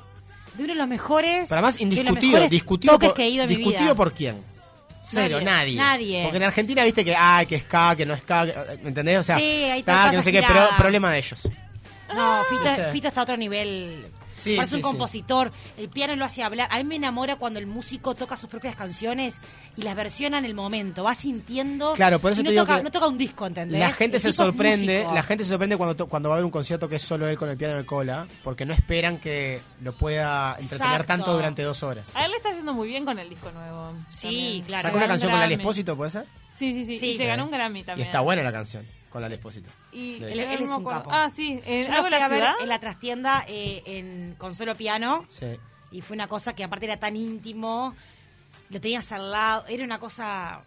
de 0.54 0.64
uno 0.64 0.72
de 0.72 0.78
los 0.78 0.88
mejores. 0.88 1.48
De 1.48 1.60
los 1.60 1.80
indiscutido, 1.80 2.48
discutido 2.48 2.98
por, 2.98 3.14
que 3.14 3.22
he 3.24 3.28
ido 3.28 3.44
en 3.44 3.48
mi 3.48 3.56
discutido 3.56 3.82
vida. 3.84 3.94
por 3.94 4.12
quién. 4.12 4.36
Cero, 5.04 5.40
nadie. 5.40 5.76
Nadie. 5.76 5.76
Nadie. 5.76 6.22
Porque 6.22 6.36
en 6.36 6.42
Argentina 6.44 6.84
viste 6.84 7.04
que, 7.04 7.14
ah, 7.16 7.44
que 7.48 7.56
es 7.56 7.64
K, 7.64 7.96
que 7.96 8.06
no 8.06 8.14
es 8.14 8.22
K, 8.22 8.44
¿me 8.82 8.88
entendés? 8.88 9.18
O 9.18 9.22
sea, 9.22 9.36
Sí, 9.36 9.42
hay 9.42 9.80
ah, 9.80 9.84
cosas 9.84 10.10
que 10.10 10.16
no 10.16 10.22
sé 10.22 10.32
qué, 10.32 10.42
pero 10.46 10.68
problema 10.76 11.10
de 11.10 11.18
ellos. 11.18 11.42
No, 12.14 12.44
Fito, 12.44 12.62
¿Viste? 12.62 12.92
Fito 12.92 13.08
está 13.08 13.20
a 13.20 13.24
otro 13.24 13.36
nivel. 13.36 14.06
Sí, 14.42 14.56
Parece 14.56 14.70
sí, 14.70 14.76
un 14.76 14.82
sí. 14.82 14.88
compositor. 14.88 15.52
El 15.78 15.88
piano 15.88 16.16
lo 16.16 16.24
hace 16.24 16.42
hablar. 16.42 16.68
A 16.70 16.78
mí 16.78 16.84
me 16.84 16.96
enamora 16.96 17.36
cuando 17.36 17.58
el 17.60 17.66
músico 17.66 18.14
toca 18.14 18.36
sus 18.36 18.50
propias 18.50 18.74
canciones 18.74 19.38
y 19.76 19.82
las 19.82 19.94
versiona 19.94 20.38
en 20.38 20.44
el 20.44 20.54
momento. 20.54 21.04
Va 21.04 21.14
sintiendo. 21.14 21.92
Claro, 21.92 22.18
por 22.18 22.32
eso 22.32 22.40
y 22.40 22.44
no 22.44 22.48
te 22.48 22.52
digo 22.52 22.64
toca, 22.64 22.76
que 22.78 22.82
no 22.82 22.90
toca 22.90 23.06
un 23.06 23.18
disco, 23.18 23.46
¿entendés? 23.46 23.78
La 23.78 23.92
gente 23.92 24.16
El 24.16 24.22
se 24.22 24.32
sorprende, 24.32 25.06
la 25.14 25.22
gente 25.22 25.44
se 25.44 25.50
sorprende 25.50 25.76
cuando 25.76 26.08
cuando 26.08 26.28
va 26.28 26.34
a 26.34 26.38
haber 26.38 26.44
un 26.44 26.50
concierto 26.50 26.88
que 26.88 26.96
es 26.96 27.02
solo 27.02 27.28
él 27.28 27.36
con 27.38 27.48
el 27.48 27.56
piano 27.56 27.76
de 27.76 27.86
cola, 27.86 28.26
porque 28.42 28.64
no 28.66 28.74
esperan 28.74 29.18
que 29.18 29.60
lo 29.80 29.92
pueda 29.92 30.56
entretener 30.58 30.92
Exacto. 30.92 31.06
tanto 31.06 31.32
durante 31.34 31.62
dos 31.62 31.82
horas. 31.82 32.10
A 32.16 32.24
él 32.24 32.30
le 32.32 32.38
está 32.38 32.50
yendo 32.50 32.72
muy 32.74 32.88
bien 32.88 33.04
con 33.04 33.18
el 33.18 33.28
disco 33.28 33.50
nuevo. 33.50 33.92
Sí, 34.08 34.26
también. 34.26 34.62
claro. 34.64 34.82
Sacó 34.82 34.96
una 34.98 35.06
canción 35.08 35.30
con 35.30 35.40
Grammy. 35.40 35.54
Espósito, 35.54 35.96
¿puede 35.96 36.10
ser? 36.10 36.26
Sí, 36.54 36.72
sí, 36.74 36.84
sí. 36.84 36.98
Sí. 36.98 37.06
y 37.10 37.16
se 37.16 37.26
ganó 37.26 37.44
un 37.44 37.50
Grammy 37.50 37.80
Y 37.80 37.84
también. 37.84 38.06
está 38.08 38.20
buena 38.20 38.42
la 38.42 38.52
canción 38.52 38.84
con 39.12 39.20
Lali 39.22 39.34
Espósito. 39.34 39.68
Y 39.92 40.14
Él- 40.16 40.40
él 40.40 40.40
es 40.40 40.68
me 40.70 40.74
un 40.76 40.84
capo. 40.84 41.10
Ah, 41.12 41.28
sí. 41.28 41.60
Eh, 41.64 41.82
Yo 41.82 41.88
lo 41.90 41.96
¿Algo 41.96 42.08
fui 42.08 42.12
de 42.14 42.18
la 42.18 42.24
a 42.24 42.28
ver 42.28 42.38
ciudad? 42.38 42.54
en 42.62 42.68
la 42.68 42.78
trastienda 42.80 43.44
eh, 43.46 43.82
en 43.84 44.34
Consuelo 44.38 44.74
Piano 44.74 45.26
Sí. 45.28 45.46
y 45.90 46.00
fue 46.00 46.14
una 46.14 46.26
cosa 46.28 46.54
que 46.54 46.64
aparte 46.64 46.86
era 46.86 46.96
tan 46.98 47.14
íntimo. 47.16 47.94
Lo 48.70 48.80
tenías 48.80 49.12
al 49.12 49.30
lado. 49.30 49.64
Era 49.68 49.84
una 49.84 49.98
cosa. 49.98 50.62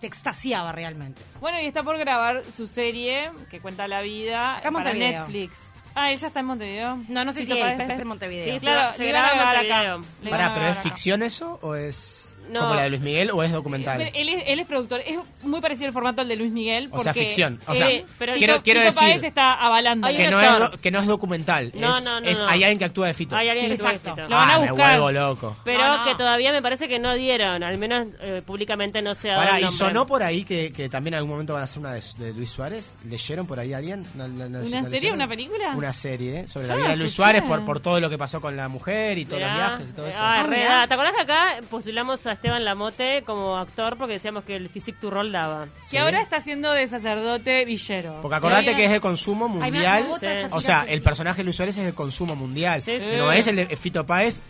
Te 0.00 0.06
extasiaba 0.06 0.72
realmente. 0.72 1.22
Bueno, 1.40 1.58
y 1.58 1.64
está 1.66 1.82
por 1.82 1.96
grabar 1.96 2.42
su 2.44 2.66
serie 2.66 3.30
que 3.50 3.60
cuenta 3.60 3.88
la 3.88 4.02
vida 4.02 4.58
Acá 4.58 4.68
en 4.68 4.74
para 4.74 4.90
Montevideo. 4.90 5.20
Netflix. 5.20 5.70
Ah, 5.94 6.10
ella 6.12 6.26
está 6.26 6.40
en 6.40 6.46
Montevideo. 6.46 6.96
No, 7.08 7.24
no 7.24 7.32
sé 7.32 7.40
Fito 7.40 7.54
si 7.54 7.60
él 7.62 7.80
está 7.80 7.94
en 7.94 8.06
Montevideo. 8.06 8.54
Sí, 8.54 8.60
claro, 8.60 8.94
Se 8.98 9.04
a 9.04 9.06
graba 9.08 9.30
en 9.30 9.38
grabar 9.38 9.56
acá. 9.56 10.06
Pará, 10.28 10.54
pero 10.54 10.66
¿es 10.68 10.78
ficción 10.80 11.22
eso 11.22 11.58
o 11.62 11.74
es 11.74 12.25
No. 12.50 12.60
como 12.60 12.74
la 12.74 12.82
de 12.84 12.90
Luis 12.90 13.02
Miguel 13.02 13.30
o 13.32 13.42
es 13.42 13.52
documental? 13.52 14.00
Él 14.14 14.28
es, 14.28 14.44
él 14.46 14.60
es 14.60 14.66
productor. 14.66 15.00
Es 15.04 15.18
muy 15.42 15.60
parecido 15.60 15.86
al 15.88 15.92
formato 15.92 16.20
al 16.22 16.28
de 16.28 16.36
Luis 16.36 16.52
Miguel. 16.52 16.88
O 16.92 17.00
sea, 17.00 17.12
ficción. 17.14 17.58
O 17.66 17.74
sea, 17.74 17.88
eh, 17.90 18.04
pero 18.18 18.32
Fito- 18.34 18.38
quiero- 18.38 18.62
quiero 18.62 18.80
Fito 18.80 19.04
decir 19.04 19.24
está 19.24 19.52
avalando. 19.54 20.06
Hay 20.06 20.16
que, 20.16 20.28
no 20.30 20.40
es, 20.40 20.70
que 20.80 20.90
no 20.90 21.00
es 21.00 21.06
documental. 21.06 21.72
No, 21.74 21.98
es, 21.98 22.04
no, 22.04 22.20
no, 22.20 22.26
es- 22.28 22.42
no. 22.42 22.48
hay 22.48 22.62
alguien 22.64 22.78
que 22.78 22.84
actúa 22.84 23.06
de 23.08 23.14
Fito. 23.14 23.36
Hay 23.36 23.48
alguien 23.48 23.76
Sí, 23.76 23.82
que. 23.82 24.10
Lo 24.10 24.28
van 24.28 24.50
a 24.50 24.54
ah, 24.54 24.60
me 24.60 24.70
vuelvo 24.72 25.10
loco. 25.12 25.56
Pero 25.64 25.78
No, 25.78 25.98
no. 25.98 26.04
que 26.04 26.14
todavía 26.16 26.52
me 26.52 26.62
parece 26.62 26.88
que 26.88 26.98
no 26.98 27.14
dieron, 27.14 27.62
al 27.62 27.78
menos 27.78 28.08
eh, 28.20 28.42
públicamente 28.44 29.02
no 29.02 29.14
se 29.14 29.30
ha 29.30 29.34
dado 29.34 29.44
Pará, 29.46 29.58
el 29.58 29.66
y 29.66 29.70
sonó 29.70 30.06
por 30.06 30.22
ahí 30.22 30.44
que, 30.44 30.72
que 30.72 30.88
también 30.88 31.14
en 31.14 31.18
algún 31.18 31.32
momento 31.32 31.52
van 31.52 31.62
a 31.62 31.64
hacer 31.64 31.80
una 31.80 31.92
de, 31.92 32.02
de 32.18 32.32
Luis 32.32 32.50
Suárez. 32.50 32.96
¿Leyeron 33.04 33.46
por 33.46 33.58
ahí 33.58 33.72
a 33.72 33.78
alguien? 33.78 34.04
¿No- 34.14 34.28
no- 34.28 34.48
no- 34.48 34.60
¿Una 34.60 34.82
no 34.82 34.88
serie? 34.88 35.12
¿Una 35.12 35.28
película? 35.28 35.74
Una 35.76 35.92
serie 35.92 36.40
¿eh? 36.40 36.48
sobre 36.48 36.68
la 36.68 36.74
Ah, 36.74 36.76
vida 36.76 36.88
de 36.90 36.96
Luis. 36.96 37.12
Suárez 37.12 37.42
por, 37.42 37.64
por 37.64 37.80
todo 37.80 38.00
lo 38.00 38.08
que 38.10 38.18
pasó 38.18 38.40
con 38.40 38.56
la 38.56 38.68
mujer 38.68 39.18
y 39.18 39.24
todos 39.24 39.40
los 39.42 39.52
viajes 39.52 39.90
y 39.90 39.92
todo 39.92 40.06
eso. 40.08 40.18
Ah. 40.20 40.84
¿Te 40.88 40.94
acordás 40.94 41.14
que 41.14 41.20
acá 41.22 41.60
postulamos 41.70 42.26
a 42.26 42.32
Esteban 42.36 42.64
Lamote 42.64 43.22
como 43.26 43.56
actor 43.56 43.96
porque 43.98 44.14
decíamos 44.14 44.44
que 44.44 44.56
el 44.56 44.68
physique 44.68 44.98
to 45.00 45.10
roll 45.10 45.32
daba. 45.32 45.66
Que 45.90 45.98
ahora 45.98 46.20
está 46.22 46.36
haciendo 46.36 46.72
de 46.72 46.86
sacerdote 46.88 47.64
villero. 47.64 48.20
Porque 48.22 48.36
acordate 48.36 48.70
Sí. 48.70 48.74
que 48.76 48.84
es 48.86 48.90
de 48.92 49.00
consumo 49.00 49.46
Ay, 49.60 49.70
me 49.70 49.78
mundial. 49.78 50.06
O 50.52 50.60
sea, 50.60 50.84
el 50.88 51.02
personaje 51.02 51.38
de 51.38 51.44
Luis 51.44 51.56
Suárez 51.56 51.76
es 51.76 51.84
de 51.84 51.92
consumo 51.92 52.34
mundial. 52.36 52.82
Sí, 52.84 52.98
sí. 53.00 53.16
No 53.16 53.32
es 53.32 53.46
el 53.46 53.56
de 53.56 53.66
Fito 53.76 54.06
Páez. 54.06 54.40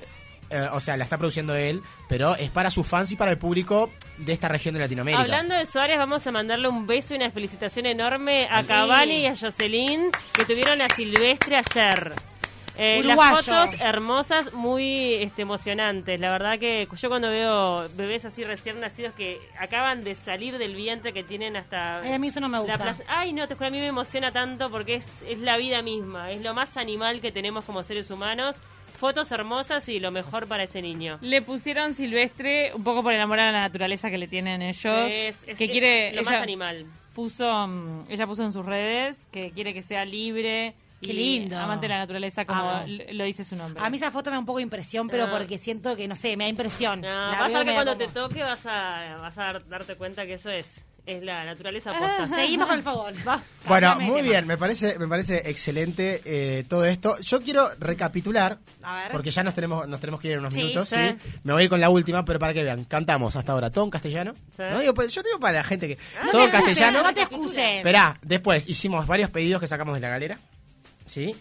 eh, 0.49 0.69
o 0.73 0.79
sea, 0.79 0.97
la 0.97 1.03
está 1.03 1.19
produciendo 1.19 1.57
él, 1.57 1.83
pero 2.09 2.37
es 2.37 2.51
para 2.51 2.71
sus 2.71 2.87
fans 2.87 3.11
y 3.11 3.17
para 3.17 3.33
el 3.33 3.37
público 3.37 3.91
de 4.19 4.33
esta 4.33 4.47
región 4.47 4.75
de 4.75 4.81
Latinoamérica. 4.81 5.21
Hablando 5.21 5.57
de 5.57 5.67
Suárez, 5.67 5.99
vamos 5.99 6.25
a 6.25 6.31
mandarle 6.31 6.69
un 6.69 6.87
beso 6.87 7.15
y 7.15 7.17
una 7.17 7.33
felicitación 7.33 7.85
enorme 7.87 8.47
a 8.49 8.63
Sí. 8.63 8.69
Cavani 8.69 9.23
y 9.23 9.27
a 9.27 9.35
Jocelyn, 9.37 10.09
que 10.35 10.45
tuvieron 10.45 10.81
a 10.83 10.89
Silvestre 10.91 11.57
ayer. 11.57 12.13
Eh, 12.79 13.03
las 13.03 13.17
fotos 13.17 13.81
hermosas, 13.81 14.53
muy 14.53 15.15
este, 15.15 15.43
emocionantes. 15.43 16.21
La 16.21 16.31
verdad 16.31 16.59
que 16.59 16.87
yo 16.97 17.09
cuando 17.09 17.31
veo 17.31 17.89
bebés 17.97 18.25
así 18.25 18.45
recién 18.45 18.81
nacidos 18.81 19.15
que 19.15 19.39
acaban 19.59 20.05
de 20.05 20.15
salir 20.15 20.59
del 20.59 20.75
vientre 20.77 21.13
que 21.13 21.23
tienen 21.23 21.57
hasta... 21.57 22.01
Ay, 22.01 22.13
a 22.13 22.19
mí 22.19 22.29
eso 22.29 22.41
no 22.41 22.49
me 22.49 22.59
gusta. 22.59 22.77
la 22.77 22.97
Ay, 23.09 23.33
no, 23.33 23.49
te 23.49 23.55
juro, 23.55 23.69
a 23.69 23.71
mí 23.71 23.79
me 23.79 23.87
emociona 23.87 24.31
tanto 24.33 24.71
porque 24.71 24.97
es, 24.97 25.07
es 25.29 25.39
la 25.39 25.57
vida 25.57 25.81
misma, 25.83 26.31
es 26.31 26.43
lo 26.43 26.53
más 26.55 26.77
animal 26.77 27.21
que 27.21 27.33
tenemos 27.33 27.65
como 27.65 27.83
seres 27.83 28.11
humanos. 28.11 28.57
Fotos 28.99 29.31
hermosas 29.31 29.89
y 29.91 30.01
lo 30.01 30.11
mejor 30.11 30.47
para 30.47 30.63
ese 30.65 30.81
niño. 30.81 31.19
Le 31.21 31.43
pusieron 31.43 31.93
Silvestre 31.95 32.73
un 32.75 32.83
poco 32.83 33.03
por 33.03 33.13
el 33.13 33.21
amor 33.21 33.41
a 33.41 33.53
la 33.53 33.61
naturaleza 33.61 34.11
que 34.11 34.17
le 34.17 34.27
tienen 34.27 34.63
ellos. 34.63 35.11
Es- 35.13 35.45
es- 35.47 35.59
que 35.59 35.65
es 35.65 35.71
quiere. 35.71 36.13
lo 36.15 36.23
ella 36.23 36.31
más 36.31 36.43
animal. 36.43 36.87
Puso, 37.15 37.67
mm, 37.69 38.05
ella 38.11 38.27
puso 38.27 38.43
en 38.43 38.53
sus 38.53 38.65
redes 38.65 39.27
que 39.31 39.51
quiere 39.51 39.75
que 39.75 39.83
sea 39.83 40.05
libre. 40.07 40.75
Qué 41.03 41.13
lindo. 41.13 41.59
Amante 41.59 41.85
de 41.85 41.89
la 41.91 41.99
naturaleza, 41.99 42.45
como 42.45 42.81
l- 42.83 43.13
lo 43.13 43.25
dice 43.25 43.45
su 43.45 43.55
nombre. 43.55 43.83
A 43.85 43.91
mí 43.91 43.97
esa 43.99 44.11
foto 44.11 44.31
me 44.31 44.35
da 44.37 44.41
un 44.41 44.47
poco 44.47 44.59
de 44.59 44.63
impresión, 44.65 45.09
pero 45.09 45.27
No. 45.27 45.33
porque 45.33 45.59
siento 45.59 45.95
que, 45.95 46.09
no 46.09 46.17
sé, 46.17 46.37
me 46.37 46.45
da 46.45 46.51
impresión. 46.51 47.01
No, 47.03 47.09
La 47.09 47.41
vas 47.41 47.55
a 47.55 47.59
ver 47.59 47.67
que 47.67 47.75
cuando 47.75 47.97
te 47.97 48.07
como- 48.07 48.29
toque 48.29 48.43
vas 48.43 48.65
a, 48.67 49.17
vas 49.21 49.39
a 49.39 49.43
dar- 49.45 49.69
darte 49.69 49.95
cuenta 49.97 50.25
que 50.27 50.35
eso 50.35 50.51
es, 50.51 50.67
es 51.05 51.23
la 51.23 51.45
naturaleza 51.45 51.93
posta. 51.99 52.27
Seguimos 52.35 52.67
con 52.67 52.79
el 52.79 52.83
fogón. 52.83 53.15
Va, 53.29 53.41
Bueno, 53.69 53.95
muy 54.01 54.07
tema. 54.23 54.29
bien, 54.31 54.47
me 54.47 54.57
parece, 54.57 54.99
me 54.99 55.07
parece 55.07 55.49
excelente 55.51 56.23
eh, 56.25 56.65
todo 56.67 56.85
esto. 56.87 57.19
Yo 57.21 57.41
quiero 57.43 57.69
recapitular, 57.79 58.59
A 58.83 58.97
ver. 59.03 59.13
porque 59.13 59.31
ya 59.31 59.45
nos 59.45 59.55
tenemos, 59.55 59.87
nos 59.87 60.01
tenemos 60.01 60.19
que 60.21 60.29
ir 60.29 60.33
en 60.35 60.41
unos 60.41 60.55
Sí, 60.55 60.61
minutos, 60.61 60.89
sí. 60.89 60.97
¿sí? 60.97 61.31
Me 61.45 61.53
voy 61.53 61.61
a 61.63 61.65
ir 61.65 61.71
con 61.71 61.81
la 61.81 61.91
última, 61.91 62.25
pero 62.25 62.39
para 62.39 62.55
que 62.55 62.65
vean, 62.65 62.85
cantamos 62.85 63.37
hasta 63.37 63.53
ahora 63.53 63.71
todo 63.71 63.85
en 63.85 63.91
castellano. 63.91 64.33
Sí. 64.57 64.63
No, 64.71 64.79
digo, 64.81 64.95
pues, 64.95 65.15
yo 65.15 65.23
digo 65.23 65.39
para 65.39 65.59
la 65.59 65.65
gente 65.65 65.89
que 65.89 65.99
No 66.25 66.31
todo 66.33 66.45
en 66.45 66.51
te 66.51 66.57
excuses, 66.57 66.79
castellano. 66.79 67.03
No 67.07 67.15
te 67.15 67.21
excuses. 67.23 67.77
Esperá, 67.77 68.19
después 68.23 68.67
hicimos 68.69 69.07
varios 69.07 69.29
pedidos 69.31 69.61
que 69.61 69.67
sacamos 69.67 69.95
de 69.95 70.01
la 70.01 70.09
galera. 70.09 70.39
¿Sí? 71.07 71.35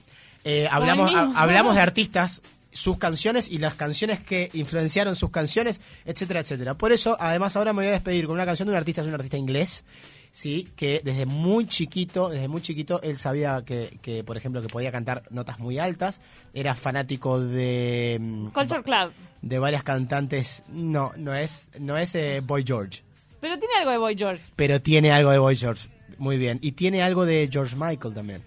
Eh, 0.43 0.67
hablamos, 0.69 1.09
Hoy 1.09 1.15
mismo. 1.15 1.33
ha- 1.37 1.41
hablamos 1.43 1.75
de 1.75 1.81
artistas, 1.81 2.41
sus 2.71 2.97
canciones 2.97 3.49
y 3.49 3.57
las 3.57 3.73
canciones 3.75 4.19
que 4.19 4.49
influenciaron 4.53 5.15
sus 5.15 5.31
canciones, 5.31 5.81
etcétera, 6.05 6.41
etcétera. 6.41 6.73
Por 6.75 6.91
eso, 6.91 7.15
además, 7.19 7.55
ahora 7.55 7.73
me 7.73 7.83
voy 7.83 7.87
a 7.87 7.91
despedir 7.93 8.25
con 8.27 8.35
una 8.35 8.45
canción 8.45 8.67
de 8.67 8.73
un 8.73 8.77
artista, 8.77 9.01
es 9.01 9.07
un 9.07 9.13
artista 9.13 9.37
inglés. 9.37 9.83
Sí, 10.31 10.67
que 10.75 10.99
desde 11.01 11.25
muy 11.25 11.65
chiquito, 11.65 12.27
desde 12.27 12.49
muy 12.49 12.61
chiquito, 12.61 13.01
él 13.01 13.17
sabía 13.17 13.63
que, 13.65 13.97
que, 14.01 14.21
por 14.25 14.35
ejemplo, 14.35 14.61
que 14.61 14.67
podía 14.67 14.91
cantar 14.91 15.23
notas 15.29 15.59
muy 15.59 15.79
altas. 15.79 16.19
Era 16.53 16.75
fanático 16.75 17.39
de, 17.39 18.17
mm, 18.19 18.47
Culture 18.47 18.83
Club. 18.83 19.13
de 19.41 19.59
varias 19.59 19.83
cantantes. 19.83 20.63
No, 20.67 21.13
no 21.15 21.33
es, 21.33 21.71
no 21.79 21.97
es 21.97 22.13
eh, 22.15 22.41
Boy 22.43 22.65
George 22.67 23.01
Pero 23.39 23.57
tiene 23.57 23.75
algo 23.79 23.91
de 23.91 23.97
Boy 23.97 24.17
George. 24.17 24.43
pero 24.57 24.81
tiene 24.81 25.11
algo 25.13 25.31
de 25.31 25.37
Boy 25.37 25.55
George. 25.55 25.87
Muy 26.17 26.37
bien. 26.37 26.59
Y 26.61 26.73
tiene 26.73 27.01
algo 27.01 27.25
de 27.25 27.47
George 27.49 27.77
Michael 27.77 28.13
también. 28.13 28.41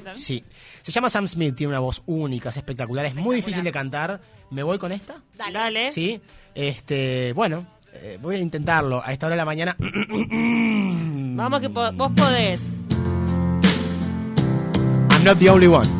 Bueno, 0.00 0.12
puede 0.12 0.16
ser. 0.16 0.24
Sí. 0.24 0.44
Se 0.82 0.92
llama 0.92 1.08
Sam 1.10 1.26
Smith, 1.28 1.54
tiene 1.56 1.70
una 1.72 1.80
voz 1.80 2.02
única, 2.06 2.48
es 2.50 2.56
espectacular, 2.56 3.06
es 3.06 3.14
muy 3.14 3.36
difícil 3.36 3.62
de 3.64 3.72
cantar. 3.72 4.20
¿Me 4.50 4.62
voy 4.62 4.78
con 4.78 4.92
esta? 4.92 5.16
Dale. 5.36 5.90
Sí. 5.92 6.20
Este, 6.54 7.32
bueno, 7.34 7.66
eh, 7.92 8.18
voy 8.20 8.36
a 8.36 8.38
intentarlo 8.38 9.02
a 9.04 9.12
esta 9.12 9.26
hora 9.26 9.34
de 9.34 9.38
la 9.38 9.44
mañana. 9.44 9.76
Vamos 11.36 11.60
que 11.60 11.70
po- 11.70 11.92
vos 11.92 12.12
podés. 12.16 12.60
I'm 15.10 15.24
not 15.24 15.38
the 15.38 15.50
only 15.50 15.66
one. 15.66 15.99